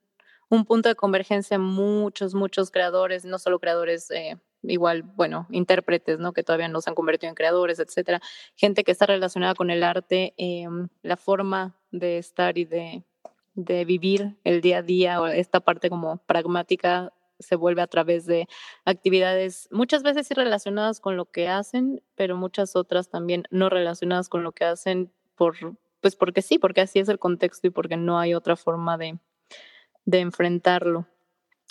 un 0.51 0.64
punto 0.64 0.88
de 0.88 0.94
convergencia 0.94 1.59
muchos, 1.59 2.34
muchos 2.34 2.70
creadores, 2.70 3.24
no 3.24 3.38
solo 3.38 3.59
creadores, 3.59 4.11
eh, 4.11 4.38
igual, 4.62 5.03
bueno, 5.03 5.46
intérpretes, 5.51 6.18
¿no? 6.18 6.32
Que 6.32 6.42
todavía 6.42 6.68
no 6.68 6.80
se 6.80 6.90
han 6.90 6.94
convertido 6.94 7.28
en 7.28 7.34
creadores, 7.34 7.78
etcétera. 7.78 8.20
Gente 8.57 8.84
que 8.84 8.92
está 8.92 9.07
relacionada 9.07 9.55
con 9.55 9.70
el 9.70 9.82
arte, 9.82 10.34
em, 10.36 10.88
la 11.03 11.16
forma 11.16 11.76
de 11.90 12.18
estar 12.18 12.59
y 12.59 12.64
de, 12.64 13.05
de 13.55 13.84
vivir 13.84 14.36
el 14.44 14.61
día 14.61 14.78
a 14.78 14.82
día, 14.82 15.20
o 15.20 15.26
esta 15.26 15.61
parte 15.61 15.90
como 15.90 16.18
pragmática 16.26 17.12
se 17.38 17.57
vuelve 17.57 17.82
a 17.82 17.86
través 17.86 18.26
de 18.26 18.49
actividades 18.84 19.68
muchas 19.70 20.03
veces 20.03 20.26
sí 20.26 20.34
relacionadas 20.34 21.01
con 21.01 21.16
lo 21.16 21.26
que 21.26 21.49
hacen, 21.49 22.03
pero 22.16 22.36
muchas 22.36 22.74
otras 22.76 23.11
también 23.11 23.44
no 23.51 23.68
relacionadas 23.68 24.28
con 24.28 24.42
lo 24.42 24.53
que 24.53 24.64
hacen 24.64 25.12
por 25.36 25.55
pues 26.01 26.16
porque 26.16 26.42
sí, 26.42 26.59
porque 26.59 26.80
así 26.80 26.99
es 27.01 27.09
el 27.09 27.18
contexto 27.18 27.66
y 27.66 27.70
porque 27.70 27.96
no 27.96 28.18
hay 28.18 28.34
otra 28.34 28.57
forma 28.57 28.96
de, 28.99 29.18
de 30.09 30.20
enfrentarlo. 30.20 31.06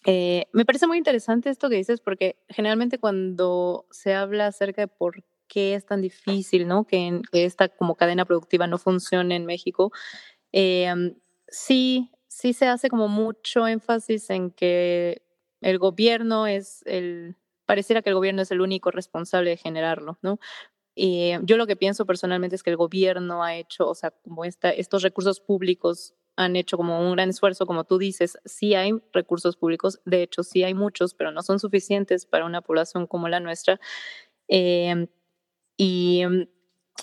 Eh, 0.06 0.46
me 0.54 0.64
parece 0.64 0.86
muy 0.86 1.00
interesante 1.00 1.50
esto 1.50 1.70
que 1.70 1.78
dices 1.78 2.02
porque 2.02 2.38
generalmente 2.50 3.00
cuando 3.00 3.88
se 3.90 4.14
habla 4.14 4.46
acerca 4.46 4.84
de 4.84 4.88
por 4.88 5.24
qué 5.48 5.74
es 5.74 5.88
tan 5.88 6.02
difícil, 6.02 6.68
¿no? 6.68 6.86
Que, 6.86 7.22
esta 7.32 7.68
como 7.68 7.96
cadena 7.96 8.26
productiva 8.26 8.68
no 8.68 8.78
funcione 8.78 9.36
en 9.36 9.48
México, 9.48 9.92
eh, 10.52 10.94
sí, 11.48 12.12
sí 12.28 12.54
se 12.54 12.68
hace 12.68 12.90
como 12.90 13.08
mucho 13.08 13.68
énfasis 13.68 14.30
en 14.30 14.52
que 14.52 15.24
el 15.62 15.80
gobierno 15.80 16.46
es 16.46 16.84
el, 16.86 17.36
pareciera 17.66 18.04
que 18.04 18.10
el 18.10 18.16
gobierno 18.16 18.44
es 18.44 18.52
el 18.52 18.62
único 18.62 18.92
responsable 18.92 19.50
de 19.50 19.58
generarlo, 19.58 20.20
¿no? 20.22 20.38
Y 20.94 21.32
yo 21.42 21.58
lo 21.58 21.66
que 21.66 21.76
pienso 21.76 22.06
personalmente 22.06 22.56
es 22.56 22.62
que 22.62 22.70
el 22.70 22.78
gobierno 22.78 23.44
ha 23.44 23.56
hecho, 23.56 23.88
o 23.88 23.96
sea, 23.96 24.12
como 24.12 24.46
esta, 24.46 24.70
estos 24.70 25.02
recursos 25.02 25.40
públicos 25.40 26.14
han 26.38 26.56
hecho 26.56 26.78
como 26.78 27.02
un 27.02 27.14
gran 27.14 27.30
esfuerzo, 27.30 27.66
como 27.66 27.84
tú 27.84 27.98
dices, 27.98 28.38
sí 28.46 28.76
hay 28.76 28.94
recursos 29.12 29.58
públicos, 29.58 30.00
de 30.06 30.22
hecho 30.24 30.44
sí 30.44 30.64
hay 30.64 30.76
muchos, 30.76 31.14
pero 31.16 31.32
no 31.32 31.42
son 31.42 31.60
suficientes 31.60 32.26
para 32.26 32.46
una 32.46 32.62
población 32.62 33.08
como 33.08 33.28
la 33.28 33.40
nuestra. 33.40 33.80
Em, 34.48 35.08
y, 35.78 36.24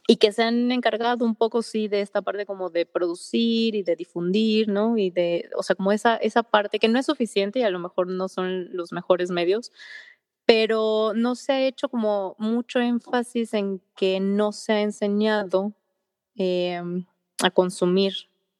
y, 0.08 0.16
que 0.16 0.32
se 0.32 0.42
han 0.44 0.72
encargado 0.72 1.24
un 1.24 1.34
poco, 1.36 1.62
sí, 1.62 1.88
de 1.88 2.00
esta 2.00 2.22
parte 2.22 2.46
como 2.46 2.70
de 2.70 2.86
producir 2.86 3.74
y 3.74 3.82
de 3.82 3.96
difundir, 3.96 4.68
¿no? 4.68 4.96
Y 4.98 5.10
de, 5.10 5.50
o 5.56 5.62
sea, 5.62 5.76
como 5.76 5.92
esa, 5.92 6.16
esa 6.16 6.42
parte 6.44 6.78
que 6.78 6.88
no 6.88 6.98
es 6.98 7.06
suficiente 7.06 7.60
y 7.60 7.62
a 7.64 7.70
lo 7.70 7.80
mejor 7.80 8.08
no 8.08 8.28
son 8.28 8.74
los 8.74 8.92
mejores 8.92 9.30
medios, 9.30 9.72
pero 10.46 11.12
no 11.14 11.34
se 11.34 11.52
ha 11.52 11.66
hecho 11.66 11.88
como 11.88 12.36
mucho 12.38 12.80
énfasis 12.80 13.54
en 13.54 13.82
que 13.96 14.20
no 14.20 14.52
se 14.52 14.72
ha 14.74 14.80
enseñado 14.82 15.74
em, 16.36 17.06
a 17.42 17.50
consumir. 17.50 18.14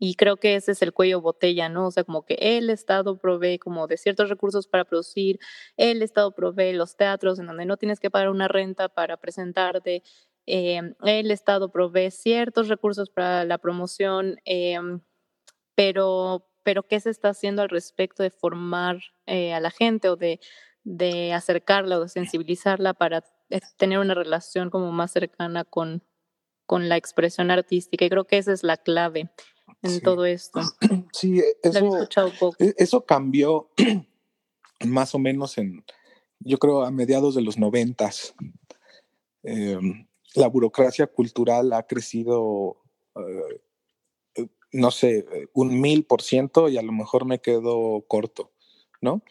Y 0.06 0.16
creo 0.16 0.36
que 0.36 0.54
ese 0.56 0.72
es 0.72 0.82
el 0.82 0.92
cuello 0.92 1.22
botella, 1.22 1.70
¿no? 1.70 1.86
O 1.86 1.90
sea, 1.90 2.04
como 2.04 2.26
que 2.26 2.34
el 2.38 2.68
Estado 2.68 3.16
provee 3.16 3.58
como 3.58 3.86
de 3.86 3.96
ciertos 3.96 4.28
recursos 4.28 4.68
para 4.68 4.84
producir, 4.84 5.38
el 5.78 6.02
Estado 6.02 6.32
provee 6.34 6.74
los 6.74 6.94
teatros 6.96 7.38
en 7.38 7.46
donde 7.46 7.64
no 7.64 7.78
tienes 7.78 8.00
que 8.00 8.10
pagar 8.10 8.28
una 8.28 8.46
renta 8.46 8.90
para 8.90 9.16
presentarte, 9.16 10.02
em, 10.44 10.94
el 11.04 11.30
Estado 11.30 11.70
provee 11.72 12.10
ciertos 12.10 12.68
recursos 12.68 13.08
para 13.08 13.46
la 13.46 13.56
promoción, 13.56 14.36
em, 14.44 15.00
pero, 15.74 16.46
pero 16.64 16.82
¿qué 16.82 17.00
se 17.00 17.08
está 17.08 17.30
haciendo 17.30 17.62
al 17.62 17.70
respecto 17.70 18.22
de 18.22 18.30
formar 18.30 18.98
eh, 19.26 19.54
a 19.54 19.60
la 19.60 19.70
gente 19.70 20.10
o 20.10 20.16
de 20.16 20.38
de 20.84 21.32
acercarla 21.32 21.96
o 21.98 22.02
de 22.02 22.08
sensibilizarla 22.10 22.92
para 22.92 23.24
eh, 23.48 23.60
tener 23.78 23.98
una 23.98 24.12
relación 24.14 24.68
como 24.68 24.92
más 24.92 25.12
cercana 25.12 25.64
con, 25.64 26.02
con 26.66 26.90
la 26.90 26.98
expresión 26.98 27.50
artística. 27.50 28.04
Y 28.04 28.10
creo 28.10 28.26
que 28.26 28.36
esa 28.38 28.52
es 28.52 28.62
la 28.62 28.76
clave 28.76 29.30
en 29.84 30.00
todo 30.00 30.24
esto. 30.24 30.60
Sí, 31.12 31.40
eso, 31.62 32.08
e, 32.58 32.74
eso 32.76 33.04
cambió 33.04 33.68
más 34.86 35.14
o 35.14 35.18
menos 35.18 35.58
en, 35.58 35.84
yo 36.40 36.58
creo, 36.58 36.82
a 36.82 36.90
mediados 36.90 37.34
de 37.34 37.42
los 37.42 37.58
noventas. 37.58 38.34
Em, 39.42 40.06
la 40.34 40.48
burocracia 40.48 41.06
cultural 41.06 41.72
ha 41.72 41.84
crecido, 41.84 42.82
eh, 43.16 44.48
no 44.72 44.90
sé, 44.90 45.24
un 45.52 45.80
mil 45.80 46.04
por 46.04 46.22
ciento 46.22 46.68
y 46.68 46.78
a 46.78 46.82
lo 46.82 46.92
mejor 46.92 47.24
me 47.24 47.40
quedo 47.40 48.04
corto, 48.08 48.50
¿no? 49.00 49.22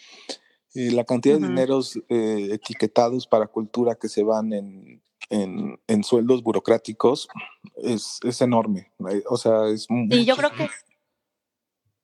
Y 0.73 0.91
la 0.91 1.03
cantidad 1.03 1.39
de 1.39 1.47
dineros 1.47 1.97
eh, 2.09 2.49
etiquetados 2.51 3.27
para 3.27 3.47
cultura 3.47 3.95
que 3.95 4.07
se 4.07 4.23
van 4.23 4.53
en, 4.53 5.03
en, 5.29 6.03
sueldos 6.03 6.43
burocráticos 6.43 7.27
es, 7.75 8.19
es, 8.23 8.41
enorme. 8.41 8.91
Eh, 9.09 9.23
o 9.29 9.37
sea, 9.37 9.67
es 9.67 9.87
Y 9.89 10.25
yo 10.25 10.35
creo 10.35 10.51
que 10.51 10.69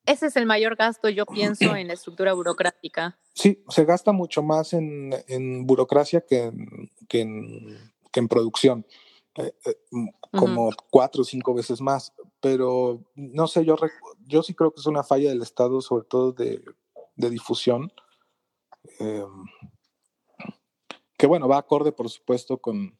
ese 0.06 0.26
es 0.26 0.36
el 0.36 0.46
mayor 0.46 0.76
gasto, 0.76 1.08
yo 1.08 1.26
pienso, 1.26 1.76
en 1.76 1.88
la 1.88 1.94
estructura 1.94 2.32
burocrática. 2.32 3.18
Sí, 3.34 3.62
se 3.68 3.84
gasta 3.84 4.12
mucho 4.12 4.42
más 4.42 4.72
en, 4.72 5.14
en 5.28 5.66
burocracia 5.66 6.24
que 6.26 6.44
en, 6.44 6.90
que 7.08 7.20
en, 7.20 7.92
que 8.10 8.20
en 8.20 8.28
producción. 8.28 8.86
Eh, 9.36 9.54
como 10.32 10.70
cuatro 10.90 11.22
o 11.22 11.24
cinco 11.24 11.54
veces 11.54 11.80
más, 11.80 12.12
pero 12.40 13.04
no 13.14 13.46
sé, 13.46 13.64
yo, 13.64 13.76
yo 14.26 14.42
sí 14.42 14.54
creo 14.54 14.72
que 14.72 14.80
es 14.80 14.86
una 14.86 15.04
falla 15.04 15.28
del 15.28 15.42
Estado, 15.42 15.80
sobre 15.80 16.04
todo 16.04 16.32
de, 16.32 16.62
de 17.16 17.30
difusión, 17.30 17.92
Em, 18.98 19.46
que 21.20 21.26
bueno, 21.26 21.48
va 21.48 21.58
acorde 21.58 21.92
por 21.92 22.08
supuesto 22.08 22.56
con 22.56 22.96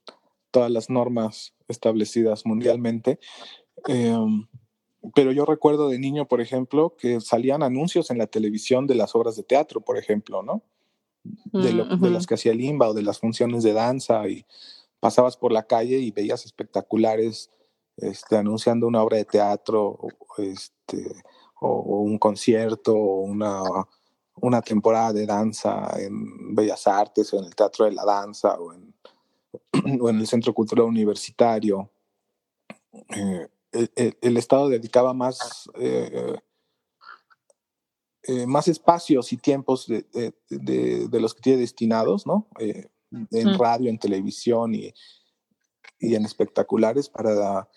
todas 0.50 0.70
las 0.70 0.90
normas 0.90 1.54
establecidas 1.68 2.44
mundialmente. 2.44 3.18
Em, 3.88 4.46
pero 5.14 5.32
yo 5.32 5.46
recuerdo 5.46 5.88
de 5.88 5.98
niño, 5.98 6.28
por 6.28 6.42
ejemplo, 6.42 6.94
que 6.98 7.22
salían 7.22 7.62
anuncios 7.62 8.10
en 8.10 8.18
la 8.18 8.26
televisión 8.26 8.86
de 8.86 8.94
las 8.94 9.14
obras 9.14 9.36
de 9.36 9.42
teatro, 9.42 9.80
por 9.80 9.96
ejemplo, 9.96 10.42
¿no? 10.42 10.62
De, 11.24 11.72
de 11.72 12.10
las 12.10 12.26
que 12.26 12.34
hacía 12.34 12.52
Limba 12.52 12.90
o 12.90 12.94
de 12.94 13.02
las 13.02 13.20
funciones 13.20 13.62
de 13.62 13.72
danza 13.72 14.28
y 14.28 14.44
pasabas 15.00 15.38
por 15.38 15.50
la 15.50 15.62
calle 15.62 15.96
y 15.96 16.10
veías 16.10 16.44
espectaculares 16.44 17.50
este, 17.96 18.36
anunciando 18.36 18.86
una 18.86 19.02
obra 19.02 19.16
de 19.16 19.24
teatro 19.24 19.98
este, 20.36 21.10
o 21.58 22.00
un 22.02 22.18
concierto 22.18 22.94
o 22.94 23.22
una 23.22 23.62
una 24.42 24.62
temporada 24.62 25.12
de 25.12 25.26
danza 25.26 25.90
en 25.98 26.54
Bellas 26.54 26.86
Artes 26.86 27.32
o 27.32 27.38
en 27.38 27.44
el 27.44 27.54
Teatro 27.54 27.84
de 27.84 27.92
la 27.92 28.04
Danza 28.04 28.54
o 28.58 28.72
en, 28.72 28.94
en 30.08 30.18
el 30.18 30.26
Centro 30.26 30.54
Cultural 30.54 30.86
Universitario. 30.86 31.90
Eh, 32.92 33.48
el, 34.20 34.36
Estado 34.36 34.68
dedicaba 34.68 35.14
más, 35.14 35.70
eh, 35.78 36.36
eh, 38.24 38.46
más 38.46 38.66
espacios 38.68 39.32
y 39.32 39.36
tiempos 39.36 39.86
de, 39.86 40.34
de, 40.48 41.20
los 41.20 41.34
que 41.34 41.42
tiene 41.42 41.60
destinados, 41.60 42.26
¿no? 42.26 42.48
en 42.58 43.58
radio, 43.58 43.90
en 43.90 43.98
televisión 43.98 44.74
y, 44.74 44.92
y, 45.98 46.14
en 46.14 46.24
espectaculares 46.24 47.08
para, 47.08 47.68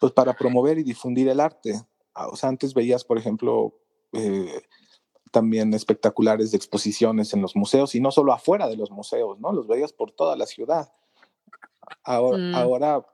pues 0.00 0.12
para 0.12 0.34
promover 0.34 0.78
y 0.78 0.82
difundir 0.82 1.28
el 1.28 1.40
arte. 1.40 1.80
Ah, 2.14 2.28
o 2.28 2.36
sea, 2.36 2.48
antes 2.48 2.74
veías, 2.74 3.04
por 3.04 3.18
ejemplo, 3.18 3.74
también 5.36 5.74
espectaculares 5.74 6.50
de 6.50 6.56
exposiciones 6.56 7.34
en 7.34 7.42
los 7.42 7.54
museos 7.54 7.94
y 7.94 8.00
no 8.00 8.10
solo 8.10 8.32
afuera 8.32 8.68
de 8.68 8.76
los 8.78 8.90
museos, 8.90 9.38
¿no? 9.38 9.52
Los 9.52 9.66
veías 9.66 9.92
por 9.92 10.10
toda 10.10 10.34
la 10.34 10.46
ciudad. 10.46 10.90
Ahora, 12.02 12.38
mm. 12.38 12.54
ahora 12.54 13.06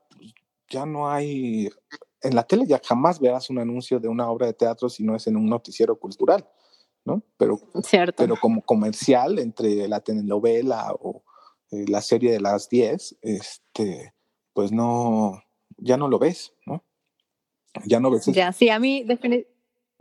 ya 0.69 0.87
no 0.87 1.11
hay, 1.11 1.69
en 2.21 2.37
la 2.37 2.45
tele 2.45 2.65
ya 2.65 2.81
jamás 2.85 3.19
verás 3.19 3.51
un 3.51 3.59
anuncio 3.59 3.99
de 3.99 4.07
una 4.07 4.31
obra 4.31 4.47
de 4.47 4.53
teatro 4.53 4.89
si 4.89 5.03
no 5.03 5.17
es 5.17 5.27
en 5.27 5.37
un 5.37 5.47
noticiero 5.47 5.99
cultural, 5.99 6.49
¿no? 7.05 7.25
Pero, 7.39 7.59
Cierto. 7.83 8.23
pero 8.23 8.37
como 8.37 8.63
comercial 8.63 9.41
entre 9.41 9.89
la 9.89 9.99
telenovela 9.99 10.93
o 11.01 11.25
eh, 11.73 11.87
la 11.89 12.03
serie 12.03 12.31
de 12.31 12.41
las 12.41 12.69
10, 12.69 13.17
este, 13.21 14.15
pues 14.53 14.71
no, 14.71 15.43
ya 15.77 15.97
no 15.97 16.07
lo 16.07 16.21
ves, 16.21 16.55
¿no? 16.67 16.85
Ya 17.85 17.99
no 17.99 18.13
ves. 18.13 18.27
Ya, 18.27 18.53
sí, 18.53 18.69
a 18.69 18.79
mí 18.79 19.03
definitivamente 19.03 19.53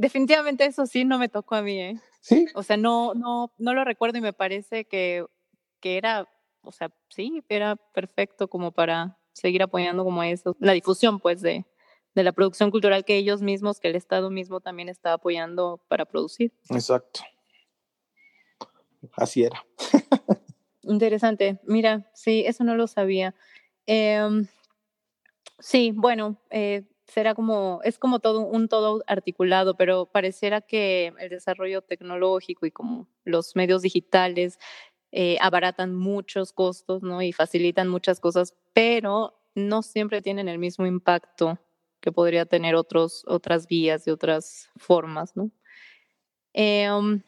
Definitivamente 0.02 0.66
eso 0.66 0.88
sí 0.88 1.06
no 1.06 1.20
me 1.20 1.30
tocó 1.30 1.54
a 1.54 1.62
mí, 1.62 1.80
¿eh? 1.80 2.00
Sí. 2.22 2.46
O 2.56 2.64
sea, 2.64 2.78
no, 2.78 3.14
no, 3.14 3.52
no 3.58 3.74
lo 3.74 3.84
recuerdo 3.84 4.18
y 4.18 4.22
me 4.22 4.34
parece 4.34 4.86
que, 4.86 5.26
que 5.80 5.98
era, 5.98 6.30
o 6.62 6.72
sea, 6.72 6.92
sí, 7.10 7.44
era 7.50 7.76
perfecto 7.76 8.48
como 8.48 8.72
para 8.72 9.18
seguir 9.34 9.64
apoyando 9.64 10.04
como 10.04 10.24
eso, 10.24 10.56
la 10.60 10.74
difusión 10.74 11.20
pues 11.20 11.42
de, 11.42 11.66
de 12.14 12.24
la 12.24 12.32
producción 12.32 12.72
cultural 12.72 13.06
que 13.06 13.18
ellos 13.18 13.42
mismos, 13.42 13.80
que 13.80 13.88
el 13.88 13.96
Estado 13.96 14.30
mismo 14.30 14.60
también 14.60 14.90
está 14.90 15.14
apoyando 15.14 15.84
para 15.88 16.06
producir. 16.06 16.54
Exacto. 16.70 17.22
Así 19.14 19.44
era. 19.44 19.66
Interesante. 20.84 21.60
Mira, 21.64 22.10
sí, 22.14 22.44
eso 22.46 22.64
no 22.64 22.76
lo 22.76 22.88
sabía. 22.88 23.34
Em, 23.86 24.48
sí, 25.60 25.92
bueno, 25.96 26.38
eh, 26.50 26.84
será 27.12 27.36
como, 27.36 27.82
es 27.84 28.00
como 28.00 28.20
todo 28.20 28.40
un 28.40 28.70
todo 28.70 29.04
articulado, 29.06 29.76
pero 29.76 30.06
pareciera 30.06 30.62
que 30.62 31.14
el 31.20 31.30
desarrollo 31.30 31.82
tecnológico 31.82 32.66
y 32.66 32.72
como 32.72 33.08
los 33.26 33.56
medios 33.56 33.82
digitales 33.82 34.58
eh, 35.12 35.38
abaratan 35.42 35.94
muchos 35.94 36.54
costos, 36.54 37.04
¿no? 37.04 37.22
Y 37.22 37.34
facilitan 37.34 37.90
muchas 37.90 38.22
cosas, 38.22 38.56
pero 38.72 39.38
no 39.56 39.82
siempre 39.82 40.22
tienen 40.22 40.48
el 40.48 40.58
mismo 40.58 40.86
impacto 40.86 41.60
que 42.00 42.14
podría 42.14 42.46
tener 42.46 42.76
otros, 42.76 43.24
otras 43.28 43.68
vías 43.68 44.08
y 44.08 44.12
otras 44.12 44.70
formas, 44.78 45.36
¿no? 45.36 45.52
Em, 46.54 47.22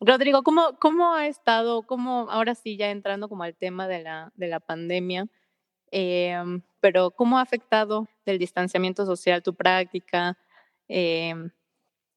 Rodrigo, 0.00 0.44
¿cómo, 0.44 0.78
¿cómo 0.80 1.14
ha 1.14 1.26
estado, 1.26 1.82
cómo, 1.82 2.28
ahora 2.30 2.54
sí 2.54 2.76
ya 2.76 2.90
entrando 2.90 3.28
como 3.28 3.42
al 3.42 3.56
tema 3.56 3.88
de 3.88 4.02
la, 4.02 4.32
de 4.36 4.46
la 4.46 4.60
pandemia, 4.60 5.26
Em, 5.96 6.60
pero 6.84 7.10
¿cómo 7.12 7.38
ha 7.38 7.40
afectado 7.40 8.08
del 8.26 8.38
distanciamiento 8.38 9.06
social 9.06 9.42
tu 9.42 9.54
práctica 9.54 10.36
em, 10.86 11.48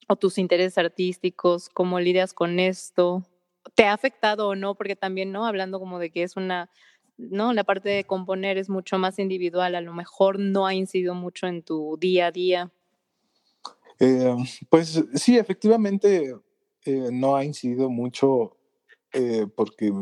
o 0.10 0.18
tus 0.18 0.38
intereses 0.38 0.78
artísticos? 0.78 1.70
¿Cómo 1.70 2.02
lidias 2.02 2.34
con 2.34 2.60
esto? 2.60 3.24
¿Te 3.76 3.86
ha 3.86 3.94
afectado 3.94 4.50
o 4.50 4.56
no? 4.56 4.76
Porque 4.76 4.98
también, 4.98 5.32
¿no? 5.32 5.46
Hablando 5.46 5.80
como 5.80 6.00
de 6.00 6.10
que 6.10 6.24
es 6.24 6.36
una, 6.36 6.70
¿no? 7.16 7.54
La 7.54 7.64
parte 7.64 7.88
de 7.88 8.04
componer 8.04 8.58
es 8.58 8.68
mucho 8.68 8.98
más 8.98 9.20
individual, 9.20 9.74
a 9.74 9.80
lo 9.80 9.94
mejor 9.94 10.38
no 10.38 10.68
ha 10.68 10.74
incidido 10.74 11.16
mucho 11.16 11.48
en 11.48 11.64
tu 11.64 11.96
día 11.98 12.28
a 12.28 12.32
día. 12.34 12.70
Eh, 14.02 14.36
pues 14.70 15.02
sí, 15.14 15.38
efectivamente 15.38 16.36
eh, 16.84 17.10
no 17.14 17.38
ha 17.38 17.46
incidido 17.46 17.90
mucho 17.90 18.58
eh, 19.14 19.48
porque 19.56 19.94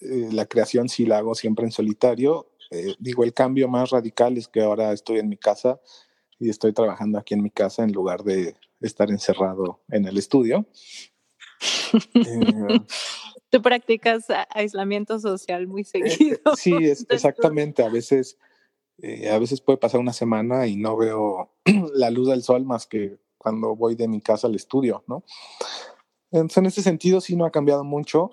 la 0.00 0.46
creación 0.46 0.88
sí 0.88 1.04
la 1.04 1.18
hago 1.18 1.34
siempre 1.34 1.64
en 1.64 1.72
solitario 1.72 2.51
eh, 2.72 2.94
digo, 2.98 3.22
el 3.22 3.34
cambio 3.34 3.68
más 3.68 3.90
radical 3.90 4.36
es 4.38 4.48
que 4.48 4.62
ahora 4.62 4.92
estoy 4.92 5.18
en 5.18 5.28
mi 5.28 5.36
casa 5.36 5.80
y 6.38 6.48
estoy 6.48 6.72
trabajando 6.72 7.18
aquí 7.18 7.34
en 7.34 7.42
mi 7.42 7.50
casa 7.50 7.84
en 7.84 7.92
lugar 7.92 8.24
de 8.24 8.56
estar 8.80 9.10
encerrado 9.10 9.82
en 9.88 10.06
el 10.06 10.18
estudio. 10.18 10.66
Eh, 12.14 12.80
Tú 13.50 13.60
practicas 13.60 14.24
aislamiento 14.48 15.20
social 15.20 15.68
muy 15.68 15.82
eh, 15.82 15.84
seguido. 15.84 16.38
sí, 16.56 16.74
es, 16.80 17.06
exactamente. 17.10 17.84
A 17.84 17.90
veces, 17.90 18.38
a 19.30 19.38
veces 19.38 19.60
puede 19.60 19.76
pasar 19.76 20.00
una 20.00 20.14
semana 20.14 20.66
y 20.66 20.76
no 20.76 20.96
veo 20.96 21.52
la 21.94 22.10
luz 22.10 22.30
del 22.30 22.42
sol 22.42 22.64
más 22.64 22.86
que 22.86 23.18
cuando 23.36 23.76
voy 23.76 23.94
de 23.94 24.08
mi 24.08 24.22
casa 24.22 24.46
al 24.46 24.54
estudio, 24.54 25.04
¿no? 25.06 25.22
Entonces, 26.30 26.56
en 26.56 26.66
ese 26.66 26.82
sentido 26.82 27.20
sí 27.20 27.36
no 27.36 27.44
ha 27.44 27.50
cambiado 27.50 27.84
mucho. 27.84 28.30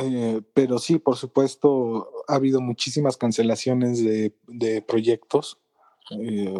Eh, 0.00 0.42
pero 0.54 0.78
sí, 0.78 0.98
por 0.98 1.16
supuesto, 1.16 2.08
ha 2.28 2.36
habido 2.36 2.60
muchísimas 2.60 3.16
cancelaciones 3.16 4.04
de, 4.04 4.82
proyectos 4.82 5.58
eh, 6.10 6.54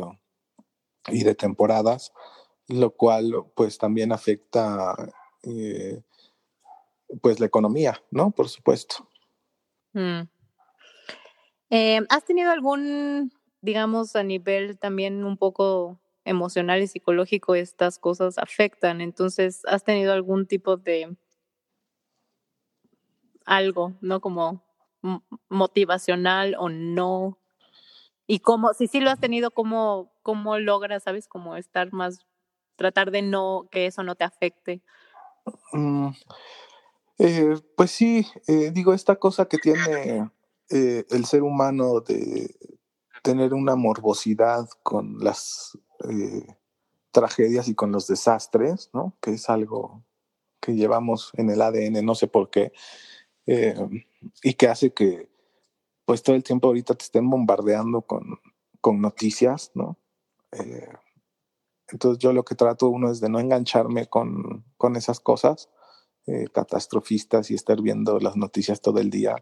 y 1.07 1.23
de 1.23 1.35
temporadas, 1.37 2.13
lo 2.67 2.91
cual 2.91 3.33
pues 3.55 3.79
también 3.79 4.11
afecta 4.11 4.95
eh, 5.45 6.03
pues 7.23 7.39
la 7.39 7.47
economía, 7.47 8.03
¿no? 8.11 8.33
Por 8.33 8.49
supuesto. 8.49 9.09
Mm. 9.93 10.23
¿Has 12.09 12.25
tenido 12.25 12.51
algún, 12.51 13.33
digamos, 13.61 14.17
a 14.17 14.25
nivel 14.25 14.79
también 14.79 15.23
un 15.23 15.37
poco 15.37 16.01
emocional 16.25 16.83
y 16.83 16.89
psicológico, 16.89 17.55
estas 17.55 18.01
cosas 18.01 18.37
afectan? 18.39 19.01
Entonces, 19.01 19.63
¿has 19.67 19.85
tenido 19.85 20.13
algún 20.13 20.47
tipo 20.47 20.77
de 20.77 21.17
algo, 23.49 23.95
¿no? 24.01 24.21
Como 24.21 24.63
motivacional 25.49 26.55
o 26.59 26.69
no. 26.69 27.39
Y 28.27 28.41
cómo, 28.41 28.75
si 28.75 28.87
sí 28.87 29.01
lo 29.01 29.11
has 29.11 29.19
tenido, 29.19 29.51
¿cómo, 29.51 30.13
cómo 30.23 30.59
logras, 30.59 31.05
sabes, 31.05 31.27
como 31.27 31.57
estar 31.57 31.93
más, 31.93 32.27
tratar 32.77 33.11
de 33.11 33.23
no, 33.23 33.69
que 33.71 33.87
eso 33.87 34.03
no 34.03 34.15
te 34.15 34.25
afecte? 34.25 34.83
Mm, 35.73 36.09
eh, 37.19 37.57
pues 37.75 37.91
sí, 37.91 38.27
eh, 38.47 38.71
digo, 38.71 38.93
esta 38.93 39.17
cosa 39.17 39.47
que 39.47 39.57
tiene 39.57 40.31
eh, 40.69 41.05
el 41.09 41.25
ser 41.25 41.43
humano 41.43 42.01
de 42.01 42.55
tener 43.23 43.55
una 43.55 43.77
morbosidad 43.77 44.69
con 44.83 45.19
las 45.21 45.77
tragedias 47.11 47.67
y 47.69 47.75
con 47.75 47.91
los 47.93 48.07
desastres, 48.07 48.91
¿no? 48.93 49.17
Que 49.21 49.33
es 49.33 49.49
algo 49.49 50.05
que 50.61 50.75
llevamos 50.75 51.33
en 51.35 51.51
el 51.51 51.63
ADN, 51.63 52.05
no 52.05 52.15
sé 52.15 52.29
por 52.29 52.51
qué. 52.51 52.73
Eh, 53.51 53.75
y 54.43 54.53
que 54.53 54.69
hace 54.69 54.93
que 54.93 55.31
pues 56.05 56.23
todo 56.23 56.37
el 56.37 56.43
tiempo 56.43 56.69
ahorita 56.69 56.95
te 56.95 57.05
estén 57.05 57.31
bombardeando 57.31 58.03
con, 58.03 58.39
con 58.83 59.01
noticias, 59.01 59.71
¿no? 59.75 59.97
Eh, 60.53 60.93
entonces 61.91 62.19
yo 62.19 62.35
lo 62.35 62.45
que 62.45 62.55
trato 62.55 62.91
uno 62.91 63.11
es 63.11 63.21
de 63.21 63.31
no 63.31 63.41
engancharme 63.41 64.07
con, 64.07 64.67
con 64.77 64.97
esas 64.97 65.19
cosas 65.21 65.71
eh, 66.27 66.49
catastrofistas 66.53 67.51
y 67.51 67.55
estar 67.55 67.81
viendo 67.81 68.19
las 68.19 68.37
noticias 68.37 68.83
todo 68.83 69.01
el 69.01 69.09
día. 69.09 69.37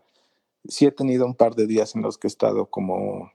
Sí 0.69 0.87
he 0.87 0.93
tenido 0.93 1.27
un 1.27 1.35
par 1.35 1.57
de 1.57 1.67
días 1.67 1.97
en 1.97 2.03
los 2.03 2.17
que 2.17 2.29
he 2.29 2.31
estado 2.31 2.67
como, 2.67 3.33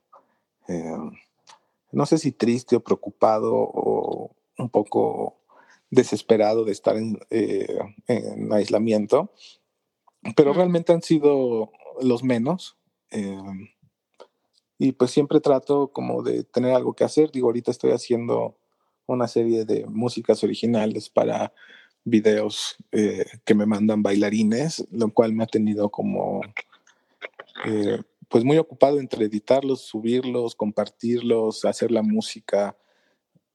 no 1.91 2.05
sé 2.05 2.17
si 2.17 2.31
triste 2.31 2.77
o 2.77 2.79
preocupado 2.79 3.53
o 3.55 4.31
un 4.57 4.69
poco 4.69 5.35
desesperado 5.89 6.63
de 6.63 6.71
estar 6.71 6.95
en, 6.95 7.19
en 7.29 8.53
aislamiento, 8.53 9.31
pero 10.35 10.53
realmente 10.53 10.93
han 10.93 11.01
sido 11.01 11.71
los 12.01 12.23
menos. 12.23 12.77
Em, 13.09 13.69
y 14.77 14.93
pues 14.93 15.11
siempre 15.11 15.39
trato 15.39 15.91
como 15.91 16.23
de 16.23 16.43
tener 16.43 16.73
algo 16.73 16.93
que 16.93 17.03
hacer. 17.03 17.31
Digo, 17.31 17.47
ahorita 17.47 17.71
estoy 17.71 17.91
haciendo 17.91 18.57
una 19.05 19.27
serie 19.27 19.65
de 19.65 19.85
músicas 19.85 20.43
originales 20.43 21.09
para 21.09 21.53
videos 22.03 22.77
eh, 22.91 23.25
que 23.45 23.53
me 23.53 23.65
mandan 23.65 24.01
bailarines, 24.01 24.87
lo 24.91 25.13
cual 25.13 25.33
me 25.33 25.43
ha 25.43 25.47
tenido 25.47 25.89
como 25.89 26.41
eh, 27.65 28.01
pues 28.27 28.43
muy 28.43 28.57
ocupado 28.57 28.99
entre 28.99 29.25
editarlos, 29.25 29.81
subirlos, 29.81 30.55
compartirlos, 30.55 31.65
hacer 31.65 31.91
la 31.91 32.01
música. 32.01 32.77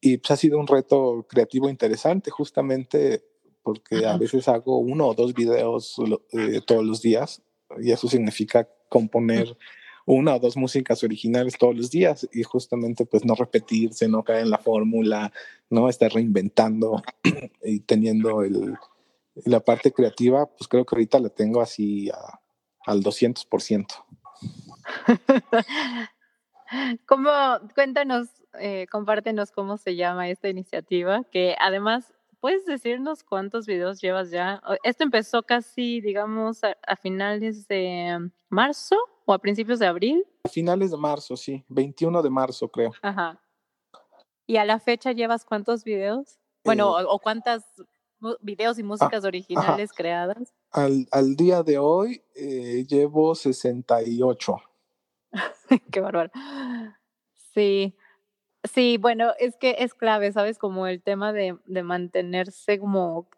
Y 0.00 0.18
pues 0.18 0.30
ha 0.30 0.36
sido 0.36 0.58
un 0.58 0.66
reto 0.66 1.26
creativo 1.28 1.68
interesante, 1.68 2.30
justamente 2.30 3.24
porque 3.66 4.06
a 4.06 4.16
veces 4.16 4.46
hago 4.46 4.78
uno 4.78 5.08
o 5.08 5.14
dos 5.14 5.34
videos 5.34 5.96
eh, 6.30 6.60
todos 6.64 6.84
los 6.84 7.02
días 7.02 7.42
y 7.80 7.90
eso 7.90 8.06
significa 8.06 8.68
componer 8.88 9.56
una 10.04 10.36
o 10.36 10.38
dos 10.38 10.56
músicas 10.56 11.02
originales 11.02 11.58
todos 11.58 11.76
los 11.76 11.90
días 11.90 12.28
y 12.32 12.44
justamente 12.44 13.06
pues 13.06 13.24
no 13.24 13.34
repetirse, 13.34 14.06
no 14.06 14.22
caer 14.22 14.42
en 14.42 14.50
la 14.50 14.58
fórmula, 14.58 15.32
no 15.68 15.88
estar 15.88 16.12
reinventando 16.12 17.02
y 17.64 17.80
teniendo 17.80 18.44
el, 18.44 18.76
la 19.44 19.58
parte 19.58 19.90
creativa, 19.90 20.46
pues 20.46 20.68
creo 20.68 20.86
que 20.86 20.94
ahorita 20.94 21.18
la 21.18 21.30
tengo 21.30 21.60
así 21.60 22.08
al 22.86 23.02
200%. 23.02 23.86
¿Cómo, 27.04 27.30
cuéntanos, 27.74 28.28
eh, 28.60 28.86
compártenos 28.92 29.50
cómo 29.50 29.76
se 29.76 29.96
llama 29.96 30.28
esta 30.28 30.48
iniciativa, 30.48 31.24
que 31.32 31.56
además 31.58 32.12
¿Puedes 32.46 32.64
decirnos 32.64 33.24
cuántos 33.24 33.66
videos 33.66 34.00
llevas 34.00 34.30
ya? 34.30 34.62
Esto 34.84 35.02
empezó 35.02 35.42
casi, 35.42 36.00
digamos, 36.00 36.60
a, 36.62 36.94
finales 36.94 37.66
de 37.66 38.30
marzo 38.48 38.94
o 39.24 39.32
a 39.32 39.40
principios 39.40 39.80
de 39.80 39.88
abril. 39.88 40.24
A 40.44 40.48
finales 40.48 40.92
de 40.92 40.96
marzo, 40.96 41.36
sí, 41.36 41.64
21 41.66 42.22
de 42.22 42.30
marzo 42.30 42.68
creo. 42.68 42.92
Ajá. 43.02 43.42
¿Y 44.46 44.58
a 44.58 44.64
la 44.64 44.78
fecha 44.78 45.10
llevas 45.10 45.44
cuántos 45.44 45.82
videos? 45.82 46.38
Bueno, 46.64 47.00
eh, 47.00 47.04
o, 47.08 47.18
cuántas 47.18 47.64
videos 48.40 48.78
y 48.78 48.82
ah, 48.82 48.84
músicas 48.84 49.24
originales 49.24 49.90
creadas. 49.92 50.54
Al, 50.70 51.08
al, 51.10 51.34
día 51.34 51.64
de 51.64 51.78
hoy 51.78 52.22
eh, 52.36 52.86
llevo 52.86 53.34
68. 53.34 54.56
Qué 55.90 55.98
bárbaro. 55.98 56.30
Sí, 57.52 57.96
Sí, 58.72 58.96
bueno, 58.98 59.32
es 59.38 59.56
que 59.56 59.76
es 59.78 59.94
clave, 59.94 60.32
¿sabes? 60.32 60.58
Como 60.58 60.86
el 60.86 61.02
tema 61.02 61.32
de, 61.32 61.56
mantenerse 61.82 62.78
como 62.78 63.28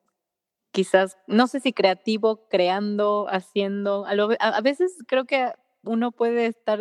quizás, 0.73 1.19
no 1.27 1.47
sé 1.47 1.61
si 1.61 1.73
creativo, 1.73 2.49
creando, 2.49 3.27
haciendo. 3.31 4.07
A, 4.07 4.13
a, 4.13 4.61
veces 4.61 4.97
creo 5.07 5.25
que 5.25 5.53
uno 5.83 6.13
puede 6.13 6.47
estar 6.47 6.81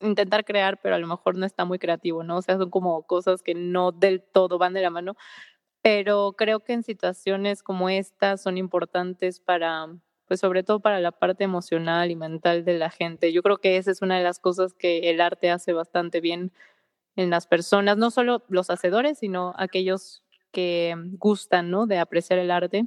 intentar 0.00 0.44
crear, 0.44 0.80
pero 0.80 0.94
a 0.94 0.98
lo 0.98 1.06
mejor 1.06 1.36
no 1.36 1.46
está 1.46 1.64
muy 1.64 1.78
creativo, 1.78 2.22
¿no? 2.24 2.38
O 2.38 2.42
sea, 2.42 2.58
son 2.58 2.70
como 2.70 3.02
cosas 3.06 3.42
que 3.42 3.54
no 3.54 3.92
del 3.92 4.22
todo 4.22 4.58
van 4.58 4.74
de 4.74 4.82
la 4.82 4.90
mano. 4.90 5.16
Pero 5.82 6.34
creo 6.36 6.60
que 6.60 6.74
en 6.74 6.82
situaciones 6.82 7.62
como 7.62 7.88
estas 7.88 8.42
son 8.42 8.58
importantes 8.58 9.40
para, 9.40 9.88
pues 10.26 10.40
sobre 10.40 10.62
todo 10.62 10.80
para 10.80 11.00
la 11.00 11.12
parte 11.12 11.44
emocional 11.44 12.10
y 12.10 12.16
mental 12.16 12.64
de 12.64 12.78
la 12.78 12.90
gente. 12.90 13.32
Yo 13.32 13.42
creo 13.42 13.58
que 13.58 13.76
esa 13.76 13.90
es 13.90 14.02
una 14.02 14.18
de 14.18 14.24
las 14.24 14.40
cosas 14.40 14.74
que 14.74 15.10
el 15.10 15.20
arte 15.20 15.50
hace 15.50 15.72
bastante 15.72 16.20
bien 16.20 16.52
en 17.16 17.30
las 17.30 17.46
personas, 17.46 17.96
no 17.96 18.10
solo 18.10 18.44
los 18.48 18.70
hacedores, 18.70 19.18
sino 19.18 19.54
aquellos 19.56 20.22
que 20.52 20.94
gustan, 21.18 21.70
¿no? 21.70 21.86
De 21.86 21.98
apreciar 21.98 22.38
el 22.38 22.50
arte. 22.50 22.86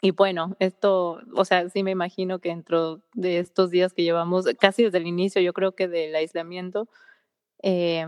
Y 0.00 0.12
bueno, 0.12 0.56
esto, 0.60 1.20
o 1.34 1.44
sea, 1.44 1.68
sí 1.70 1.82
me 1.82 1.90
imagino 1.90 2.38
que 2.38 2.50
dentro 2.50 3.02
de 3.14 3.38
estos 3.38 3.70
días 3.70 3.92
que 3.92 4.04
llevamos, 4.04 4.46
casi 4.60 4.84
desde 4.84 4.98
el 4.98 5.06
inicio, 5.06 5.42
yo 5.42 5.52
creo 5.52 5.74
que 5.74 5.88
del 5.88 6.14
aislamiento, 6.14 6.88
eh, 7.62 8.06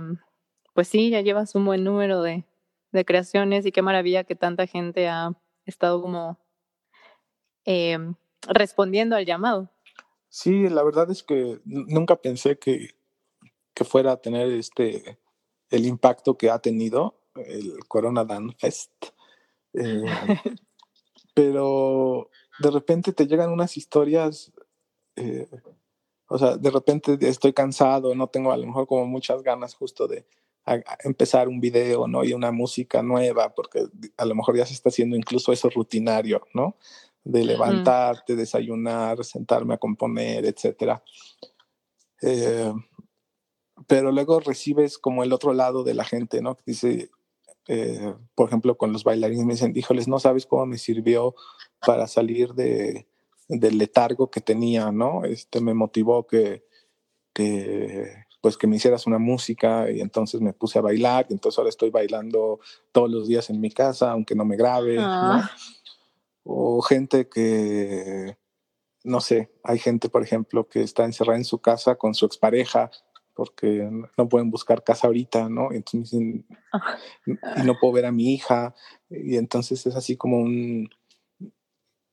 pues 0.72 0.86
sí, 0.86 1.10
ya 1.10 1.20
llevas 1.20 1.54
un 1.56 1.64
buen 1.64 1.82
número 1.82 2.22
de, 2.22 2.44
de, 2.92 3.04
creaciones 3.04 3.66
y 3.66 3.72
qué 3.72 3.82
maravilla 3.82 4.22
que 4.22 4.36
tanta 4.36 4.66
gente 4.66 5.08
ha 5.08 5.32
estado 5.66 6.00
como 6.00 6.38
eh, 7.64 7.98
respondiendo 8.46 9.16
al 9.16 9.26
llamado. 9.26 9.68
Sí, 10.28 10.68
la 10.68 10.84
verdad 10.84 11.10
es 11.10 11.24
que 11.24 11.60
nunca 11.64 12.14
pensé 12.14 12.56
que, 12.56 12.90
que 13.74 13.84
fuera 13.84 14.12
a 14.12 14.20
tener 14.20 14.48
este 14.52 15.18
el 15.70 15.86
impacto 15.86 16.36
que 16.36 16.50
ha 16.50 16.58
tenido 16.58 17.14
el 17.36 17.78
Corona 17.88 18.24
Dan 18.24 18.52
Fest. 18.58 18.92
Eh, 19.72 20.04
pero 21.34 22.30
de 22.58 22.70
repente 22.70 23.12
te 23.12 23.26
llegan 23.26 23.50
unas 23.50 23.76
historias, 23.76 24.52
eh, 25.16 25.48
o 26.28 26.38
sea, 26.38 26.56
de 26.56 26.70
repente 26.70 27.16
estoy 27.20 27.52
cansado, 27.52 28.14
no 28.14 28.26
tengo 28.26 28.52
a 28.52 28.56
lo 28.56 28.66
mejor 28.66 28.86
como 28.86 29.06
muchas 29.06 29.42
ganas 29.42 29.74
justo 29.74 30.06
de 30.06 30.26
empezar 31.02 31.48
un 31.48 31.60
video, 31.60 32.06
¿no? 32.06 32.22
Y 32.22 32.32
una 32.32 32.52
música 32.52 33.02
nueva, 33.02 33.54
porque 33.54 33.86
a 34.16 34.24
lo 34.24 34.34
mejor 34.34 34.56
ya 34.56 34.66
se 34.66 34.74
está 34.74 34.90
haciendo 34.90 35.16
incluso 35.16 35.52
eso 35.52 35.70
rutinario, 35.70 36.46
¿no? 36.54 36.76
De 37.24 37.44
levantarte, 37.44 38.36
desayunar, 38.36 39.24
sentarme 39.24 39.74
a 39.74 39.78
componer, 39.78 40.44
etcétera. 40.44 41.02
Eh, 42.22 42.72
pero 43.90 44.12
luego 44.12 44.38
recibes 44.38 44.98
como 44.98 45.24
el 45.24 45.32
otro 45.32 45.52
lado 45.52 45.82
de 45.82 45.94
la 45.94 46.04
gente, 46.04 46.40
¿no? 46.40 46.56
Dice, 46.64 47.10
eh, 47.66 48.14
por 48.36 48.46
ejemplo, 48.46 48.78
con 48.78 48.92
los 48.92 49.02
bailarines 49.02 49.44
me 49.44 49.54
dicen, 49.54 49.72
híjoles, 49.74 50.06
no 50.06 50.20
sabes 50.20 50.46
cómo 50.46 50.64
me 50.64 50.78
sirvió 50.78 51.34
para 51.84 52.06
salir 52.06 52.54
de, 52.54 53.08
del 53.48 53.78
letargo 53.78 54.30
que 54.30 54.40
tenía, 54.40 54.92
¿no? 54.92 55.24
Este, 55.24 55.60
me 55.60 55.74
motivó 55.74 56.24
que, 56.24 56.64
que, 57.32 58.26
pues 58.40 58.56
que 58.56 58.68
me 58.68 58.76
hicieras 58.76 59.08
una 59.08 59.18
música 59.18 59.90
y 59.90 60.00
entonces 60.00 60.40
me 60.40 60.52
puse 60.52 60.78
a 60.78 60.82
bailar 60.82 61.26
y 61.28 61.32
entonces 61.32 61.58
ahora 61.58 61.70
estoy 61.70 61.90
bailando 61.90 62.60
todos 62.92 63.10
los 63.10 63.26
días 63.26 63.50
en 63.50 63.60
mi 63.60 63.72
casa, 63.72 64.12
aunque 64.12 64.36
no 64.36 64.44
me 64.44 64.56
grabe, 64.56 64.94
¿no? 64.98 65.02
Ah. 65.04 65.50
O 66.44 66.80
gente 66.80 67.28
que, 67.28 68.38
no 69.02 69.20
sé, 69.20 69.50
hay 69.64 69.80
gente, 69.80 70.08
por 70.08 70.22
ejemplo, 70.22 70.68
que 70.68 70.80
está 70.80 71.04
encerrada 71.04 71.38
en 71.38 71.44
su 71.44 71.58
casa 71.58 71.96
con 71.96 72.14
su 72.14 72.24
expareja 72.24 72.92
porque 73.40 73.88
no 74.18 74.28
pueden 74.28 74.50
buscar 74.50 74.84
casa 74.84 75.06
ahorita, 75.06 75.48
¿no? 75.48 75.72
Entonces 75.72 76.12
y 76.12 76.44
no 77.64 77.78
puedo 77.80 77.94
ver 77.94 78.04
a 78.04 78.12
mi 78.12 78.34
hija, 78.34 78.74
y 79.08 79.38
entonces 79.38 79.86
es 79.86 79.96
así 79.96 80.14
como 80.14 80.40
un, 80.40 80.90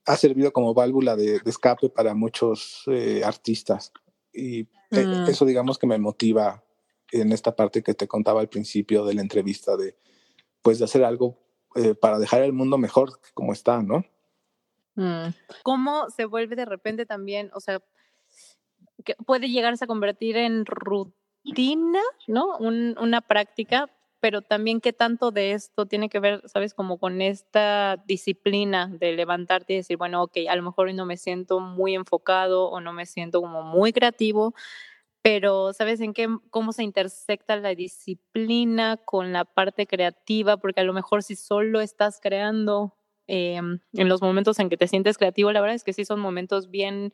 ha 0.05 0.15
servido 0.15 0.53
como 0.53 0.73
válvula 0.73 1.17
de, 1.17 1.41
escape 1.45 1.89
para 1.89 2.13
muchos 2.13 2.83
eh, 2.87 3.23
artistas. 3.25 3.91
Y 4.31 4.69
e, 4.89 5.05
mm. 5.05 5.27
eso 5.27 5.43
digamos 5.43 5.77
que 5.77 5.85
me 5.85 5.97
motiva 5.97 6.63
en 7.11 7.33
esta 7.33 7.53
parte 7.57 7.83
que 7.83 7.93
te 7.93 8.07
contaba 8.07 8.39
al 8.39 8.47
principio 8.47 9.03
de 9.03 9.15
la 9.15 9.21
entrevista 9.21 9.75
de, 9.75 9.97
pues, 10.61 10.79
de 10.79 10.85
hacer 10.85 11.03
algo 11.03 11.37
eh, 11.75 11.93
para 11.93 12.19
dejar 12.19 12.41
el 12.43 12.53
mundo 12.53 12.77
mejor 12.77 13.19
como 13.33 13.51
está, 13.51 13.83
¿no? 13.83 14.05
Mm. 14.95 15.33
¿Cómo 15.63 16.09
se 16.09 16.23
vuelve 16.23 16.55
de 16.55 16.63
repente 16.63 17.05
también, 17.05 17.51
o 17.53 17.59
sea, 17.59 17.81
que 19.03 19.15
puede 19.25 19.49
llegarse 19.49 19.85
a 19.85 19.87
convertir 19.87 20.37
en 20.37 20.65
rutina, 20.65 22.01
¿no? 22.27 22.57
una 22.57 23.21
práctica, 23.21 23.89
pero 24.19 24.41
también 24.41 24.81
qué 24.81 24.93
tanto 24.93 25.31
de 25.31 25.51
esto 25.51 25.85
tiene 25.85 26.09
que 26.09 26.19
ver, 26.19 26.41
sabes, 26.47 26.73
como 26.73 26.97
con 26.97 27.21
esta 27.21 28.03
disciplina 28.07 28.87
de 28.87 29.13
levantarte 29.13 29.73
y 29.73 29.77
decir, 29.77 29.97
bueno, 29.97 30.23
ok, 30.23 30.37
a 30.49 30.55
lo 30.55 30.63
mejor 30.63 30.87
hoy 30.87 30.93
no 30.93 31.05
me 31.05 31.17
siento 31.17 31.59
muy 31.59 31.95
enfocado 31.95 32.69
o 32.69 32.81
no 32.81 32.93
me 32.93 33.05
siento 33.05 33.41
como 33.41 33.61
muy 33.61 33.93
creativo, 33.93 34.53
pero 35.21 35.73
¿sabes 35.73 35.99
en 35.99 36.13
qué, 36.13 36.29
cómo 36.49 36.71
se 36.71 36.83
intersecta 36.83 37.57
la 37.57 37.75
disciplina 37.75 38.97
con 38.97 39.33
la 39.33 39.45
parte 39.45 39.85
creativa? 39.85 40.57
Porque 40.57 40.81
a 40.81 40.85
lo 40.85 40.93
mejor 40.93 41.21
si 41.21 41.35
solo 41.35 41.81
estás 41.81 42.19
creando 42.21 42.95
em, 43.27 43.79
en 43.93 44.09
los 44.09 44.21
momentos 44.21 44.57
en 44.59 44.69
que 44.69 44.77
te 44.77 44.87
sientes 44.87 45.17
creativo, 45.17 45.51
la 45.51 45.59
verdad 45.59 45.75
es 45.75 45.83
que 45.83 45.93
sí 45.93 46.05
son 46.05 46.21
momentos 46.21 46.69
bien, 46.69 47.11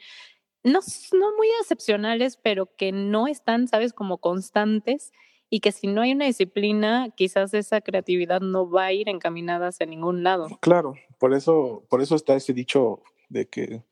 no, 0.64 0.80
no 1.14 1.36
muy 1.38 1.48
excepcionales, 1.62 2.38
pero 2.38 2.74
que 2.76 2.92
no 2.92 3.28
están, 3.28 3.68
¿sabes? 3.68 3.94
Como 3.94 4.20
constantes 4.20 5.12
y 5.50 5.60
que 5.60 5.72
si 5.72 5.88
no 5.88 6.02
hay 6.02 6.14
una 6.14 6.26
disciplina, 6.26 7.10
quizás 7.16 7.54
esa 7.54 7.82
creatividad 7.82 8.42
no 8.42 8.70
va 8.70 8.86
a 8.86 8.94
ir 8.94 9.08
encaminada 9.08 9.68
hacia 9.68 9.86
ningún 9.86 10.24
lado. 10.24 10.48
Claro, 10.62 10.96
por 11.20 11.34
eso, 11.34 11.84
por 11.90 12.02
eso 12.02 12.16
está 12.16 12.36
ese 12.36 12.54
dicho 12.54 13.04
de 13.30 13.48
que 13.48 13.84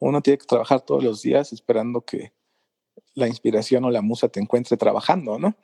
uno 0.00 0.20
tiene 0.20 0.38
que 0.38 0.46
trabajar 0.46 0.82
todos 0.82 1.02
los 1.02 1.22
días 1.22 1.52
esperando 1.52 2.02
que 2.02 2.32
la 3.14 3.26
inspiración 3.26 3.84
o 3.84 3.90
la 3.90 4.02
musa 4.02 4.28
te 4.28 4.40
encuentre 4.40 4.76
trabajando, 4.76 5.38
¿no? 5.38 5.56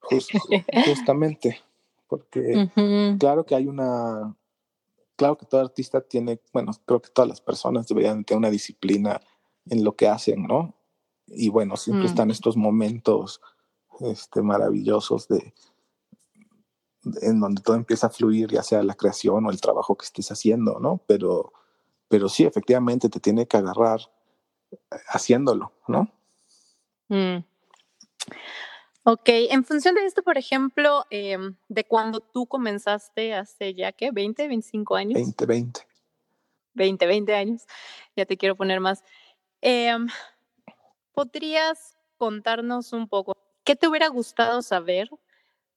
justamente, 0.86 1.60
porque 2.06 2.70
claro 3.18 3.44
que 3.44 3.54
hay 3.54 3.66
una, 3.66 4.34
claro 5.16 5.36
que 5.36 5.46
todo 5.46 5.60
artista 5.60 6.00
tiene, 6.00 6.40
bueno, 6.52 6.72
creo 6.86 7.02
que 7.02 7.10
todas 7.10 7.28
las 7.28 7.40
personas 7.40 7.86
deberían 7.86 8.24
tener 8.24 8.38
una 8.38 8.50
disciplina 8.50 9.20
en 9.70 9.84
lo 9.84 9.96
que 9.96 10.08
hacen, 10.08 10.44
¿no? 10.44 10.74
Y 11.26 11.48
bueno, 11.48 11.76
siempre 11.76 12.04
mm. 12.04 12.10
están 12.10 12.30
estos 12.30 12.56
momentos 12.56 13.40
este, 14.00 14.42
maravillosos 14.42 15.28
de, 15.28 15.54
en 17.22 17.40
donde 17.40 17.62
todo 17.62 17.76
empieza 17.76 18.08
a 18.08 18.10
fluir, 18.10 18.50
ya 18.50 18.62
sea 18.62 18.82
la 18.82 18.94
creación 18.94 19.46
o 19.46 19.50
el 19.50 19.60
trabajo 19.60 19.96
que 19.96 20.04
estés 20.04 20.30
haciendo, 20.30 20.78
¿no? 20.80 21.00
Pero, 21.06 21.52
pero 22.08 22.28
sí, 22.28 22.44
efectivamente 22.44 23.08
te 23.08 23.20
tiene 23.20 23.46
que 23.46 23.56
agarrar 23.56 24.00
eh, 24.70 24.76
haciéndolo, 25.08 25.72
¿no? 25.88 26.10
Mm. 27.08 27.44
Ok, 29.04 29.28
en 29.28 29.64
función 29.64 29.94
de 29.94 30.04
esto, 30.04 30.22
por 30.22 30.36
ejemplo, 30.36 31.04
em, 31.10 31.54
de 31.68 31.84
cuando 31.84 32.20
tú 32.20 32.46
comenzaste 32.46 33.34
hace 33.34 33.72
ya, 33.74 33.92
¿qué? 33.92 34.10
¿20, 34.10 34.48
25 34.48 34.96
años? 34.96 35.14
20, 35.14 35.46
20. 35.46 35.86
20, 36.74 37.06
20 37.06 37.34
años. 37.34 37.66
Ya 38.16 38.26
te 38.26 38.36
quiero 38.36 38.56
poner 38.56 38.80
más. 38.80 39.04
Em, 39.60 40.08
¿Podrías 41.12 41.96
contarnos 42.18 42.92
un 42.92 43.08
poco 43.08 43.36
qué 43.64 43.74
te 43.76 43.88
hubiera 43.88 44.08
gustado 44.08 44.62
saber 44.62 45.08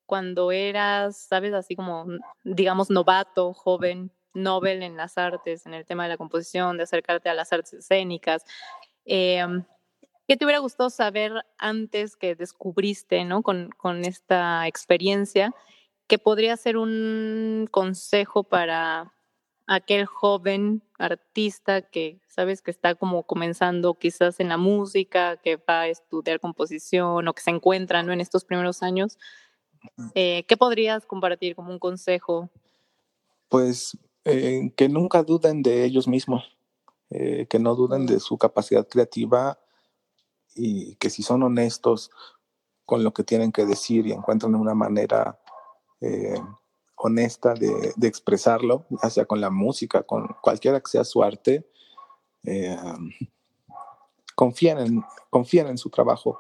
cuando 0.06 0.52
eras, 0.52 1.18
sabes, 1.18 1.54
así 1.54 1.76
como, 1.76 2.08
digamos, 2.44 2.90
novato, 2.90 3.54
joven, 3.54 4.12
Nobel 4.34 4.84
en 4.84 4.98
las 4.98 5.18
artes, 5.18 5.66
en 5.66 5.74
el 5.74 5.86
tema 5.86 6.04
de 6.04 6.10
la 6.10 6.18
composición, 6.18 6.78
de 6.78 6.84
acercarte 6.84 7.30
a 7.30 7.34
las 7.34 7.54
artes 7.54 7.74
escénicas? 7.74 8.44
Eh, 9.06 9.46
¿Qué 10.28 10.38
te 10.38 10.46
hubiera 10.46 10.60
gustado 10.60 10.90
saber 10.90 11.34
antes 11.58 12.16
que 12.16 12.36
descubriste, 12.36 13.26
¿no? 13.26 13.42
Con, 13.42 13.70
con 13.78 14.06
esta 14.06 14.68
experiencia, 14.68 15.54
que 16.08 16.20
podría 16.20 16.58
ser 16.58 16.78
un 16.78 17.68
consejo 17.72 18.44
para 18.44 19.14
aquel 19.70 20.08
joven 20.08 20.82
artista 20.98 21.84
que 21.84 22.20
sabes 22.28 22.64
que 22.64 22.72
está 22.72 22.96
como 22.96 23.22
comenzando 23.22 23.94
quizás 23.94 24.40
en 24.40 24.50
la 24.50 24.58
música, 24.58 25.38
que 25.38 25.58
va 25.58 25.82
a 25.82 25.88
estudiar 25.88 26.40
composición 26.40 27.28
o 27.28 27.34
que 27.34 27.44
se 27.44 27.52
encuentra 27.52 28.02
¿no? 28.02 28.12
en 28.12 28.20
estos 28.20 28.46
primeros 28.46 28.82
años. 28.82 29.20
Eh, 30.16 30.44
¿Qué 30.48 30.58
podrías 30.58 31.06
compartir 31.06 31.56
como 31.56 31.72
un 31.72 31.78
consejo? 31.78 32.50
Pues 33.48 33.96
eh, 34.26 34.74
que 34.76 34.90
nunca 34.90 35.22
duden 35.22 35.62
de 35.62 35.86
ellos 35.86 36.08
mismos, 36.08 36.58
eh, 37.12 37.46
que 37.48 37.60
no 37.60 37.76
duden 37.76 38.08
de 38.08 38.20
su 38.20 38.40
capacidad 38.40 38.88
creativa 38.88 39.60
y 40.56 40.96
que 40.96 41.12
si 41.12 41.22
son 41.22 41.44
honestos 41.44 42.10
con 42.86 43.04
lo 43.04 43.14
que 43.14 43.24
tienen 43.24 43.52
que 43.52 43.68
decir 43.68 44.08
y 44.08 44.14
encuentran 44.14 44.56
una 44.56 44.74
manera 44.74 45.40
honesta 47.02 47.54
de, 47.54 47.94
expresarlo, 48.08 48.86
ya 49.02 49.10
sea 49.10 49.26
con 49.26 49.40
la 49.42 49.50
música, 49.50 50.04
con 50.04 50.28
cualquiera 50.42 50.80
que 50.80 50.92
sea 50.92 51.04
su 51.04 51.24
arte, 51.24 51.66
eh, 52.44 52.78
confíen, 54.36 54.80
en, 54.80 55.04
confíen 55.30 55.68
en 55.68 55.78
su 55.78 55.90
trabajo. 55.90 56.40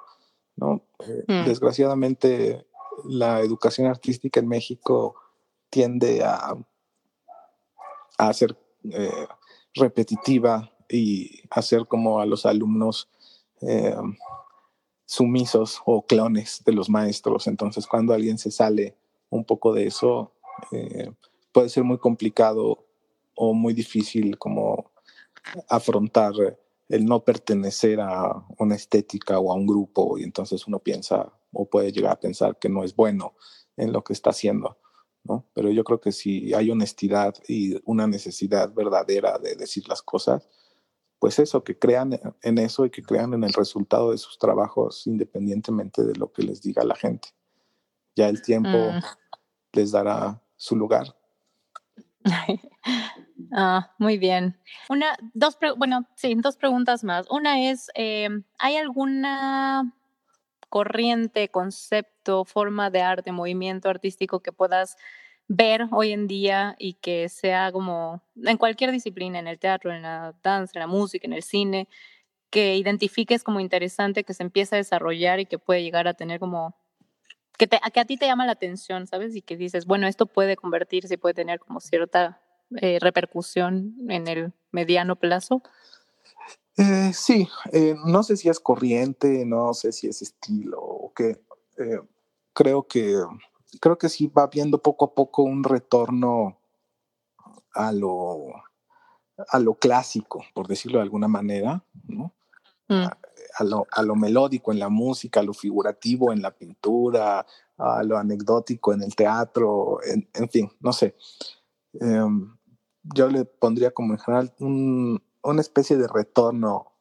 ¿no? 0.57 0.81
Eh, 0.99 1.23
mm. 1.27 1.45
Desgraciadamente, 1.45 2.67
la 3.05 3.39
educación 3.39 3.87
artística 3.87 4.39
en 4.39 4.47
México 4.49 5.15
tiende 5.69 6.23
a, 6.23 6.57
a 8.17 8.33
ser 8.33 8.57
repetitiva 9.73 10.71
y 10.89 11.41
hacer 11.51 11.87
como 11.87 12.19
a 12.19 12.25
los 12.25 12.45
alumnos 12.45 13.07
eh, 13.61 13.95
sumisos 15.05 15.81
o 15.85 16.05
clones 16.05 16.61
de 16.65 16.73
los 16.73 16.89
maestros. 16.89 17.47
Entonces, 17.47 17.87
cuando 17.87 18.13
alguien 18.13 18.37
se 18.37 18.51
sale 18.51 18.95
un 19.29 19.45
poco 19.45 19.73
de 19.73 19.87
eso, 19.87 20.33
eh, 20.71 21.11
puede 21.51 21.69
ser 21.69 21.83
muy 21.83 21.97
complicado 21.97 22.87
o 23.35 23.53
muy 23.53 23.73
difícil 23.73 24.37
como 24.37 24.91
afrontar 25.69 26.33
el 26.89 27.05
no 27.05 27.23
pertenecer 27.23 27.99
a 28.01 28.45
una 28.57 28.75
estética 28.75 29.39
o 29.39 29.51
a 29.51 29.55
un 29.55 29.67
grupo 29.67 30.17
y 30.17 30.23
entonces 30.23 30.67
uno 30.67 30.79
piensa 30.79 31.31
o 31.53 31.69
puede 31.69 31.91
llegar 31.91 32.13
a 32.13 32.19
pensar 32.19 32.57
que 32.59 32.69
no 32.69 32.83
es 32.83 32.95
bueno 32.95 33.35
en 33.77 33.93
lo 33.93 34.03
que 34.03 34.13
está 34.13 34.31
haciendo, 34.31 34.77
¿no? 35.23 35.45
Pero 35.53 35.71
yo 35.71 35.83
creo 35.83 36.01
que 36.01 36.11
si 36.11 36.53
hay 36.53 36.69
honestidad 36.69 37.35
y 37.47 37.79
una 37.85 38.07
necesidad 38.07 38.73
verdadera 38.73 39.37
de 39.37 39.55
decir 39.55 39.87
las 39.87 40.01
cosas, 40.01 40.49
pues 41.19 41.37
eso, 41.37 41.63
que 41.63 41.77
crean 41.77 42.19
en 42.41 42.57
eso 42.57 42.85
y 42.85 42.89
que 42.89 43.03
crean 43.03 43.33
en 43.33 43.43
el 43.43 43.53
resultado 43.53 44.11
de 44.11 44.17
sus 44.17 44.37
trabajos 44.37 45.05
independientemente 45.05 46.03
de 46.03 46.15
lo 46.15 46.31
que 46.31 46.43
les 46.43 46.61
diga 46.61 46.83
la 46.83 46.95
gente. 46.95 47.29
Ya 48.15 48.29
el 48.29 48.41
tiempo 48.41 48.69
mm. 48.69 49.01
les 49.73 49.91
dará 49.91 50.41
su 50.59 50.75
lugar. 50.75 51.15
ah, 53.53 53.93
muy 53.97 54.17
bien. 54.17 54.59
Una, 54.89 55.17
dos, 55.33 55.57
bueno, 55.77 56.05
sí, 56.15 56.35
dos 56.35 56.57
preguntas 56.57 57.03
más. 57.03 57.25
Una 57.31 57.69
es, 57.71 57.89
em, 57.95 58.43
¿hay 58.59 58.75
alguna 58.75 59.93
corriente, 60.67 61.49
concepto, 61.49 62.45
forma 62.45 62.89
de 62.89 63.01
arte, 63.01 63.31
movimiento 63.31 63.89
artístico 63.89 64.41
que 64.41 64.51
puedas 64.51 64.97
ver 65.47 65.87
hoy 65.91 66.11
en 66.11 66.27
día 66.27 66.75
y 66.77 66.93
que 66.95 67.29
sea 67.29 67.71
como 67.71 68.21
en 68.35 68.57
cualquier 68.57 68.91
disciplina, 68.91 69.39
en 69.39 69.47
el 69.47 69.57
teatro, 69.57 69.91
en 69.91 70.03
la 70.03 70.35
danza, 70.43 70.73
en 70.75 70.81
la 70.81 70.87
música, 70.87 71.25
en 71.25 71.33
el 71.33 71.41
cine, 71.41 71.87
que 72.51 72.75
identifiques 72.75 73.43
como 73.43 73.61
interesante, 73.61 74.23
que 74.25 74.33
se 74.33 74.43
empieza 74.43 74.75
a 74.75 74.77
desarrollar 74.77 75.39
y 75.39 75.45
que 75.45 75.57
puede 75.57 75.83
llegar 75.83 76.07
a 76.07 76.13
tener 76.15 76.39
como, 76.39 76.75
que, 77.59 77.67
te, 77.67 77.79
que 77.93 77.99
a 77.99 78.05
ti 78.05 78.17
te 78.17 78.25
llama 78.25 78.45
la 78.45 78.53
atención, 78.53 79.05
¿sabes? 79.05 79.35
Y 79.35 79.41
que 79.41 79.57
dices, 79.57 79.85
bueno, 79.85 80.07
esto 80.07 80.25
puede 80.25 80.55
convertirse, 80.55 81.17
puede 81.17 81.35
tener 81.35 81.59
como 81.59 81.81
cierta 81.81 82.41
eh, 82.77 82.99
repercusión 83.01 83.95
en 84.07 84.27
el 84.27 84.53
mediano 84.71 85.17
plazo. 85.17 85.61
Eh, 86.77 87.11
sí, 87.13 87.49
eh, 87.73 87.95
no 88.05 88.23
sé 88.23 88.37
si 88.37 88.47
es 88.47 88.61
corriente, 88.61 89.45
no 89.45 89.73
sé 89.73 89.91
si 89.91 90.07
es 90.07 90.21
estilo 90.21 90.79
o 90.81 91.13
qué. 91.13 91.37
creo 92.53 92.87
que 92.87 93.13
creo 93.81 93.97
que 93.97 94.09
sí 94.09 94.27
va 94.27 94.47
viendo 94.47 94.81
poco 94.81 95.05
a 95.05 95.13
poco 95.13 95.43
un 95.43 95.63
retorno 95.63 96.59
a 97.73 97.91
lo, 97.91 98.53
a 99.49 99.59
lo 99.59 99.75
clásico, 99.75 100.43
por 100.53 100.67
decirlo 100.67 100.99
de 100.99 101.03
alguna 101.03 101.27
manera, 101.27 101.83
¿no? 102.07 102.33
Mm. 102.89 103.05
A, 103.59 103.63
lo, 103.63 103.87
a, 103.91 104.01
lo, 104.01 104.15
melódico 104.15 104.71
en 104.71 104.79
la 104.79 104.89
música, 104.89 105.39
a 105.39 105.43
lo 105.43 105.53
figurativo 105.53 106.33
en 106.33 106.41
la 106.41 106.51
pintura, 106.51 107.45
a 107.77 108.03
lo 108.03 108.17
anecdótico 108.17 108.93
en 108.93 109.03
el 109.03 109.15
teatro, 109.15 109.99
en, 110.03 110.49
fin, 110.49 110.69
no 110.79 110.91
sé. 110.91 111.15
Em, 111.93 112.55
yo 113.03 113.29
le 113.29 113.45
pondría 113.45 113.91
como 113.91 114.13
en 114.13 114.19
general 114.19 114.53
una 114.59 115.61
especie 115.61 115.97
de 115.97 116.07
retorno 116.07 116.93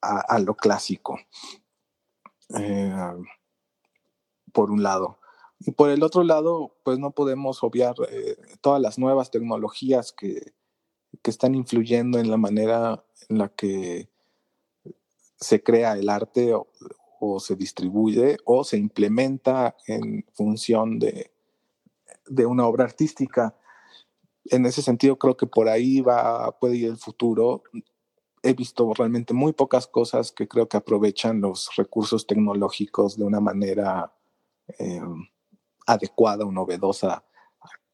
a, 0.00 0.38
lo 0.38 0.54
clásico, 0.54 1.18
em, 2.50 3.24
por 4.52 4.70
un 4.70 4.82
lado. 4.82 5.18
Y 5.60 5.72
por 5.72 5.90
el 5.90 6.02
otro 6.02 6.22
lado, 6.22 6.76
pues 6.84 6.98
no 6.98 7.12
podemos 7.12 7.62
obviar 7.62 7.94
eh, 8.10 8.36
todas 8.60 8.80
las 8.80 8.98
nuevas 8.98 9.30
tecnologías 9.30 10.12
que, 10.12 10.54
que, 11.22 11.30
están 11.30 11.54
influyendo 11.54 12.18
en 12.18 12.30
la 12.30 12.36
manera 12.36 13.04
en 13.28 13.38
la 13.38 13.48
que 13.48 14.10
se 15.36 15.62
crea 15.62 15.94
el 15.94 16.08
arte 16.08 16.54
o, 16.54 17.40
se 17.40 17.56
distribuye 17.56 18.36
o 18.44 18.62
se 18.62 18.76
implementa 18.76 19.76
en 19.86 20.24
función 20.32 20.98
de, 20.98 21.32
de, 22.26 22.46
una 22.46 22.66
obra 22.66 22.84
artística. 22.84 23.56
En 24.44 24.64
ese 24.64 24.80
sentido, 24.80 25.18
creo 25.18 25.36
que 25.36 25.46
por 25.46 25.68
ahí 25.68 26.00
va, 26.00 26.56
puede 26.58 26.76
ir 26.76 26.88
el 26.88 26.98
futuro. 26.98 27.64
he 28.42 28.54
visto 28.54 28.92
realmente 28.94 29.34
muy 29.34 29.52
pocas 29.52 29.86
cosas 29.86 30.30
que 30.30 30.46
creo 30.46 30.68
que 30.68 30.76
aprovechan 30.76 31.40
los 31.40 31.70
recursos 31.76 32.26
tecnológicos 32.26 33.16
de 33.16 33.24
una 33.24 33.40
manera 33.40 34.12
eh, 34.78 35.00
adecuada 35.86 36.44
o 36.44 36.52
novedosa 36.52 37.24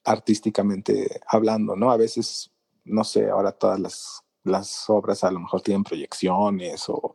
artísticamente 0.04 1.20
hablando, 1.26 1.76
¿no? 1.76 1.90
A 1.90 1.96
veces, 1.96 2.50
no 2.84 3.04
sé, 3.04 3.30
ahora 3.30 3.52
todas 3.52 3.78
las, 3.78 4.24
las 4.44 4.88
obras 4.90 5.24
a 5.24 5.30
lo 5.30 5.40
mejor 5.40 5.62
tienen 5.62 5.84
proyecciones 5.84 6.88
o 6.88 7.14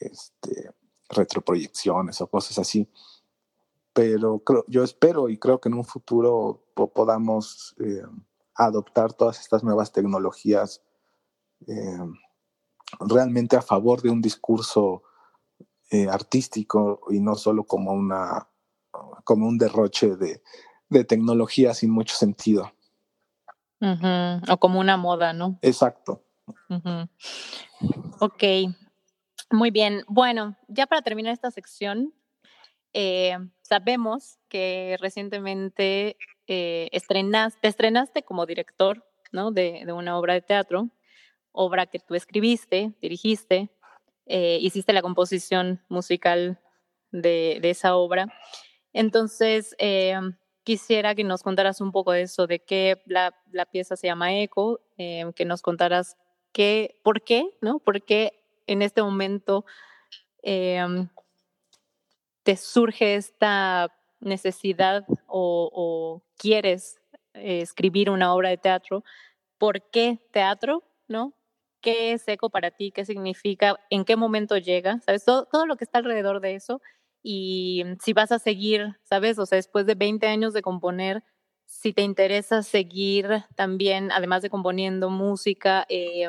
este, 0.00 0.70
retroproyecciones 1.08 2.20
o 2.20 2.26
cosas 2.26 2.58
así. 2.58 2.88
Pero 3.92 4.40
creo, 4.40 4.64
yo 4.68 4.84
espero 4.84 5.28
y 5.28 5.38
creo 5.38 5.60
que 5.60 5.68
en 5.68 5.74
un 5.74 5.84
futuro 5.84 6.62
podamos 6.94 7.74
eh, 7.80 8.02
adoptar 8.54 9.12
todas 9.12 9.40
estas 9.40 9.64
nuevas 9.64 9.92
tecnologías 9.92 10.82
eh, 11.66 11.98
realmente 13.00 13.56
a 13.56 13.62
favor 13.62 14.02
de 14.02 14.10
un 14.10 14.22
discurso 14.22 15.02
eh, 15.90 16.08
artístico 16.08 17.00
y 17.10 17.20
no 17.20 17.34
solo 17.34 17.64
como, 17.64 17.92
una, 17.92 18.48
como 19.24 19.48
un 19.48 19.58
derroche 19.58 20.16
de, 20.16 20.42
de 20.88 21.04
tecnología 21.04 21.74
sin 21.74 21.90
mucho 21.90 22.14
sentido. 22.14 22.72
O 23.80 24.56
como 24.58 24.80
una 24.80 24.96
moda, 24.96 25.32
¿no? 25.32 25.58
Exacto. 25.62 26.22
Ok, 28.20 28.42
muy 29.50 29.70
bien. 29.70 30.04
Bueno, 30.08 30.56
ya 30.68 30.86
para 30.86 31.02
terminar 31.02 31.32
esta 31.32 31.50
sección, 31.50 32.12
eh, 32.92 33.36
sabemos 33.62 34.38
que 34.48 34.96
recientemente 35.00 36.16
eh, 36.46 36.88
te 36.90 37.68
estrenaste 37.68 38.22
como 38.22 38.46
director 38.46 39.04
¿no? 39.32 39.50
de, 39.50 39.82
de, 39.84 39.92
una 39.92 40.18
obra 40.18 40.34
de 40.34 40.40
teatro, 40.40 40.88
obra 41.52 41.86
que 41.86 41.98
tú 41.98 42.14
escribiste, 42.14 42.94
dirigiste, 43.00 43.70
eh, 44.26 44.58
hiciste 44.60 44.92
la 44.92 45.02
composición 45.02 45.82
musical 45.88 46.60
de, 47.10 47.58
de 47.60 47.70
esa 47.70 47.96
obra. 47.96 48.26
Entonces, 48.92 49.74
eh, 49.78 50.18
quisiera 50.64 51.14
que 51.14 51.24
nos 51.24 51.42
contaras 51.42 51.80
un 51.80 51.92
poco 51.92 52.12
de 52.12 52.22
eso, 52.22 52.46
de 52.46 52.60
qué 52.60 53.02
la, 53.06 53.34
la 53.52 53.66
pieza 53.66 53.96
se 53.96 54.06
llama 54.06 54.34
Eco, 54.38 54.80
que 54.96 55.44
nos 55.46 55.62
contaras 55.62 56.16
por 57.02 57.22
qué, 57.22 57.50
¿no? 57.60 57.78
¿Por 57.78 58.02
qué 58.02 58.32
en 58.66 58.82
este 58.82 59.02
momento 59.02 59.64
eh, 60.42 60.84
te 62.42 62.56
surge 62.56 63.14
esta 63.14 63.94
necesidad 64.20 65.04
o, 65.26 65.70
o 65.72 66.22
quieres 66.36 67.00
eh, 67.34 67.60
escribir 67.60 68.10
una 68.10 68.34
obra 68.34 68.48
de 68.50 68.58
teatro? 68.58 69.04
¿Por 69.58 69.82
qué 69.90 70.18
teatro, 70.32 70.82
no? 71.06 71.32
¿Qué 71.80 72.12
es 72.12 72.26
Eco 72.26 72.50
para 72.50 72.70
ti? 72.70 72.90
¿Qué 72.90 73.04
significa? 73.04 73.76
¿En 73.90 74.04
qué 74.04 74.16
momento 74.16 74.56
llega? 74.56 75.00
¿Sabes? 75.00 75.24
Todo, 75.24 75.46
todo 75.46 75.66
lo 75.66 75.76
que 75.76 75.84
está 75.84 75.98
alrededor 75.98 76.40
de 76.40 76.56
eso 76.56 76.80
y 77.22 77.84
si 78.00 78.12
vas 78.12 78.32
a 78.32 78.38
seguir, 78.38 78.96
¿sabes? 79.02 79.38
O 79.38 79.46
sea, 79.46 79.56
después 79.56 79.86
de 79.86 79.94
20 79.94 80.26
años 80.26 80.52
de 80.52 80.62
componer, 80.62 81.22
si 81.68 81.92
te 81.92 82.02
interesa 82.02 82.62
seguir 82.62 83.44
también, 83.54 84.10
además 84.10 84.42
de 84.42 84.50
componiendo 84.50 85.10
música, 85.10 85.84
eh, 85.88 86.28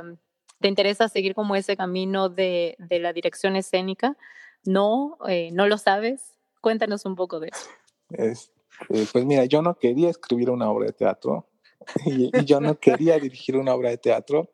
te 0.60 0.68
interesa 0.68 1.08
seguir 1.08 1.34
como 1.34 1.56
ese 1.56 1.78
camino 1.78 2.28
de, 2.28 2.76
de 2.78 3.00
la 3.00 3.14
dirección 3.14 3.56
escénica, 3.56 4.18
¿no? 4.66 5.18
Eh, 5.28 5.50
¿No 5.54 5.66
lo 5.68 5.78
sabes? 5.78 6.38
Cuéntanos 6.60 7.06
un 7.06 7.16
poco 7.16 7.40
de 7.40 7.48
eso. 7.48 7.70
Es, 8.10 8.52
eh, 8.90 9.08
pues 9.12 9.26
mira, 9.26 9.46
yo 9.46 9.62
no 9.62 9.80
quería 9.80 10.10
escribir 10.10 10.50
una 10.50 10.70
obra 10.70 10.88
de 10.88 10.94
teatro 10.94 11.50
y, 12.06 12.38
y 12.38 12.46
yo 12.46 12.60
no 12.60 12.78
quería 12.78 13.18
dirigir 13.18 13.56
una 13.56 13.74
obra 13.74 13.90
de 13.90 13.98
teatro. 13.98 14.52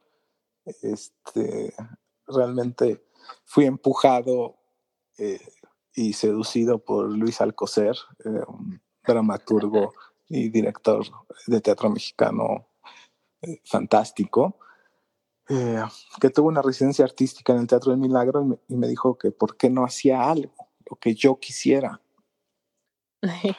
Este, 0.83 1.73
realmente 2.27 3.03
fui 3.43 3.65
empujado 3.65 4.59
eh, 5.17 5.39
y 5.95 6.13
seducido 6.13 6.77
por 6.77 7.09
Luis 7.09 7.41
Alcocer, 7.41 7.95
eh, 8.23 8.29
un 8.47 8.81
dramaturgo 9.03 9.93
y 10.27 10.49
director 10.49 11.05
de 11.47 11.61
teatro 11.61 11.89
mexicano 11.89 12.67
eh, 13.41 13.61
fantástico, 13.63 14.57
eh, 15.49 15.83
que 16.19 16.29
tuvo 16.29 16.47
una 16.47 16.61
residencia 16.61 17.05
artística 17.05 17.53
en 17.53 17.59
el 17.59 17.67
Teatro 17.67 17.91
del 17.91 17.99
Milagro 17.99 18.41
y 18.41 18.45
me, 18.45 18.57
y 18.67 18.75
me, 18.75 18.87
dijo 18.87 19.17
que 19.17 19.31
por 19.31 19.57
qué 19.57 19.69
no 19.69 19.85
hacía 19.85 20.27
algo, 20.27 20.55
lo 20.89 20.97
que 20.97 21.13
yo 21.13 21.39
quisiera. 21.39 22.01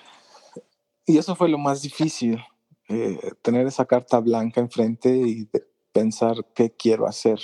y 1.06 1.18
eso 1.18 1.36
fue 1.36 1.48
lo 1.48 1.58
más 1.58 1.82
difícil, 1.82 2.42
eh, 2.88 3.18
tener 3.42 3.66
esa 3.66 3.84
carta 3.84 4.20
blanca 4.20 4.60
enfrente 4.60 5.08
y 5.10 5.48
pensar 5.92 6.44
qué 6.54 6.72
quiero 6.72 7.06
hacer. 7.06 7.38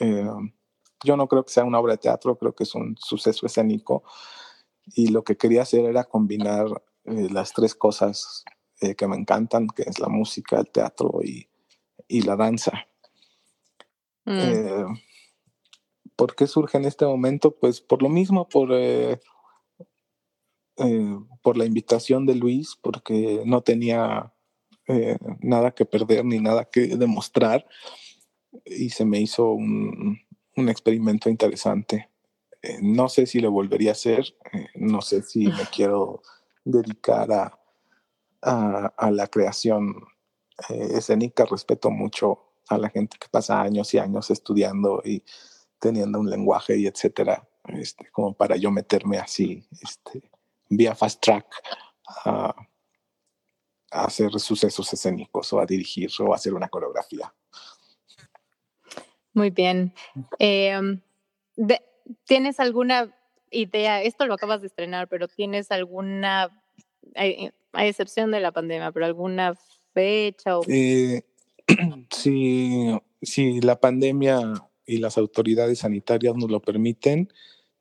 Eh, 0.00 0.30
yo 1.04 1.16
no 1.16 1.28
creo 1.28 1.44
que 1.44 1.52
sea 1.52 1.64
una 1.64 1.78
obra 1.78 1.92
de 1.92 1.98
teatro, 1.98 2.36
creo 2.36 2.54
que 2.54 2.64
es 2.64 2.74
un 2.74 2.96
suceso 2.98 3.46
escénico 3.46 4.02
y 4.86 5.08
lo 5.08 5.22
que 5.24 5.36
quería 5.36 5.62
hacer 5.62 5.84
era 5.84 6.04
combinar 6.04 6.66
eh, 7.04 7.28
las 7.30 7.52
tres 7.52 7.74
cosas 7.74 8.44
eh, 8.80 8.94
que 8.94 9.06
me 9.06 9.16
encantan, 9.16 9.68
que 9.68 9.82
es 9.82 9.98
la 9.98 10.08
música, 10.08 10.58
el 10.58 10.70
teatro 10.70 11.20
y, 11.22 11.48
y 12.08 12.22
la 12.22 12.36
danza. 12.36 12.86
Mm. 14.24 14.38
Eh, 14.38 14.84
¿Por 16.16 16.34
qué 16.34 16.46
surge 16.46 16.78
en 16.78 16.84
este 16.84 17.04
momento? 17.04 17.50
Pues 17.56 17.80
por 17.80 18.02
lo 18.02 18.08
mismo, 18.08 18.48
por, 18.48 18.68
eh, 18.72 19.20
por 21.42 21.56
la 21.56 21.64
invitación 21.64 22.26
de 22.26 22.36
Luis, 22.36 22.76
porque 22.80 23.42
no 23.44 23.62
tenía 23.62 24.32
nada 25.40 25.70
que 25.70 25.86
perder 25.86 26.26
ni 26.26 26.40
nada 26.40 26.66
que 26.66 26.88
demostrar 26.98 27.66
y 28.66 28.90
se 28.90 29.06
me 29.06 29.18
hizo 29.18 29.52
un, 29.52 30.18
un 30.56 30.68
experimento 30.68 31.28
interesante. 31.28 32.10
Eh, 32.62 32.78
no 32.80 33.08
sé 33.08 33.26
si 33.26 33.40
lo 33.40 33.50
volvería 33.50 33.90
a 33.90 33.92
hacer, 33.92 34.34
eh, 34.52 34.68
no 34.76 35.00
sé 35.02 35.22
si 35.22 35.46
me 35.46 35.52
quiero 35.74 36.22
dedicar 36.64 37.30
a, 37.32 37.58
a, 38.42 38.86
a 38.96 39.10
la 39.10 39.26
creación 39.26 39.94
eh, 40.68 40.88
escénica. 40.94 41.44
Respeto 41.44 41.90
mucho 41.90 42.54
a 42.68 42.78
la 42.78 42.88
gente 42.88 43.18
que 43.18 43.28
pasa 43.28 43.60
años 43.60 43.92
y 43.94 43.98
años 43.98 44.30
estudiando 44.30 45.02
y 45.04 45.22
teniendo 45.78 46.18
un 46.18 46.30
lenguaje 46.30 46.76
y 46.78 46.86
etcétera, 46.86 47.46
este, 47.64 48.10
como 48.10 48.32
para 48.34 48.56
yo 48.56 48.70
meterme 48.70 49.18
así, 49.18 49.66
este, 49.82 50.30
vía 50.70 50.94
fast 50.94 51.20
track 51.22 51.46
a, 52.24 52.54
a 53.90 54.04
hacer 54.04 54.30
sucesos 54.40 54.90
escénicos 54.92 55.52
o 55.52 55.60
a 55.60 55.66
dirigir 55.66 56.10
o 56.20 56.32
a 56.32 56.36
hacer 56.36 56.54
una 56.54 56.68
coreografía. 56.68 57.34
Muy 59.34 59.50
bien. 59.50 59.92
Eh, 60.38 60.80
de, 61.56 61.82
¿Tienes 62.24 62.60
alguna 62.60 63.14
idea? 63.54 64.02
Esto 64.02 64.26
lo 64.26 64.34
acabas 64.34 64.60
de 64.60 64.66
estrenar, 64.66 65.08
pero 65.08 65.28
¿tienes 65.28 65.70
alguna, 65.70 66.44
a, 67.16 67.22
a 67.72 67.86
excepción 67.86 68.30
de 68.30 68.40
la 68.40 68.52
pandemia, 68.52 68.92
pero 68.92 69.06
alguna 69.06 69.54
fecha? 69.92 70.58
O... 70.58 70.64
Eh, 70.68 71.22
si, 72.10 72.98
si 73.22 73.60
la 73.60 73.80
pandemia 73.80 74.40
y 74.86 74.98
las 74.98 75.16
autoridades 75.16 75.80
sanitarias 75.80 76.34
nos 76.36 76.50
lo 76.50 76.60
permiten, 76.60 77.32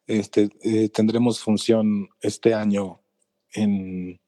este, 0.08 0.50
eh, 0.64 0.90
tendremos 0.90 1.40
función 1.40 2.10
este 2.22 2.54
año 2.54 3.02
en, 3.54 4.20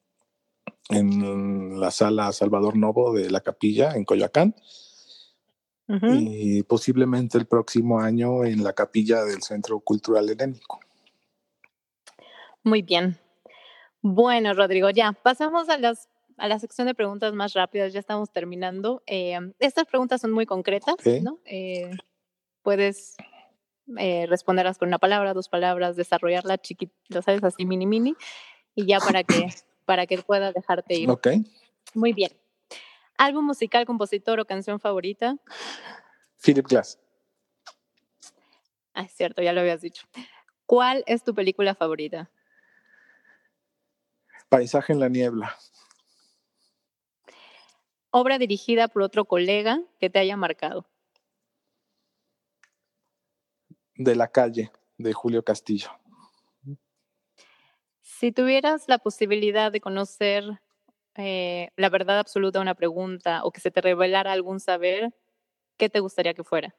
en 0.90 1.80
la 1.80 1.92
sala 1.92 2.32
Salvador 2.32 2.78
Novo 2.78 3.14
de 3.14 3.30
la 3.30 3.42
capilla 3.42 3.96
en 3.96 4.06
Coyoacán. 4.06 4.56
Uh 5.88 5.94
-huh. 5.94 6.18
y 6.20 6.64
posiblemente 6.64 7.38
el 7.38 7.46
próximo 7.46 8.00
año 8.00 8.44
en 8.44 8.64
la 8.64 8.74
capilla 8.74 9.24
del 9.24 9.44
Centro 9.44 9.80
Cultural 9.80 10.28
Helénico. 10.28 10.80
Muy 12.66 12.82
bien. 12.82 13.18
Bueno, 14.02 14.56
Rodrigo, 14.56 14.90
ya 14.90 15.14
pasamos 15.14 15.70
a, 15.70 15.78
las, 15.78 16.10
a 16.38 16.48
la 16.48 16.58
sección 16.58 16.88
de 16.88 16.96
preguntas 16.96 17.32
más 17.34 17.54
rápidas, 17.54 17.94
ya 17.94 18.00
estamos 18.00 18.32
terminando. 18.32 19.04
Eh, 19.06 19.38
estas 19.60 19.86
preguntas 19.86 20.20
son 20.22 20.32
muy 20.32 20.48
concretas. 20.48 20.96
¿no? 21.22 21.38
Eh, 21.46 21.92
puedes 22.64 23.18
eh, 24.00 24.26
responderlas 24.28 24.80
con 24.80 24.88
una 24.88 24.98
palabra, 24.98 25.36
dos 25.36 25.48
palabras, 25.48 25.96
desarrollarla 25.96 26.58
chiquita, 26.58 26.92
lo 27.10 27.22
sabes, 27.22 27.44
así 27.44 27.68
mini 27.68 27.86
mini, 27.86 28.16
y 28.74 28.88
ya 28.88 29.00
para 29.00 29.24
que, 29.24 29.48
para 29.86 30.08
que 30.08 30.18
pueda 30.18 30.52
dejarte 30.52 30.96
ir. 30.96 31.10
Ok. 31.12 31.28
Muy 31.94 32.14
bien. 32.14 32.32
¿Álbum 33.16 33.46
musical, 33.46 33.86
compositor 33.86 34.40
o 34.40 34.46
canción 34.46 34.80
favorita? 34.80 35.38
Philip 36.44 36.66
Glass. 36.66 37.00
Ah, 38.96 39.04
es 39.04 39.12
cierto, 39.12 39.44
ya 39.44 39.54
lo 39.54 39.62
habías 39.62 39.82
dicho. 39.82 40.08
¿Cuál 40.66 41.04
es 41.06 41.24
tu 41.24 41.36
película 41.36 41.76
favorita? 41.76 42.32
Paisaje 44.56 44.94
en 44.94 45.02
la 45.02 45.10
niebla. 45.10 45.54
Obra 48.10 48.38
dirigida 48.38 48.88
por 48.88 49.02
otro 49.02 49.26
colega 49.26 49.82
que 50.00 50.10
te 50.10 50.18
haya 50.20 50.38
marcado. 50.38 50.88
De 53.96 54.16
la 54.16 54.30
calle, 54.30 54.72
de 54.98 55.12
Julio 55.12 55.44
Castillo. 55.44 55.90
Si 58.02 58.32
tuvieras 58.32 58.86
la 58.88 58.98
posibilidad 58.98 59.74
de 59.74 59.82
conocer 59.82 60.46
eh, 61.16 61.72
la 61.76 61.90
verdad 61.90 62.20
absoluta 62.20 62.60
a 62.60 62.62
una 62.62 62.76
pregunta 62.76 63.44
o 63.44 63.52
que 63.52 63.60
se 63.60 63.72
te 63.72 63.82
revelara 63.82 64.32
algún 64.32 64.62
saber, 64.62 65.14
¿qué 65.76 65.90
te 65.90 66.00
gustaría 66.00 66.34
que 66.34 66.46
fuera? 66.46 66.74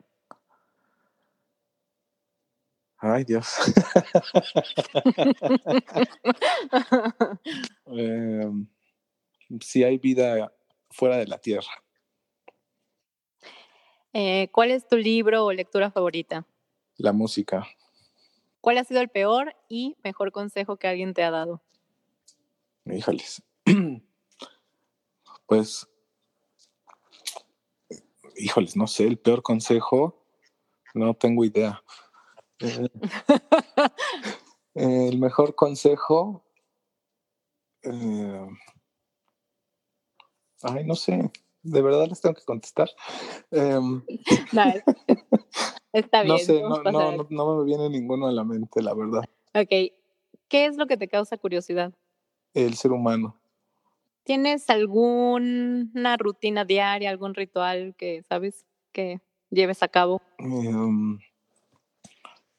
Ay, 2.99 3.24
Dios. 3.24 3.47
eh, 7.86 8.51
si 9.61 9.84
hay 9.84 9.99
vida 9.99 10.51
fuera 10.90 11.18
de 11.18 11.26
la 11.26 11.36
Tierra. 11.38 11.68
Eh, 14.12 14.49
¿Cuál 14.51 14.70
es 14.70 14.88
tu 14.88 14.97
libro 14.97 15.44
o 15.44 15.53
lectura 15.53 15.90
favorita? 15.90 16.47
La 16.97 17.12
música. 17.12 17.66
¿Cuál 18.62 18.78
ha 18.78 18.84
sido 18.84 19.03
el 19.03 19.11
peor 19.11 19.55
y 19.68 19.99
mejor 20.03 20.32
consejo 20.32 20.78
que 20.78 20.88
alguien 20.88 21.12
te 21.12 21.22
ha 21.22 21.30
dado? 21.30 21.62
Híjoles. 22.86 23.42
pues, 25.47 25.86
híjoles, 28.36 28.76
no 28.76 28.86
sé, 28.86 29.07
el 29.07 29.18
peor 29.18 29.42
consejo, 29.42 30.22
no 30.94 31.14
tengo 31.14 31.44
idea. 31.44 31.82
Eh, 34.78 35.09
el 35.09 35.18
mejor 35.18 35.54
consejo, 35.54 36.44
eh, 37.82 38.46
ay, 40.62 40.84
no 40.84 40.94
sé, 40.94 41.30
de 41.62 41.82
verdad 41.82 42.09
les 42.09 42.20
tengo 42.20 42.34
que 42.34 42.44
contestar. 42.44 42.90
Um, 43.50 44.02
está 45.92 46.22
bien. 46.22 46.34
No 46.34 46.38
sé, 46.38 46.61
no, 46.61 46.82
no, 46.82 47.26
no, 47.30 47.57
me 47.57 47.64
viene 47.64 47.88
ninguno 47.88 48.26
a 48.26 48.32
la 48.32 48.44
mente, 48.44 48.82
la 48.82 48.92
verdad. 48.92 49.22
Ok, 49.54 49.94
¿qué 50.48 50.66
es 50.66 50.76
lo 50.76 50.86
que 50.86 50.98
te 50.98 51.09
causa 51.09 51.38
curiosidad? 51.38 51.94
El 52.52 52.74
ser 52.74 52.92
humano. 52.92 53.34
¿Tienes 54.24 54.68
alguna 54.68 56.16
rutina 56.18 56.64
diaria, 56.64 57.09
algún 57.09 57.34
ritual 57.34 57.94
que 57.96 58.22
sabes 58.24 58.66
que 58.92 59.20
lleves 59.50 59.82
a 59.82 59.88
cabo? 59.88 60.20
Um, 60.38 61.18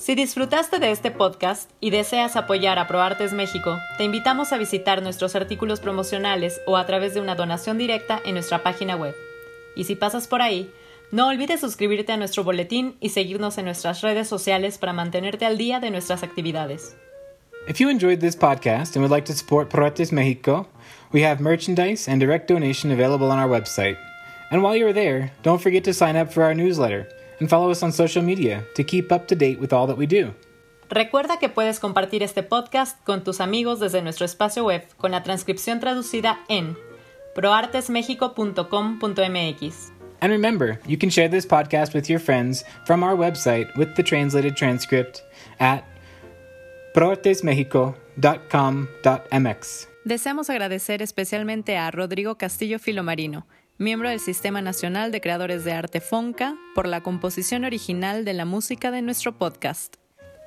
Si 0.00 0.14
disfrutaste 0.14 0.78
de 0.78 0.92
este 0.92 1.10
podcast 1.10 1.70
y 1.78 1.90
deseas 1.90 2.34
apoyar 2.34 2.78
a 2.78 2.88
ProArtes 2.88 3.34
México, 3.34 3.76
te 3.98 4.04
invitamos 4.04 4.50
a 4.50 4.56
visitar 4.56 5.02
nuestros 5.02 5.36
artículos 5.36 5.78
promocionales 5.78 6.58
o 6.66 6.78
a 6.78 6.86
través 6.86 7.12
de 7.12 7.20
una 7.20 7.34
donación 7.34 7.76
directa 7.76 8.18
en 8.24 8.32
nuestra 8.32 8.62
página 8.62 8.96
web. 8.96 9.14
Y 9.76 9.84
si 9.84 9.96
pasas 9.96 10.26
por 10.26 10.40
ahí, 10.40 10.72
no 11.12 11.28
olvides 11.28 11.60
suscribirte 11.60 12.12
a 12.12 12.16
nuestro 12.16 12.44
boletín 12.44 12.96
y 13.00 13.10
seguirnos 13.10 13.58
en 13.58 13.66
nuestras 13.66 14.00
redes 14.00 14.26
sociales 14.26 14.78
para 14.78 14.94
mantenerte 14.94 15.44
al 15.44 15.58
día 15.58 15.80
de 15.80 15.90
nuestras 15.90 16.22
actividades. 16.22 16.96
If 17.68 17.78
you 17.78 17.90
enjoyed 17.90 18.20
this 18.20 18.34
podcast 18.34 18.96
and 18.96 19.02
would 19.02 19.10
like 19.10 19.26
to 19.26 19.34
support 19.34 19.68
ProArtes 19.68 20.12
Mexico, 20.12 20.66
we 21.12 21.22
have 21.26 21.42
merchandise 21.42 22.10
and 22.10 22.18
direct 22.18 22.48
donation 22.48 22.90
available 22.90 23.30
on 23.30 23.38
our 23.38 23.50
website. 23.50 23.98
And 24.50 24.62
while 24.62 24.74
you're 24.74 24.94
there, 24.94 25.30
don't 25.42 25.60
forget 25.60 25.84
to 25.84 25.92
sign 25.92 26.16
up 26.16 26.32
for 26.32 26.42
our 26.42 26.54
newsletter 26.54 27.06
and 27.40 27.50
follow 27.50 27.70
us 27.70 27.82
on 27.82 27.92
social 27.92 28.22
media 28.22 28.64
to 28.74 28.84
keep 28.84 29.10
up 29.10 29.26
to 29.28 29.34
date 29.34 29.58
with 29.58 29.72
all 29.72 29.86
that 29.86 29.96
we 29.96 30.06
do. 30.06 30.34
Recuerda 30.90 31.38
que 31.38 31.48
puedes 31.48 31.80
compartir 31.80 32.22
este 32.22 32.42
podcast 32.42 33.02
con 33.04 33.22
tus 33.22 33.40
amigos 33.40 33.78
desde 33.80 34.02
nuestro 34.02 34.26
espacio 34.26 34.64
web 34.64 34.84
con 34.98 35.12
la 35.12 35.22
transcripción 35.22 35.80
traducida 35.80 36.40
en 36.48 36.76
proartesmexico.com.mx. 37.34 39.92
And 40.20 40.32
remember, 40.32 40.78
you 40.86 40.98
can 40.98 41.08
share 41.08 41.28
this 41.28 41.46
podcast 41.46 41.94
with 41.94 42.10
your 42.10 42.20
friends 42.20 42.66
from 42.84 43.02
our 43.02 43.16
website 43.16 43.74
with 43.76 43.94
the 43.94 44.02
translated 44.02 44.54
transcript 44.56 45.22
at 45.60 45.84
proartesmexico.com.mx. 46.94 49.88
Deseamos 50.04 50.50
agradecer 50.50 51.02
especialmente 51.02 51.76
a 51.76 51.90
Rodrigo 51.90 52.36
Castillo 52.36 52.78
Filomarino 52.78 53.46
miembro 53.80 54.10
del 54.10 54.20
Sistema 54.20 54.60
Nacional 54.60 55.10
de 55.10 55.22
Creadores 55.22 55.64
de 55.64 55.72
Arte 55.72 56.00
FONCA, 56.00 56.54
por 56.74 56.86
la 56.86 57.00
composición 57.00 57.64
original 57.64 58.26
de 58.26 58.34
la 58.34 58.44
música 58.44 58.90
de 58.90 59.00
nuestro 59.00 59.32
podcast. 59.32 59.96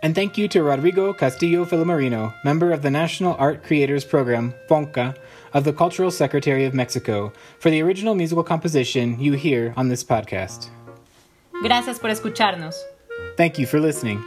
And 0.04 0.14
thank 0.14 0.38
you 0.38 0.48
to 0.50 0.62
Rodrigo 0.62 1.16
Castillo 1.16 1.66
Filomarino, 1.66 2.36
member 2.44 2.72
of 2.72 2.82
the 2.82 2.92
National 2.92 3.36
Art 3.40 3.64
Creators 3.64 4.06
Program, 4.06 4.54
FONCA, 4.70 5.16
of 5.54 5.64
the 5.64 5.74
Cultural 5.74 6.12
Secretary 6.12 6.66
of 6.66 6.76
Mexico, 6.76 7.34
for 7.60 7.72
the 7.72 7.82
original 7.82 8.14
musical 8.14 8.44
composition 8.44 9.20
you 9.20 9.34
hear 9.34 9.74
on 9.76 9.90
this 9.90 10.04
podcast. 10.04 10.70
Gracias 11.64 12.00
por 12.00 12.12
escucharnos. 12.12 12.76
Thank 13.36 13.58
you 13.58 13.66
for 13.66 13.80
listening. 13.80 14.24